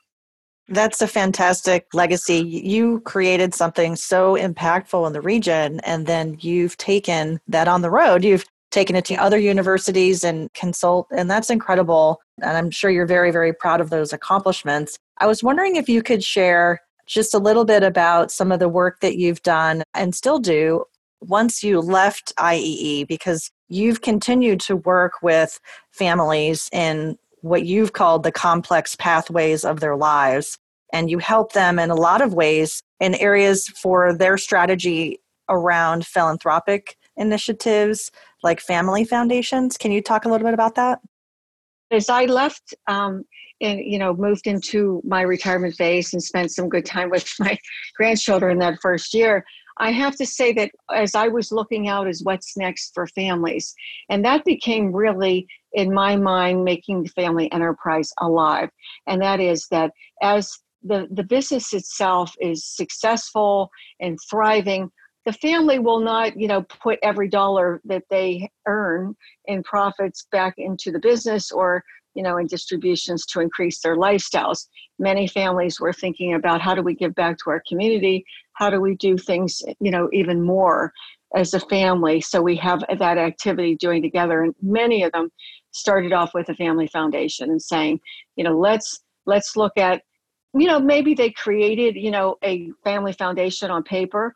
that's 0.70 1.02
a 1.02 1.08
fantastic 1.08 1.88
legacy. 1.94 2.40
You 2.40 3.02
created 3.02 3.54
something 3.54 3.96
so 3.96 4.36
impactful 4.36 5.06
in 5.08 5.14
the 5.14 5.22
region, 5.22 5.80
and 5.82 6.06
then 6.06 6.38
you've 6.40 6.78
taken 6.78 7.40
that 7.48 7.68
on 7.68 7.82
the 7.82 7.90
road. 7.90 8.24
You've 8.24 8.46
taken 8.72 8.96
it 8.96 9.06
to 9.06 9.16
other 9.16 9.40
universities 9.40 10.24
and 10.24 10.54
consult, 10.54 11.08
and 11.12 11.30
that's 11.30 11.50
incredible. 11.50 12.22
And 12.42 12.56
I'm 12.56 12.70
sure 12.70 12.92
you're 12.92 13.08
very, 13.08 13.32
very 13.32 13.54
proud 13.54 13.82
of 13.82 13.90
those 13.90 14.14
accomplishments. 14.14 14.98
I 15.18 15.28
was 15.28 15.44
wondering 15.44 15.76
if 15.76 15.90
you 15.90 16.04
could 16.04 16.24
share 16.24 16.80
just 17.08 17.34
a 17.34 17.40
little 17.40 17.66
bit 17.66 17.82
about 17.82 18.32
some 18.32 18.52
of 18.52 18.60
the 18.60 18.70
work 18.70 19.00
that 19.00 19.18
you've 19.18 19.42
done 19.42 19.84
and 19.96 20.14
still 20.14 20.38
do 20.38 20.86
once 21.22 21.64
you 21.64 21.82
left 21.82 22.32
IEE, 22.38 23.08
because 23.08 23.50
you've 23.68 24.02
continued 24.02 24.60
to 24.62 24.76
work 24.76 25.14
with 25.22 25.60
families 25.92 26.70
in 26.72 27.18
what 27.42 27.66
you've 27.66 27.94
called 27.94 28.24
the 28.24 28.32
complex 28.32 28.96
pathways 28.96 29.64
of 29.64 29.80
their 29.80 29.96
lives. 29.96 30.58
And 30.92 31.10
you 31.10 31.20
help 31.20 31.54
them 31.54 31.78
in 31.78 31.92
a 31.92 31.96
lot 31.96 32.22
of 32.22 32.34
ways 32.34 32.82
in 33.00 33.14
areas 33.16 33.68
for 33.68 34.14
their 34.14 34.38
strategy 34.38 35.20
around 35.50 36.06
philanthropic 36.06 36.96
initiatives 37.18 38.12
like 38.44 38.60
family 38.60 39.04
foundations. 39.04 39.78
Can 39.78 39.92
you 39.92 40.02
talk 40.02 40.26
a 40.26 40.30
little 40.30 40.46
bit 40.46 40.54
about 40.54 40.76
that? 40.76 41.00
As 41.92 42.10
I 42.10 42.26
left 42.26 42.74
um, 42.88 43.24
and 43.62 43.80
you 43.80 44.00
know 44.00 44.14
moved 44.14 44.48
into 44.48 45.02
my 45.04 45.22
retirement 45.22 45.76
phase 45.76 46.14
and 46.14 46.24
spent 46.24 46.52
some 46.52 46.70
good 46.70 46.86
time 46.86 47.10
with 47.10 47.30
my 47.40 47.58
grandchildren 47.98 48.60
that 48.60 48.80
first 48.82 49.14
year, 49.14 49.44
I 49.80 49.92
have 49.92 50.16
to 50.18 50.26
say 50.26 50.54
that 50.54 50.72
as 50.94 51.16
I 51.16 51.28
was 51.28 51.52
looking 51.52 51.88
out 51.88 52.08
as 52.08 52.22
what's 52.24 52.56
next 52.58 52.92
for 52.94 53.08
families, 53.08 53.74
and 54.10 54.24
that 54.24 54.46
became 54.46 54.94
really 54.94 55.48
in 55.74 55.94
my 55.94 56.16
mind 56.16 56.64
making 56.64 57.04
the 57.04 57.10
family 57.10 57.52
enterprise 57.52 58.12
alive, 58.20 58.70
and 59.08 59.22
that 59.22 59.40
is 59.40 59.68
that 59.70 59.92
as 60.22 60.60
the, 60.84 61.08
the 61.12 61.24
business 61.24 61.74
itself 61.74 62.34
is 62.40 62.66
successful 62.66 63.70
and 64.00 64.18
thriving, 64.30 64.92
the 65.26 65.34
family 65.34 65.80
will 65.80 66.00
not 66.00 66.40
you 66.40 66.48
know 66.48 66.64
put 66.64 67.00
every 67.04 67.28
dollar 67.28 67.82
that 67.86 68.04
they 68.10 68.50
earn 68.68 69.16
in 69.46 69.64
profits 69.64 70.28
back 70.32 70.56
into 70.58 70.92
the 70.92 71.00
business 71.00 71.52
or 71.52 71.84
you 72.16 72.24
know 72.24 72.38
in 72.38 72.48
distributions 72.48 73.26
to 73.28 73.40
increase 73.40 73.82
their 73.82 73.98
lifestyles. 73.98 74.68
Many 74.98 75.28
families 75.28 75.80
were 75.80 75.94
thinking 75.94 76.34
about 76.34 76.62
how 76.62 76.74
do 76.74 76.82
we 76.82 76.96
give 76.96 77.16
back 77.16 77.38
to 77.40 77.50
our 77.52 77.62
community? 77.68 78.26
How 78.54 78.70
do 78.70 78.82
we 78.82 78.96
do 78.96 79.18
things 79.18 79.62
you 79.80 79.92
know 79.92 80.10
even 80.14 80.42
more 80.42 80.94
as 81.36 81.54
a 81.54 81.60
family? 81.60 82.22
So 82.22 82.42
we 82.42 82.56
have 82.56 82.84
that 82.98 83.18
activity 83.18 83.76
doing 83.76 84.02
together 84.02 84.42
and 84.42 84.56
many 84.62 85.04
of 85.04 85.12
them 85.12 85.30
started 85.80 86.14
off 86.14 86.34
with 86.34 86.50
a 86.50 86.56
family 86.56 86.88
foundation 86.88 87.50
and 87.50 87.62
saying 87.62 88.00
you 88.36 88.44
know 88.44 88.58
let's 88.58 89.02
let's 89.26 89.56
look 89.56 89.74
at 89.78 90.02
you 90.54 90.68
know 90.68 90.80
maybe 90.80 91.14
they 91.14 91.30
created 91.32 91.96
you 91.96 92.12
know 92.12 92.38
a 92.44 92.70
family 92.84 93.14
foundation 93.14 93.72
on 93.72 93.84
paper 93.84 94.36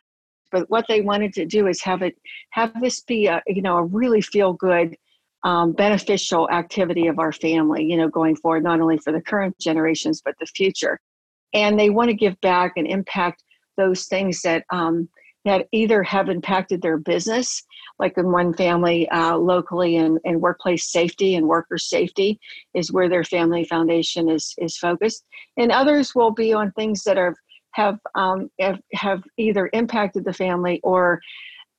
but 0.51 0.69
what 0.69 0.85
they 0.87 1.01
wanted 1.01 1.33
to 1.33 1.45
do 1.45 1.67
is 1.67 1.81
have 1.81 2.01
it 2.01 2.15
have 2.51 2.71
this 2.79 3.01
be 3.01 3.27
a 3.27 3.41
you 3.47 3.61
know 3.61 3.77
a 3.77 3.83
really 3.83 4.21
feel 4.21 4.53
good 4.53 4.95
um, 5.43 5.73
beneficial 5.73 6.49
activity 6.51 7.07
of 7.07 7.19
our 7.19 7.33
family 7.33 7.83
you 7.83 7.97
know 7.97 8.07
going 8.07 8.35
forward 8.35 8.63
not 8.63 8.79
only 8.79 8.97
for 8.97 9.11
the 9.11 9.21
current 9.21 9.57
generations 9.59 10.21
but 10.23 10.35
the 10.39 10.45
future. 10.45 10.99
And 11.55 11.79
they 11.79 11.91
want 11.91 12.09
to 12.09 12.15
give 12.15 12.39
back 12.41 12.73
and 12.77 12.87
impact 12.87 13.43
those 13.77 14.05
things 14.05 14.41
that 14.41 14.65
um, 14.71 15.09
that 15.45 15.67
either 15.71 16.01
have 16.03 16.29
impacted 16.29 16.81
their 16.81 16.97
business 16.97 17.63
like 17.99 18.17
in 18.17 18.31
one 18.31 18.53
family 18.53 19.07
uh, 19.09 19.37
locally 19.37 19.95
in, 19.95 20.19
in 20.23 20.39
workplace 20.39 20.91
safety 20.91 21.35
and 21.35 21.47
worker 21.47 21.77
safety 21.77 22.39
is 22.73 22.91
where 22.91 23.09
their 23.09 23.23
family 23.23 23.63
foundation 23.63 24.29
is 24.29 24.53
is 24.57 24.77
focused. 24.77 25.25
And 25.57 25.71
others 25.71 26.15
will 26.15 26.31
be 26.31 26.53
on 26.53 26.71
things 26.71 27.03
that 27.03 27.17
are 27.17 27.35
have 27.71 27.99
um, 28.15 28.49
have, 28.59 28.79
have 28.93 29.23
either 29.37 29.69
impacted 29.73 30.25
the 30.25 30.33
family 30.33 30.79
or 30.83 31.21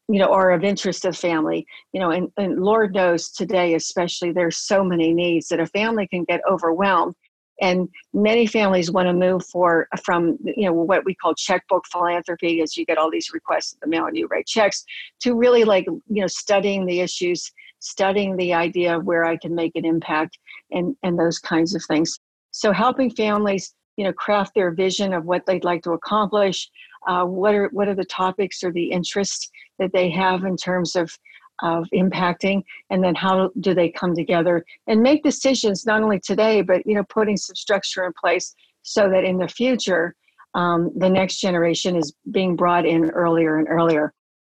you 0.08 0.18
know 0.18 0.32
are 0.32 0.52
of 0.52 0.64
interest 0.64 1.02
to 1.02 1.08
the 1.08 1.16
family. 1.16 1.66
You 1.92 2.00
know 2.00 2.10
and, 2.10 2.28
and 2.36 2.62
lord 2.62 2.94
knows 2.94 3.30
today 3.30 3.74
especially 3.74 4.32
there's 4.32 4.58
so 4.58 4.84
many 4.84 5.12
needs 5.12 5.48
that 5.48 5.60
a 5.60 5.66
family 5.66 6.06
can 6.06 6.24
get 6.24 6.40
overwhelmed 6.48 7.14
and 7.60 7.88
many 8.12 8.46
families 8.46 8.90
want 8.90 9.06
to 9.06 9.12
move 9.12 9.44
for 9.46 9.88
from 10.04 10.36
you 10.44 10.66
know 10.66 10.72
what 10.72 11.04
we 11.04 11.14
call 11.14 11.34
checkbook 11.34 11.84
philanthropy 11.90 12.60
as 12.60 12.76
you 12.76 12.84
get 12.84 12.98
all 12.98 13.10
these 13.10 13.32
requests 13.32 13.72
in 13.72 13.78
the 13.82 13.88
mail 13.88 14.06
and 14.06 14.16
you 14.16 14.26
write 14.26 14.46
checks 14.46 14.84
to 15.20 15.34
really 15.34 15.64
like 15.64 15.86
you 15.86 16.20
know 16.20 16.26
studying 16.26 16.84
the 16.86 17.00
issues 17.00 17.52
studying 17.78 18.36
the 18.36 18.52
idea 18.52 18.96
of 18.96 19.04
where 19.04 19.24
i 19.24 19.36
can 19.36 19.54
make 19.54 19.76
an 19.76 19.84
impact 19.84 20.38
and 20.70 20.96
and 21.02 21.18
those 21.18 21.38
kinds 21.38 21.74
of 21.74 21.82
things. 21.84 22.18
So 22.50 22.72
helping 22.72 23.10
families 23.10 23.74
you 23.96 24.04
know 24.04 24.12
craft 24.12 24.54
their 24.54 24.72
vision 24.72 25.14
of 25.14 25.24
what 25.24 25.46
they'd 25.46 25.64
like 25.64 25.82
to 25.84 25.92
accomplish 25.92 26.68
uh, 27.06 27.24
what 27.24 27.54
are 27.54 27.68
what 27.72 27.88
are 27.88 27.94
the 27.94 28.04
topics 28.04 28.62
or 28.62 28.72
the 28.72 28.90
interests 28.90 29.48
that 29.78 29.92
they 29.92 30.10
have 30.10 30.44
in 30.44 30.56
terms 30.56 30.96
of 30.96 31.16
of 31.62 31.86
impacting 31.94 32.62
and 32.90 33.02
then 33.02 33.14
how 33.14 33.50
do 33.60 33.74
they 33.74 33.88
come 33.88 34.14
together 34.14 34.64
and 34.86 35.00
make 35.00 35.22
decisions 35.22 35.86
not 35.86 36.02
only 36.02 36.18
today 36.20 36.62
but 36.62 36.82
you 36.86 36.94
know 36.94 37.04
putting 37.04 37.36
some 37.36 37.54
structure 37.54 38.04
in 38.04 38.12
place 38.20 38.54
so 38.82 39.08
that 39.08 39.24
in 39.24 39.38
the 39.38 39.48
future 39.48 40.14
um, 40.54 40.90
the 40.96 41.10
next 41.10 41.40
generation 41.40 41.96
is 41.96 42.14
being 42.30 42.56
brought 42.56 42.86
in 42.86 43.10
earlier 43.10 43.58
and 43.58 43.68
earlier. 43.68 44.12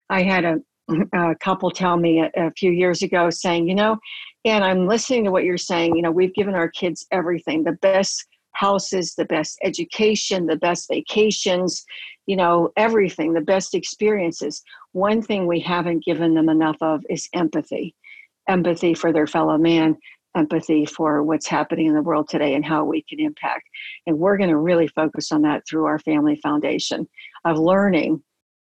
I 0.09 0.21
had 0.21 0.45
a, 0.45 0.57
a 1.13 1.35
couple 1.35 1.71
tell 1.71 1.97
me 1.97 2.21
a, 2.21 2.29
a 2.37 2.51
few 2.51 2.71
years 2.71 3.01
ago 3.01 3.29
saying 3.29 3.67
you 3.67 3.75
know 3.75 3.97
and 4.45 4.63
i'm 4.63 4.87
listening 4.87 5.25
to 5.25 5.31
what 5.31 5.43
you're 5.43 5.57
saying. 5.57 5.95
You 5.95 6.01
know 6.01 6.11
we've 6.11 6.33
given 6.33 6.55
our 6.55 6.69
kids 6.69 7.05
everything 7.11 7.63
the 7.63 7.73
best 7.73 8.25
houses, 8.57 9.15
the 9.15 9.25
best 9.25 9.57
education, 9.63 10.47
the 10.47 10.55
best 10.55 10.87
vacations, 10.89 11.85
you 12.25 12.35
know, 12.35 12.69
everything, 12.75 13.33
the 13.33 13.41
best 13.41 13.75
experiences. 13.75 14.63
One 14.93 15.21
thing 15.21 15.45
we 15.45 15.59
haven't 15.59 16.05
given 16.05 16.33
them 16.33 16.49
enough 16.49 16.77
of 16.81 17.03
is 17.09 17.29
empathy 17.33 17.95
empathy 18.47 18.93
for 18.93 19.11
their 19.11 19.27
fellow 19.27 19.57
man, 19.57 19.97
empathy 20.35 20.85
for 20.85 21.23
what's 21.23 21.47
happening 21.47 21.87
in 21.87 21.93
the 21.93 22.01
world 22.01 22.29
today 22.29 22.53
and 22.55 22.65
how 22.65 22.83
we 22.85 23.03
can 23.03 23.19
impact. 23.19 23.67
And 24.05 24.17
we're 24.17 24.37
going 24.37 24.49
to 24.49 24.57
really 24.57 24.87
focus 24.87 25.31
on 25.31 25.41
that 25.43 25.63
through 25.67 25.85
our 25.85 25.99
family 25.99 26.35
foundation 26.37 27.07
of 27.45 27.57
learning 27.57 28.21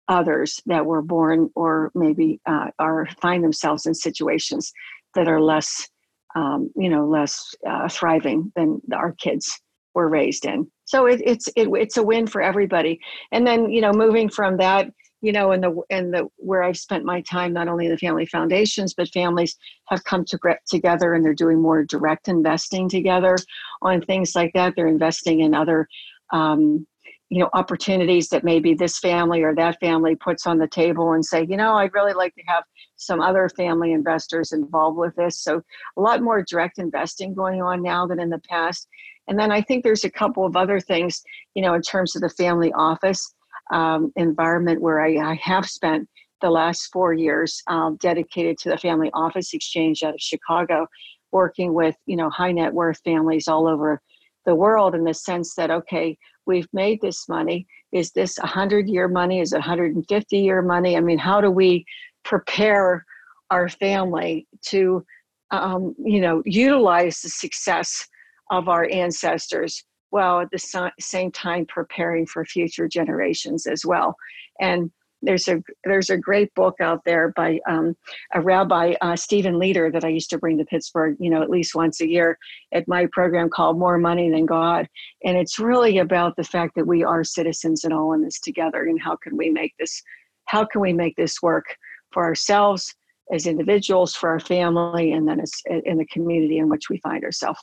others 0.07 0.61
that 0.65 0.85
were 0.85 1.01
born 1.01 1.49
or 1.55 1.91
maybe 1.95 2.39
uh, 2.45 2.67
are 2.79 3.07
find 3.21 3.43
themselves 3.43 3.85
in 3.85 3.93
situations 3.93 4.73
that 5.15 5.27
are 5.27 5.41
less 5.41 5.87
um, 6.35 6.69
you 6.75 6.89
know 6.89 7.05
less 7.05 7.53
uh, 7.69 7.87
thriving 7.87 8.51
than 8.55 8.81
our 8.93 9.13
kids 9.13 9.59
were 9.93 10.09
raised 10.09 10.45
in. 10.45 10.69
So 10.85 11.05
it, 11.05 11.21
it's 11.23 11.47
it, 11.55 11.69
it's 11.73 11.97
a 11.97 12.03
win 12.03 12.27
for 12.27 12.41
everybody. 12.41 12.99
And 13.31 13.45
then 13.45 13.69
you 13.69 13.81
know, 13.81 13.91
moving 13.91 14.29
from 14.29 14.57
that, 14.57 14.91
you 15.21 15.31
know, 15.31 15.51
in 15.51 15.61
the 15.61 15.81
in 15.89 16.11
the 16.11 16.27
where 16.37 16.63
I've 16.63 16.77
spent 16.77 17.05
my 17.05 17.21
time, 17.21 17.53
not 17.53 17.67
only 17.67 17.87
the 17.87 17.97
family 17.97 18.25
foundations, 18.25 18.93
but 18.93 19.09
families 19.09 19.57
have 19.87 20.03
come 20.03 20.25
to 20.25 20.39
together 20.69 21.13
and 21.13 21.23
they're 21.23 21.33
doing 21.33 21.61
more 21.61 21.83
direct 21.83 22.27
investing 22.27 22.89
together 22.89 23.37
on 23.81 24.01
things 24.01 24.35
like 24.35 24.51
that. 24.53 24.73
They're 24.75 24.87
investing 24.87 25.41
in 25.41 25.53
other. 25.53 25.87
Um, 26.33 26.87
you 27.31 27.39
know 27.39 27.49
opportunities 27.53 28.29
that 28.29 28.43
maybe 28.43 28.75
this 28.75 28.99
family 28.99 29.41
or 29.41 29.55
that 29.55 29.79
family 29.79 30.15
puts 30.15 30.45
on 30.45 30.59
the 30.59 30.67
table 30.67 31.13
and 31.13 31.25
say 31.25 31.47
you 31.49 31.57
know 31.57 31.75
i'd 31.75 31.93
really 31.93 32.13
like 32.13 32.35
to 32.35 32.43
have 32.45 32.63
some 33.01 33.19
other 33.19 33.49
family 33.49 33.93
investors 33.93 34.51
involved 34.51 34.97
with 34.97 35.15
this. 35.15 35.39
So 35.39 35.61
a 35.97 36.01
lot 36.01 36.21
more 36.21 36.43
direct 36.43 36.77
investing 36.77 37.33
going 37.33 37.61
on 37.61 37.81
now 37.81 38.05
than 38.05 38.19
in 38.19 38.29
the 38.29 38.41
past. 38.47 38.87
And 39.27 39.39
then 39.39 39.51
I 39.51 39.61
think 39.61 39.83
there's 39.83 40.03
a 40.03 40.09
couple 40.09 40.45
of 40.45 40.55
other 40.55 40.79
things, 40.79 41.21
you 41.55 41.61
know, 41.61 41.73
in 41.73 41.81
terms 41.81 42.15
of 42.15 42.21
the 42.21 42.29
family 42.29 42.71
office 42.73 43.33
um, 43.73 44.11
environment 44.15 44.81
where 44.81 45.01
I, 45.01 45.31
I, 45.31 45.35
have 45.41 45.65
spent 45.65 46.07
the 46.41 46.49
last 46.49 46.89
four 46.91 47.13
years 47.13 47.61
um, 47.67 47.95
dedicated 48.01 48.57
to 48.57 48.69
the 48.69 48.77
Family 48.77 49.09
Office 49.13 49.53
Exchange 49.53 50.03
out 50.03 50.15
of 50.15 50.19
Chicago, 50.19 50.87
working 51.31 51.73
with, 51.73 51.95
you 52.05 52.17
know, 52.17 52.29
high 52.29 52.51
net 52.51 52.73
worth 52.73 52.99
families 53.05 53.47
all 53.47 53.67
over 53.67 54.01
the 54.45 54.55
world 54.55 54.95
in 54.95 55.03
the 55.03 55.13
sense 55.13 55.55
that, 55.55 55.71
okay, 55.71 56.17
we've 56.45 56.67
made 56.73 56.99
this 57.01 57.27
money. 57.29 57.67
Is 57.91 58.11
this 58.11 58.37
100 58.37 58.89
year 58.89 59.07
money? 59.07 59.39
Is 59.39 59.53
it 59.53 59.57
150 59.57 60.37
year 60.37 60.61
money? 60.61 60.97
I 60.97 61.01
mean, 61.01 61.17
how 61.17 61.41
do 61.41 61.51
we 61.51 61.85
prepare 62.23 63.05
our 63.49 63.69
family 63.69 64.47
to, 64.67 65.05
um, 65.51 65.95
you 65.99 66.21
know, 66.21 66.41
utilize 66.45 67.21
the 67.21 67.29
success 67.29 68.07
of 68.49 68.69
our 68.69 68.87
ancestors 68.91 69.83
while 70.11 70.41
at 70.41 70.51
the 70.51 70.91
same 70.99 71.31
time 71.31 71.65
preparing 71.67 72.25
for 72.25 72.45
future 72.45 72.87
generations 72.87 73.65
as 73.65 73.85
well. 73.85 74.15
And 74.59 74.91
there's 75.21 75.47
a 75.47 75.61
there's 75.83 76.09
a 76.09 76.17
great 76.17 76.53
book 76.55 76.75
out 76.81 77.01
there 77.05 77.33
by 77.35 77.59
um, 77.69 77.95
a 78.33 78.41
rabbi 78.41 78.93
uh, 79.01 79.15
Stephen 79.15 79.55
Leder 79.55 79.91
that 79.91 80.03
I 80.03 80.09
used 80.09 80.29
to 80.31 80.37
bring 80.37 80.57
to 80.57 80.65
Pittsburgh, 80.65 81.15
you 81.19 81.29
know, 81.29 81.41
at 81.41 81.49
least 81.49 81.75
once 81.75 82.01
a 82.01 82.07
year 82.07 82.37
at 82.71 82.87
my 82.87 83.07
program 83.11 83.49
called 83.49 83.77
More 83.77 83.97
Money 83.97 84.29
Than 84.29 84.45
God, 84.45 84.87
and 85.23 85.37
it's 85.37 85.59
really 85.59 85.99
about 85.99 86.35
the 86.35 86.43
fact 86.43 86.75
that 86.75 86.87
we 86.87 87.03
are 87.03 87.23
citizens 87.23 87.83
and 87.83 87.93
all 87.93 88.13
in 88.13 88.23
this 88.23 88.39
together, 88.39 88.83
and 88.83 89.01
how 89.01 89.15
can 89.15 89.37
we 89.37 89.49
make 89.49 89.73
this 89.79 90.01
how 90.45 90.65
can 90.65 90.81
we 90.81 90.93
make 90.93 91.15
this 91.15 91.41
work 91.41 91.65
for 92.11 92.25
ourselves 92.25 92.93
as 93.31 93.47
individuals, 93.47 94.13
for 94.13 94.29
our 94.29 94.39
family, 94.39 95.13
and 95.13 95.27
then 95.27 95.39
as 95.39 95.51
in 95.85 95.97
the 95.97 96.05
community 96.07 96.57
in 96.57 96.69
which 96.69 96.89
we 96.89 96.97
find 96.97 97.23
ourselves. 97.23 97.59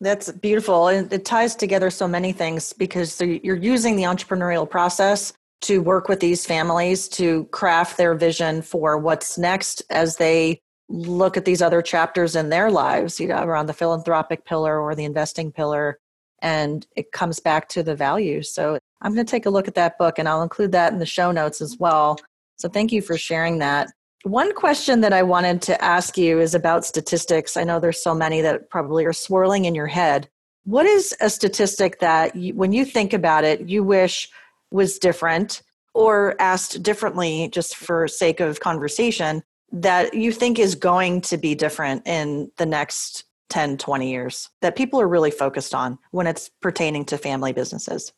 That's 0.00 0.30
beautiful. 0.30 0.88
And 0.88 1.10
it 1.12 1.24
ties 1.24 1.54
together 1.54 1.90
so 1.90 2.06
many 2.06 2.32
things 2.32 2.72
because 2.72 3.20
you're 3.20 3.56
using 3.56 3.96
the 3.96 4.02
entrepreneurial 4.02 4.68
process 4.68 5.32
to 5.62 5.80
work 5.82 6.08
with 6.08 6.20
these 6.20 6.46
families 6.46 7.08
to 7.08 7.44
craft 7.46 7.96
their 7.96 8.14
vision 8.14 8.62
for 8.62 8.98
what's 8.98 9.38
next 9.38 9.82
as 9.90 10.16
they 10.16 10.60
look 10.88 11.36
at 11.36 11.44
these 11.44 11.62
other 11.62 11.82
chapters 11.82 12.36
in 12.36 12.48
their 12.48 12.70
lives, 12.70 13.18
you 13.18 13.26
know, 13.26 13.42
around 13.42 13.66
the 13.66 13.72
philanthropic 13.72 14.44
pillar 14.44 14.80
or 14.80 14.94
the 14.94 15.04
investing 15.04 15.50
pillar. 15.50 15.98
And 16.42 16.86
it 16.96 17.12
comes 17.12 17.40
back 17.40 17.68
to 17.70 17.82
the 17.82 17.96
values. 17.96 18.52
So 18.52 18.78
I'm 19.02 19.14
going 19.14 19.26
to 19.26 19.30
take 19.30 19.46
a 19.46 19.50
look 19.50 19.66
at 19.66 19.74
that 19.74 19.98
book 19.98 20.18
and 20.18 20.28
I'll 20.28 20.42
include 20.42 20.72
that 20.72 20.92
in 20.92 20.98
the 20.98 21.06
show 21.06 21.32
notes 21.32 21.60
as 21.60 21.76
well. 21.78 22.18
So 22.56 22.68
thank 22.68 22.92
you 22.92 23.02
for 23.02 23.16
sharing 23.16 23.58
that. 23.58 23.88
One 24.22 24.54
question 24.54 25.00
that 25.00 25.12
I 25.12 25.22
wanted 25.22 25.62
to 25.62 25.82
ask 25.82 26.16
you 26.18 26.40
is 26.40 26.54
about 26.54 26.84
statistics. 26.84 27.56
I 27.56 27.64
know 27.64 27.78
there's 27.80 28.02
so 28.02 28.14
many 28.14 28.40
that 28.40 28.70
probably 28.70 29.04
are 29.04 29.12
swirling 29.12 29.64
in 29.64 29.74
your 29.74 29.86
head. 29.86 30.28
What 30.64 30.86
is 30.86 31.14
a 31.20 31.30
statistic 31.30 32.00
that 32.00 32.34
you, 32.34 32.54
when 32.54 32.72
you 32.72 32.84
think 32.84 33.12
about 33.12 33.44
it, 33.44 33.68
you 33.68 33.84
wish 33.84 34.28
was 34.70 34.98
different 34.98 35.62
or 35.94 36.36
asked 36.38 36.82
differently 36.82 37.48
just 37.52 37.76
for 37.76 38.06
sake 38.06 38.40
of 38.40 38.60
conversation 38.60 39.42
that 39.72 40.14
you 40.14 40.30
think 40.30 40.58
is 40.58 40.74
going 40.74 41.20
to 41.20 41.36
be 41.36 41.54
different 41.54 42.06
in 42.06 42.50
the 42.56 42.66
next 42.66 43.24
10, 43.50 43.78
20 43.78 44.10
years 44.10 44.50
that 44.60 44.76
people 44.76 45.00
are 45.00 45.08
really 45.08 45.30
focused 45.30 45.74
on 45.74 45.98
when 46.10 46.26
it's 46.26 46.50
pertaining 46.60 47.04
to 47.06 47.18
family 47.18 47.52
businesses? 47.52 48.12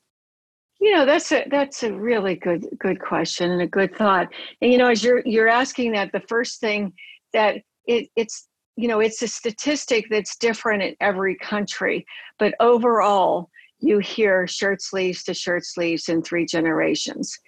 You 0.81 0.95
know, 0.95 1.07
that's 1.07 1.33
a 1.33 1.45
that's 1.51 1.83
a 1.83 1.93
really 1.93 2.37
good 2.37 2.67
good 2.79 3.01
question 3.01 3.51
and 3.51 3.63
a 3.63 3.67
good 3.67 3.97
thought. 3.97 4.29
And 4.63 4.71
you 4.71 4.79
know, 4.79 4.89
as 4.89 5.03
you're 5.03 5.23
you're 5.27 5.49
asking 5.49 5.93
that, 5.93 6.13
the 6.13 6.23
first 6.29 6.61
thing 6.61 6.93
that 7.33 7.57
it, 7.87 8.09
it's 8.15 8.47
you 8.77 8.87
know 8.87 9.01
it's 9.01 9.21
a 9.23 9.29
statistic 9.29 10.07
that's 10.09 10.37
different 10.37 10.85
in 10.85 10.95
every 11.01 11.35
country, 11.37 12.07
but 12.39 12.55
overall, 12.61 13.51
you 13.81 13.99
hear 13.99 14.47
shirt 14.47 14.83
sleeves 14.83 15.23
to 15.25 15.35
shirt 15.35 15.65
sleeves 15.65 16.09
in 16.09 16.23
three 16.23 16.47
generations, 16.47 17.39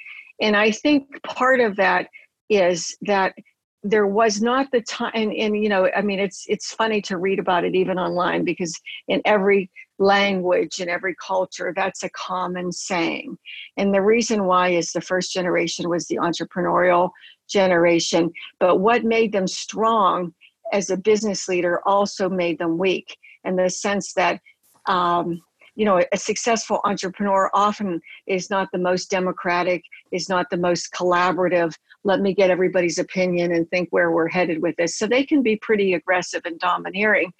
and 0.41 0.57
I 0.57 0.70
think 0.70 1.07
part 1.22 1.61
of 1.61 1.76
that 1.76 2.09
is 2.49 2.97
that 3.03 3.35
there 3.83 4.07
was 4.07 4.43
not 4.43 4.66
the 4.72 4.83
time 4.83 5.12
and, 5.14 5.33
and, 5.33 5.62
you 5.62 5.68
know 5.68 5.89
i 5.97 6.03
mean 6.03 6.18
it's 6.18 6.45
it's 6.49 6.74
funny 6.74 7.01
to 7.01 7.16
read 7.16 7.39
about 7.39 7.64
it 7.64 7.74
even 7.74 7.99
online 7.99 8.45
because 8.45 8.78
in 9.09 9.22
every 9.24 9.70
language 10.01 10.81
in 10.81 10.89
every 10.89 11.14
culture 11.24 11.72
that's 11.76 12.03
a 12.03 12.11
common 12.11 12.72
saying. 12.72 13.37
And 13.76 13.95
the 13.95 14.01
reason 14.01 14.47
why 14.47 14.70
is 14.70 14.93
the 14.93 15.01
first 15.01 15.31
generation 15.31 15.91
was 15.91 16.07
the 16.07 16.16
entrepreneurial 16.16 17.11
generation 17.49 18.33
but 18.59 18.78
what 18.81 19.05
made 19.05 19.33
them 19.33 19.47
strong 19.47 20.35
as 20.72 20.89
a 20.89 20.97
business 20.97 21.49
leader 21.49 21.81
also 21.87 22.28
made 22.28 22.59
them 22.59 22.78
weak 22.78 23.16
in 23.45 23.57
the 23.57 23.68
sense 23.68 24.14
that 24.14 24.41
um, 24.87 25.41
you 25.74 25.84
know 25.84 26.02
a 26.12 26.16
successful 26.16 26.80
entrepreneur 26.84 27.50
often 27.54 28.00
is 28.26 28.50
not 28.50 28.68
the 28.72 28.78
most 28.78 29.10
democratic 29.10 29.82
is 30.12 30.28
not 30.28 30.46
the 30.50 30.56
most 30.56 30.92
collaborative 30.92 31.74
let 32.04 32.20
me 32.20 32.34
get 32.34 32.50
everybody's 32.50 32.98
opinion 32.98 33.52
and 33.52 33.68
think 33.70 33.88
where 33.90 34.10
we're 34.10 34.28
headed 34.28 34.62
with 34.62 34.74
this 34.76 34.96
so 34.96 35.06
they 35.06 35.24
can 35.24 35.42
be 35.42 35.56
pretty 35.56 35.94
aggressive 35.94 36.42
and 36.44 36.58
domineering 36.58 37.32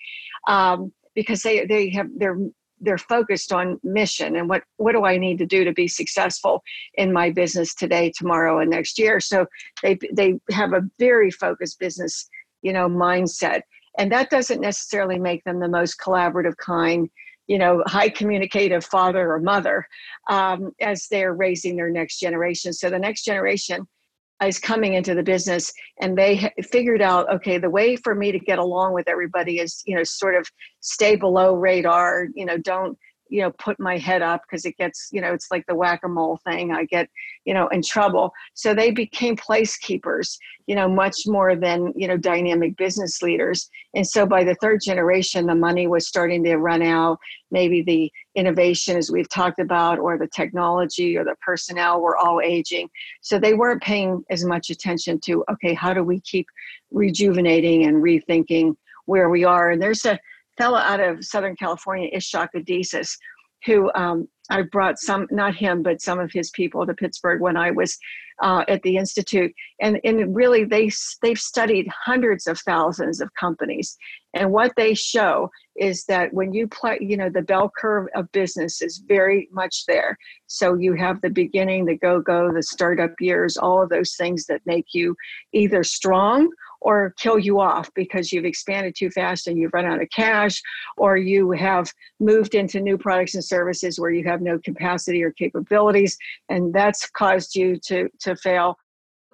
um, 0.49 0.93
because 1.15 1.43
they 1.43 1.67
they 1.67 1.91
have 1.91 2.09
they're 2.17 2.39
they're 2.81 2.99
focused 2.99 3.53
on 3.53 3.79
mission 3.83 4.37
and 4.37 4.49
what 4.49 4.63
what 4.79 4.93
do 4.93 5.05
I 5.05 5.19
need 5.19 5.39
to 5.39 5.47
do 5.47 5.65
to 5.65 5.73
be 5.73 5.87
successful 5.87 6.63
in 6.95 7.13
my 7.13 7.31
business 7.31 7.75
today, 7.75 8.13
tomorrow, 8.17 8.61
and 8.61 8.71
next 8.71 8.99
year. 8.99 9.21
So 9.21 9.47
they 9.83 9.99
they 10.13 10.39
have 10.51 10.73
a 10.73 10.83
very 10.99 11.31
focused 11.31 11.79
business, 11.79 12.29
you 12.63 12.73
know, 12.73 12.89
mindset, 12.89 13.63
and 13.99 14.11
that 14.13 14.31
doesn't 14.31 14.61
necessarily 14.61 15.19
make 15.19 15.45
them 15.45 15.61
the 15.61 15.69
most 15.69 15.99
collaborative 16.01 16.57
kind, 16.57 17.09
you 17.51 17.59
know, 17.59 17.83
high 17.89 18.09
communicative 18.09 18.85
father 18.85 19.33
or 19.33 19.41
mother 19.41 19.85
um, 20.31 20.71
as 20.81 21.09
they're 21.11 21.35
raising 21.35 21.75
their 21.75 21.91
next 21.91 22.21
generation. 22.21 22.73
So 22.73 22.89
the 22.89 22.99
next 22.99 23.25
generation 23.25 23.89
is 24.47 24.61
coming 24.61 24.95
into 24.95 25.17
the 25.17 25.23
business 25.25 25.73
and 26.01 26.17
they 26.17 26.53
figured 26.71 27.03
out 27.03 27.29
okay 27.29 27.59
the 27.59 27.69
way 27.69 27.97
for 27.97 28.15
me 28.15 28.31
to 28.31 28.39
get 28.39 28.61
along 28.61 28.95
with 28.95 29.07
everybody 29.07 29.59
is 29.59 29.83
you 29.85 29.95
know 29.95 30.03
sort 30.03 30.35
of 30.35 30.47
stay 30.81 31.15
below 31.15 31.53
radar 31.53 32.29
you 32.35 32.47
know 32.47 32.57
don't 32.57 32.97
you 33.31 33.41
know 33.41 33.51
put 33.53 33.79
my 33.81 33.97
head 33.97 34.23
up 34.23 34.43
because 34.43 34.65
it 34.65 34.77
gets 34.77 35.09
you 35.13 35.21
know 35.21 35.33
it's 35.33 35.51
like 35.51 35.65
the 35.67 35.75
whack-a-mole 35.75 36.41
thing. 36.45 36.73
I 36.73 36.85
get 36.85 37.09
you 37.45 37.55
know 37.55 37.69
in 37.69 37.83
trouble. 37.83 38.33
So 38.55 38.75
they 38.75 38.91
became 38.91 39.37
placekeepers 39.37 40.37
you 40.67 40.75
know 40.75 40.89
much 40.89 41.27
more 41.27 41.57
than 41.57 41.93
you 41.97 42.07
know 42.07 42.17
dynamic 42.17 42.77
business 42.77 43.23
leaders. 43.23 43.71
And 43.95 44.07
so 44.07 44.27
by 44.27 44.45
the 44.45 44.55
third 44.57 44.81
generation 44.85 45.47
the 45.47 45.55
money 45.55 45.87
was 45.87 46.07
starting 46.07 46.45
to 46.45 46.57
run 46.57 46.83
out. 46.83 47.19
Maybe 47.51 47.83
the 47.83 48.11
innovation 48.35 48.97
as 48.97 49.11
we've 49.11 49.29
talked 49.29 49.59
about 49.59 49.99
or 49.99 50.19
the 50.19 50.29
technology 50.29 51.17
or 51.17 51.25
the 51.25 51.35
personnel 51.41 52.01
were 52.01 52.17
all 52.17 52.41
aging. 52.41 52.89
So 53.21 53.39
they 53.39 53.55
weren't 53.55 53.83
paying 53.83 54.23
as 54.31 54.45
much 54.45 54.71
attention 54.71 55.21
to 55.25 55.45
okay 55.53 55.75
how 55.75 55.95
do 55.95 56.05
we 56.05 56.21
keep 56.21 56.47
rejuvenating 56.91 57.87
and 57.87 58.03
rethinking 58.03 58.75
where 59.07 59.29
we 59.29 59.45
are? 59.45 59.71
And 59.71 59.83
there's 59.83 60.05
a 60.05 60.19
fellow 60.61 60.79
out 60.79 61.01
of 61.01 61.25
Southern 61.25 61.57
California, 61.57 62.11
Ichak 62.15 62.49
Adizes, 62.55 63.17
who 63.65 63.91
um, 63.95 64.29
I 64.51 64.63
brought 64.63 64.99
some, 64.99 65.27
not 65.31 65.55
him, 65.55 65.83
but 65.83 66.01
some 66.01 66.19
of 66.19 66.31
his 66.33 66.51
people 66.51 66.87
to 66.87 66.95
Pittsburgh 66.95 67.41
when 67.41 67.57
I 67.57 67.71
was 67.71 67.99
uh, 68.43 68.65
at 68.69 68.83
the 68.83 68.97
institute, 68.97 69.53
and 69.81 70.01
and 70.03 70.35
really 70.35 70.65
they 70.65 70.91
they've 71.21 71.39
studied 71.39 71.87
hundreds 71.89 72.47
of 72.47 72.59
thousands 72.61 73.21
of 73.21 73.29
companies, 73.39 73.99
and 74.33 74.51
what 74.51 74.73
they 74.77 74.95
show 74.95 75.51
is 75.77 76.05
that 76.07 76.33
when 76.33 76.53
you 76.55 76.67
play, 76.67 76.99
you 77.01 77.17
know, 77.19 77.29
the 77.29 77.43
bell 77.43 77.71
curve 77.77 78.09
of 78.15 78.33
business 78.33 78.81
is 78.81 79.03
very 79.07 79.49
much 79.53 79.85
there. 79.87 80.17
So 80.47 80.75
you 80.75 80.95
have 80.95 81.21
the 81.21 81.31
beginning, 81.31 81.85
the 81.85 81.97
go 81.97 82.21
go, 82.21 82.51
the 82.53 82.63
startup 82.63 83.13
years, 83.21 83.59
all 83.59 83.83
of 83.83 83.91
those 83.91 84.15
things 84.17 84.47
that 84.47 84.63
make 84.65 84.87
you 84.95 85.15
either 85.53 85.85
strong 85.85 86.51
or 86.81 87.15
kill 87.19 87.39
you 87.39 87.61
off 87.61 87.91
because 87.95 88.33
you've 88.33 88.45
expanded 88.45 88.95
too 88.97 89.11
fast 89.11 89.47
and 89.47 89.59
you've 89.59 89.75
run 89.75 89.87
out 89.87 90.01
of 90.01 90.09
cash, 90.11 90.63
or 90.97 91.17
you 91.17 91.51
have 91.51 91.93
moved 92.19 92.55
into 92.55 92.81
new 92.81 92.97
products 92.97 93.35
and 93.35 93.45
services 93.45 93.99
where 93.99 94.11
you 94.11 94.25
have 94.25 94.41
no 94.41 94.59
capacity 94.59 95.23
or 95.23 95.31
capabilities, 95.33 96.17
and 96.49 96.73
that's 96.73 97.09
caused 97.11 97.55
you 97.55 97.77
to, 97.85 98.09
to 98.21 98.35
fail. 98.37 98.77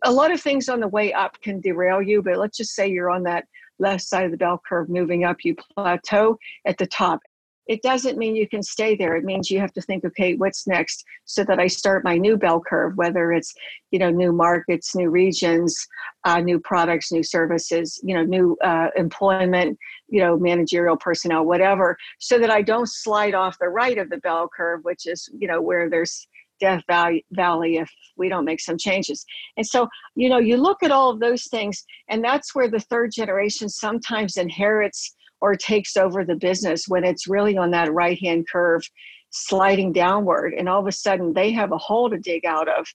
A 0.05 0.13
lot 0.13 0.31
of 0.31 0.41
things 0.41 0.69
on 0.69 0.81
the 0.81 0.89
way 0.89 1.13
up 1.13 1.41
can 1.41 1.61
derail 1.61 2.03
you, 2.03 2.23
but 2.23 2.37
let's 2.37 2.59
just 2.59 2.75
say 2.75 2.89
you're 2.89 3.11
on 3.11 3.23
that 3.25 3.45
left 3.79 4.03
side 4.03 4.25
of 4.25 4.31
the 4.31 4.37
bell 4.37 4.61
curve 4.67 4.89
moving 4.89 5.25
up, 5.25 5.39
you 5.43 5.55
plateau 5.55 6.39
at 6.67 6.79
the 6.79 6.87
top 6.87 7.21
it 7.67 7.83
doesn't 7.83 8.19
mean 8.19 8.37
you 8.37 8.49
can 8.49 8.63
stay 8.63 8.95
there. 8.95 9.17
It 9.17 9.25
means 9.25 9.51
you 9.51 9.59
have 9.61 9.73
to 9.73 9.81
think, 9.81 10.05
okay, 10.05 10.35
what's 10.35 10.67
next 10.67 11.05
so 11.25 11.43
that 11.45 11.59
I 11.59 11.67
start 11.67 12.05
my 12.05 12.17
new 12.17 12.37
bell 12.37 12.61
curve, 12.61 12.97
whether 12.97 13.33
it's, 13.33 13.53
you 13.91 13.99
know, 13.99 14.11
new 14.11 14.33
markets, 14.33 14.95
new 14.95 15.11
regions, 15.11 15.87
uh, 16.25 16.41
new 16.41 16.61
products, 16.61 17.11
new 17.11 17.23
services, 17.23 18.01
you 18.05 18.15
know, 18.15 18.23
new 18.23 18.57
uh, 18.63 18.89
employment, 18.97 19.79
you 20.09 20.21
know, 20.21 20.39
managerial 20.39 20.97
personnel, 20.97 21.45
whatever, 21.45 21.97
so 22.19 22.39
that 22.39 22.51
I 22.51 22.63
don't 22.63 22.89
slide 22.89 23.35
off 23.35 23.59
the 23.59 23.69
right 23.69 23.99
of 23.99 24.11
the 24.11 24.19
bell 24.19 24.49
curve, 24.55 24.81
which 24.85 25.07
is, 25.07 25.29
you 25.37 25.49
know, 25.49 25.61
where 25.61 25.91
there's 25.91 26.29
death 26.61 26.83
valley 26.89 27.77
if 27.77 27.91
we 28.17 28.29
don't 28.29 28.45
make 28.45 28.61
some 28.61 28.79
changes. 28.79 29.27
And 29.57 29.67
so, 29.67 29.89
you 30.15 30.29
know, 30.29 30.39
you 30.39 30.57
look 30.57 30.83
at 30.83 30.91
all 30.91 31.11
of 31.11 31.21
those 31.21 31.49
things, 31.49 31.85
and 32.09 32.25
that's 32.25 32.55
where 32.55 32.71
the 32.71 32.81
third 32.81 33.11
generation 33.13 33.69
sometimes 33.69 34.37
inherits 34.37 35.15
or 35.41 35.55
takes 35.55 35.97
over 35.97 36.25
the 36.25 36.37
business 36.37 36.85
when 36.89 37.05
it's 37.05 37.29
really 37.29 37.57
on 37.57 37.71
that 37.71 37.93
right 37.93 38.19
hand 38.19 38.47
curve 38.51 38.83
sliding 39.31 39.93
downward. 39.93 40.55
And 40.55 40.69
all 40.69 40.81
of 40.81 40.87
a 40.87 40.93
sudden 40.93 41.33
they 41.33 41.53
have 41.53 41.73
a 41.73 41.79
hole 41.79 42.11
to 42.11 42.19
dig 42.19 42.45
out 42.45 42.69
of 42.69 42.87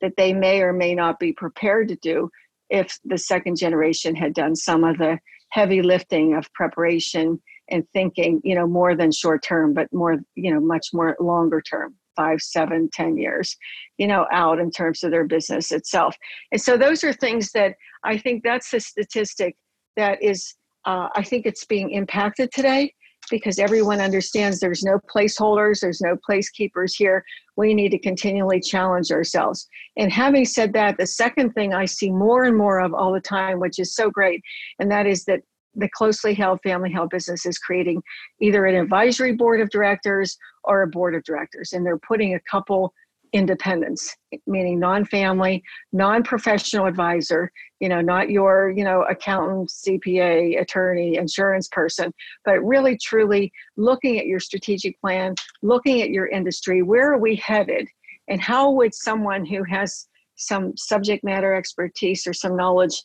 that 0.00 0.12
they 0.16 0.32
may 0.32 0.60
or 0.60 0.72
may 0.72 0.94
not 0.94 1.18
be 1.18 1.32
prepared 1.32 1.88
to 1.88 1.96
do 1.96 2.30
if 2.68 2.98
the 3.04 3.18
second 3.18 3.56
generation 3.56 4.14
had 4.14 4.34
done 4.34 4.54
some 4.56 4.84
of 4.84 4.98
the 4.98 5.18
heavy 5.50 5.82
lifting 5.82 6.34
of 6.34 6.52
preparation 6.52 7.40
and 7.70 7.84
thinking 7.92 8.40
you 8.44 8.54
know 8.54 8.66
more 8.66 8.94
than 8.94 9.10
short 9.10 9.42
term 9.42 9.72
but 9.72 9.92
more 9.92 10.18
you 10.34 10.52
know 10.52 10.60
much 10.60 10.88
more 10.92 11.16
longer 11.20 11.60
term 11.60 11.94
five 12.16 12.40
seven 12.40 12.88
ten 12.92 13.16
years 13.16 13.56
you 13.98 14.06
know 14.06 14.26
out 14.32 14.58
in 14.58 14.70
terms 14.70 15.02
of 15.02 15.10
their 15.10 15.24
business 15.24 15.72
itself. 15.72 16.16
And 16.52 16.60
so 16.60 16.76
those 16.76 17.04
are 17.04 17.12
things 17.12 17.52
that 17.52 17.74
i 18.04 18.18
think 18.18 18.42
that's 18.42 18.72
a 18.74 18.80
statistic 18.80 19.56
that 19.96 20.22
is 20.22 20.54
uh, 20.86 21.08
I 21.14 21.22
think 21.22 21.46
it's 21.46 21.64
being 21.64 21.90
impacted 21.90 22.50
today 22.52 22.92
because 23.30 23.58
everyone 23.58 24.00
understands 24.00 24.60
there's 24.60 24.84
no 24.84 25.00
placeholders, 25.12 25.80
there's 25.80 26.00
no 26.00 26.16
placekeepers 26.28 26.92
here. 26.96 27.24
We 27.56 27.74
need 27.74 27.90
to 27.90 27.98
continually 27.98 28.60
challenge 28.60 29.10
ourselves. 29.10 29.68
And 29.96 30.12
having 30.12 30.44
said 30.44 30.72
that, 30.74 30.96
the 30.96 31.06
second 31.06 31.52
thing 31.52 31.74
I 31.74 31.86
see 31.86 32.10
more 32.10 32.44
and 32.44 32.56
more 32.56 32.80
of 32.80 32.94
all 32.94 33.12
the 33.12 33.20
time, 33.20 33.58
which 33.58 33.78
is 33.78 33.94
so 33.94 34.10
great, 34.10 34.42
and 34.78 34.90
that 34.90 35.06
is 35.06 35.24
that 35.24 35.40
the 35.74 35.88
closely 35.90 36.34
held 36.34 36.60
family 36.62 36.90
held 36.90 37.10
business 37.10 37.44
is 37.44 37.58
creating 37.58 38.02
either 38.40 38.64
an 38.64 38.74
advisory 38.76 39.32
board 39.32 39.60
of 39.60 39.68
directors 39.70 40.38
or 40.64 40.82
a 40.82 40.86
board 40.86 41.14
of 41.14 41.22
directors. 41.24 41.72
And 41.72 41.84
they're 41.84 41.98
putting 41.98 42.34
a 42.34 42.40
couple 42.50 42.94
independence 43.32 44.16
meaning 44.46 44.78
non-family 44.78 45.62
non-professional 45.92 46.86
advisor 46.86 47.50
you 47.80 47.88
know 47.88 48.00
not 48.00 48.30
your 48.30 48.72
you 48.76 48.84
know 48.84 49.02
accountant 49.08 49.70
cpa 49.70 50.60
attorney 50.60 51.16
insurance 51.16 51.68
person 51.68 52.12
but 52.44 52.58
really 52.64 52.96
truly 52.98 53.52
looking 53.76 54.18
at 54.18 54.26
your 54.26 54.40
strategic 54.40 54.98
plan 55.00 55.34
looking 55.62 56.02
at 56.02 56.10
your 56.10 56.26
industry 56.26 56.82
where 56.82 57.12
are 57.12 57.18
we 57.18 57.36
headed? 57.36 57.88
And 58.28 58.40
how 58.40 58.70
would 58.72 58.94
someone 58.94 59.44
who 59.44 59.62
has 59.64 60.08
some 60.36 60.76
subject 60.76 61.24
matter 61.24 61.54
expertise 61.54 62.26
or 62.26 62.32
some 62.32 62.56
knowledge 62.56 63.02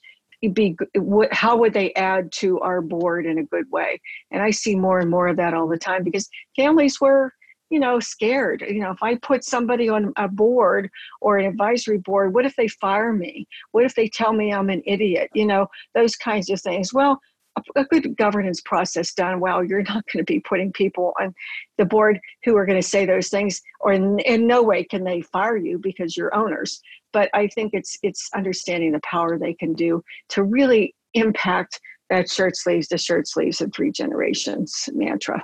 be 0.53 0.76
how 1.32 1.55
would 1.55 1.74
they 1.74 1.93
add 1.93 2.32
to 2.32 2.59
our 2.61 2.82
board 2.82 3.28
in 3.28 3.38
a 3.38 3.43
good 3.43 3.69
way? 3.72 4.01
And 4.32 4.41
i 4.41 4.49
see 4.49 4.76
more 4.76 4.99
and 4.99 5.09
more 5.09 5.28
of 5.28 5.38
that 5.38 5.53
all 5.53 5.67
the 5.67 5.78
time 5.78 6.03
because 6.03 6.28
families 6.55 6.99
were 6.99 7.34
you 7.72 7.80
know, 7.80 7.99
scared. 7.99 8.63
You 8.67 8.82
know, 8.82 8.91
if 8.91 9.01
I 9.01 9.15
put 9.15 9.43
somebody 9.43 9.89
on 9.89 10.13
a 10.17 10.28
board 10.28 10.89
or 11.22 11.38
an 11.38 11.45
advisory 11.45 11.97
board, 11.97 12.34
what 12.34 12.45
if 12.45 12.55
they 12.57 12.67
fire 12.67 13.13
me? 13.13 13.47
What 13.72 13.86
if 13.86 13.95
they 13.95 14.09
tell 14.09 14.34
me 14.34 14.53
I'm 14.53 14.69
an 14.69 14.84
idiot? 14.86 15.30
You 15.34 15.45
know, 15.45 15.67
those 15.95 16.15
kinds 16.15 16.49
of 16.49 16.61
things. 16.61 16.93
Well, 16.93 17.19
a, 17.76 17.86
good 17.86 18.15
governance 18.17 18.61
process 18.61 19.13
done 19.13 19.39
well, 19.39 19.63
you're 19.63 19.84
not 19.84 20.05
going 20.07 20.24
to 20.24 20.34
be 20.34 20.41
putting 20.41 20.72
people 20.74 21.13
on 21.19 21.34
the 21.78 21.86
board 21.86 22.19
who 22.43 22.55
are 22.57 22.65
going 22.65 22.82
to 22.82 22.88
say 22.88 23.05
those 23.05 23.30
things, 23.30 23.61
or 23.80 23.93
in, 23.93 24.19
in 24.19 24.45
no 24.45 24.61
way 24.61 24.84
can 24.84 25.03
they 25.03 25.22
fire 25.22 25.57
you 25.57 25.80
because 25.80 26.15
you're 26.15 26.36
owners. 26.36 26.82
But 27.13 27.30
I 27.34 27.47
think 27.47 27.74
it's 27.74 27.97
it's 28.03 28.30
understanding 28.36 28.91
the 28.91 29.01
power 29.01 29.38
they 29.38 29.53
can 29.53 29.74
do 29.74 30.03
to 30.30 30.43
really 30.43 30.93
impact 31.13 31.80
that 32.09 32.30
shirt 32.30 32.57
sleeves 32.57 32.89
to 32.89 32.97
shirt 32.97 33.28
sleeves 33.28 33.61
of 33.61 33.74
three 33.74 33.91
generations 33.91 34.89
mantra. 34.93 35.43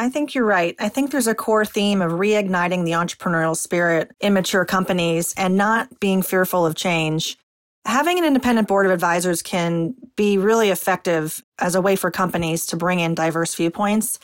I 0.00 0.08
think 0.08 0.32
you're 0.32 0.44
right. 0.44 0.76
I 0.78 0.88
think 0.88 1.10
there's 1.10 1.26
a 1.26 1.34
core 1.34 1.64
theme 1.64 2.00
of 2.00 2.12
reigniting 2.12 2.84
the 2.84 2.92
entrepreneurial 2.92 3.56
spirit 3.56 4.12
in 4.20 4.32
mature 4.32 4.64
companies 4.64 5.34
and 5.36 5.56
not 5.56 5.98
being 5.98 6.22
fearful 6.22 6.64
of 6.64 6.76
change. 6.76 7.36
Having 7.84 8.18
an 8.18 8.24
independent 8.24 8.68
board 8.68 8.86
of 8.86 8.92
advisors 8.92 9.42
can 9.42 9.96
be 10.14 10.38
really 10.38 10.70
effective 10.70 11.42
as 11.58 11.74
a 11.74 11.80
way 11.80 11.96
for 11.96 12.12
companies 12.12 12.64
to 12.66 12.76
bring 12.76 13.00
in 13.00 13.16
diverse 13.16 13.56
viewpoints 13.56 14.20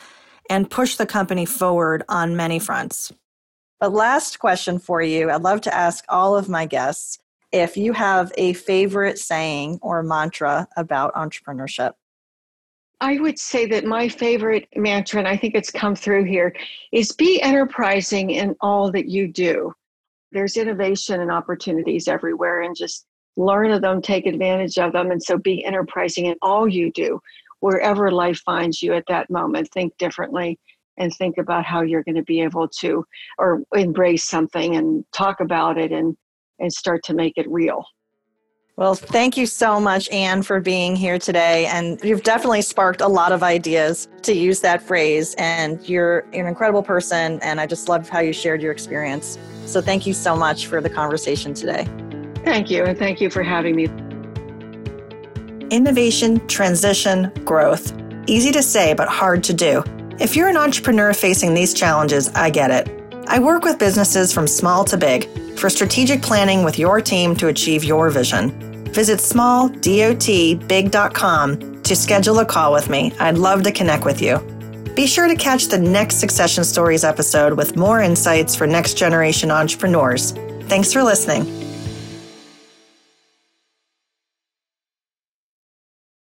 and 0.49 0.71
push 0.71 0.95
the 0.95 1.07
company 1.07 1.45
forward 1.45 2.05
on 2.09 2.37
many 2.37 2.61
fronts. 2.61 3.13
But 3.81 3.93
last 3.93 4.39
question 4.39 4.79
for 4.79 5.03
you 5.03 5.29
I'd 5.29 5.43
love 5.43 5.61
to 5.63 5.75
ask 5.75 6.05
all 6.09 6.37
of 6.37 6.49
my 6.49 6.67
guests 6.67 7.19
if 7.51 7.77
you 7.77 7.95
have 7.95 8.33
a 8.37 8.53
favorite 8.53 9.19
saying 9.19 9.81
or 9.83 10.05
mantra 10.05 10.69
about 10.77 11.15
entrepreneurship. 11.15 11.95
I 13.05 13.19
would 13.21 13.39
say 13.39 13.67
that 13.67 13.85
my 13.85 14.09
favorite 14.09 14.67
mantra, 14.75 15.19
and 15.19 15.29
I 15.29 15.37
think 15.37 15.55
it's 15.55 15.71
come 15.71 15.95
through 15.95 16.25
here, 16.25 16.57
is 16.91 17.13
be 17.13 17.39
enterprising 17.43 18.31
in 18.31 18.57
all 18.63 18.91
that 18.93 19.11
you 19.11 19.29
do. 19.29 19.75
There's 20.33 20.57
innovation 20.57 21.21
and 21.21 21.31
opportunities 21.31 22.09
everywhere, 22.09 22.63
and 22.63 22.75
just 22.75 23.05
learn 23.37 23.73
of 23.73 23.83
them, 23.83 24.01
take 24.01 24.25
advantage 24.25 24.79
of 24.79 24.95
them. 24.95 25.11
And 25.11 25.23
so 25.23 25.37
be 25.37 25.63
enterprising 25.67 26.27
in 26.27 26.37
all 26.41 26.67
you 26.67 26.91
do, 26.93 27.21
wherever 27.61 28.11
life 28.11 28.39
finds 28.39 28.83
you 28.83 28.95
at 28.95 29.05
that 29.09 29.29
moment. 29.29 29.71
Think 29.73 29.95
differently 29.99 30.59
and 30.97 31.15
think 31.15 31.37
about 31.37 31.67
how 31.67 31.83
you're 31.83 32.05
going 32.05 32.15
to 32.15 32.23
be 32.23 32.41
able 32.41 32.69
to 32.69 33.05
or 33.37 33.63
embrace 33.75 34.25
something 34.25 34.77
and 34.77 35.05
talk 35.13 35.41
about 35.41 35.77
it 35.77 35.93
and 35.93 36.17
and 36.59 36.73
start 36.73 37.03
to 37.03 37.15
make 37.15 37.35
it 37.37 37.51
real. 37.51 37.85
Well, 38.77 38.97
thank 38.97 39.37
you 39.37 39.47
so 39.47 39.79
much, 39.79 40.11
Ann, 40.11 40.43
for 40.43 40.59
being 40.59 40.97
here 40.97 41.17
today. 41.17 41.67
And 41.67 42.03
you've 42.03 42.25
definitely 42.25 42.63
sparked 42.63 43.01
a 43.01 43.07
lot 43.07 43.31
of 43.31 43.45
ideas 43.45 44.09
to 44.23 44.35
use 44.35 44.63
that 44.63 44.83
phrase. 44.83 45.33
And 45.39 45.81
you're 45.89 46.25
an 46.33 46.47
incredible 46.47 46.83
person. 46.83 47.39
And 47.41 47.61
I 47.61 47.67
just 47.67 47.89
love 47.89 48.09
how 48.09 48.19
you 48.19 48.33
shared 48.33 48.61
your 48.61 48.73
experience. 48.73 49.39
So 49.65 49.81
thank 49.81 50.09
you 50.09 50.13
so 50.13 50.35
much 50.35 50.67
for 50.67 50.81
the 50.81 50.91
conversation 50.91 51.55
today. 51.55 51.87
Thank 52.45 52.69
you. 52.69 52.83
And 52.83 52.99
thank 52.99 53.21
you 53.21 53.31
for 53.31 53.45
having 53.45 53.77
me. 53.77 53.85
Innovation, 55.71 56.45
transition, 56.49 57.31
growth. 57.45 57.97
Easy 58.27 58.51
to 58.51 58.63
say, 58.63 58.93
but 58.93 59.07
hard 59.07 59.45
to 59.45 59.55
do. 59.55 59.85
If 60.19 60.35
you're 60.35 60.49
an 60.49 60.57
entrepreneur 60.57 61.15
facing 61.15 61.55
these 61.55 61.75
challenges, 61.75 62.29
I 62.31 62.51
get 62.51 62.73
it. 62.73 63.04
I 63.29 63.39
work 63.39 63.65
with 63.65 63.79
businesses 63.79 64.33
from 64.33 64.47
small 64.47 64.85
to 64.87 64.97
big 64.97 65.29
for 65.59 65.69
strategic 65.71 66.23
planning 66.23 66.65
with 66.65 66.79
your 66.79 67.01
team 67.01 67.35
to 67.37 67.49
achieve 67.49 67.85
your 67.85 68.11
vision. 68.11 68.51
Visit 68.93 69.21
smalldotbig.com 69.21 71.83
to 71.83 71.97
schedule 71.97 72.39
a 72.39 72.45
call 72.45 72.73
with 72.73 72.89
me. 72.89 73.13
I'd 73.19 73.39
love 73.39 73.63
to 73.65 73.73
connect 73.73 74.05
with 74.05 74.23
you. 74.23 74.39
Be 74.95 75.07
sure 75.07 75.27
to 75.27 75.35
catch 75.35 75.67
the 75.67 75.79
next 75.79 76.17
Succession 76.17 76.65
Stories 76.65 77.05
episode 77.05 77.55
with 77.55 77.77
more 77.77 78.01
insights 78.01 78.55
for 78.55 78.67
next 78.67 78.95
generation 78.95 79.51
entrepreneurs. 79.51 80.33
Thanks 80.69 80.93
for 80.93 81.03
listening. 81.03 81.64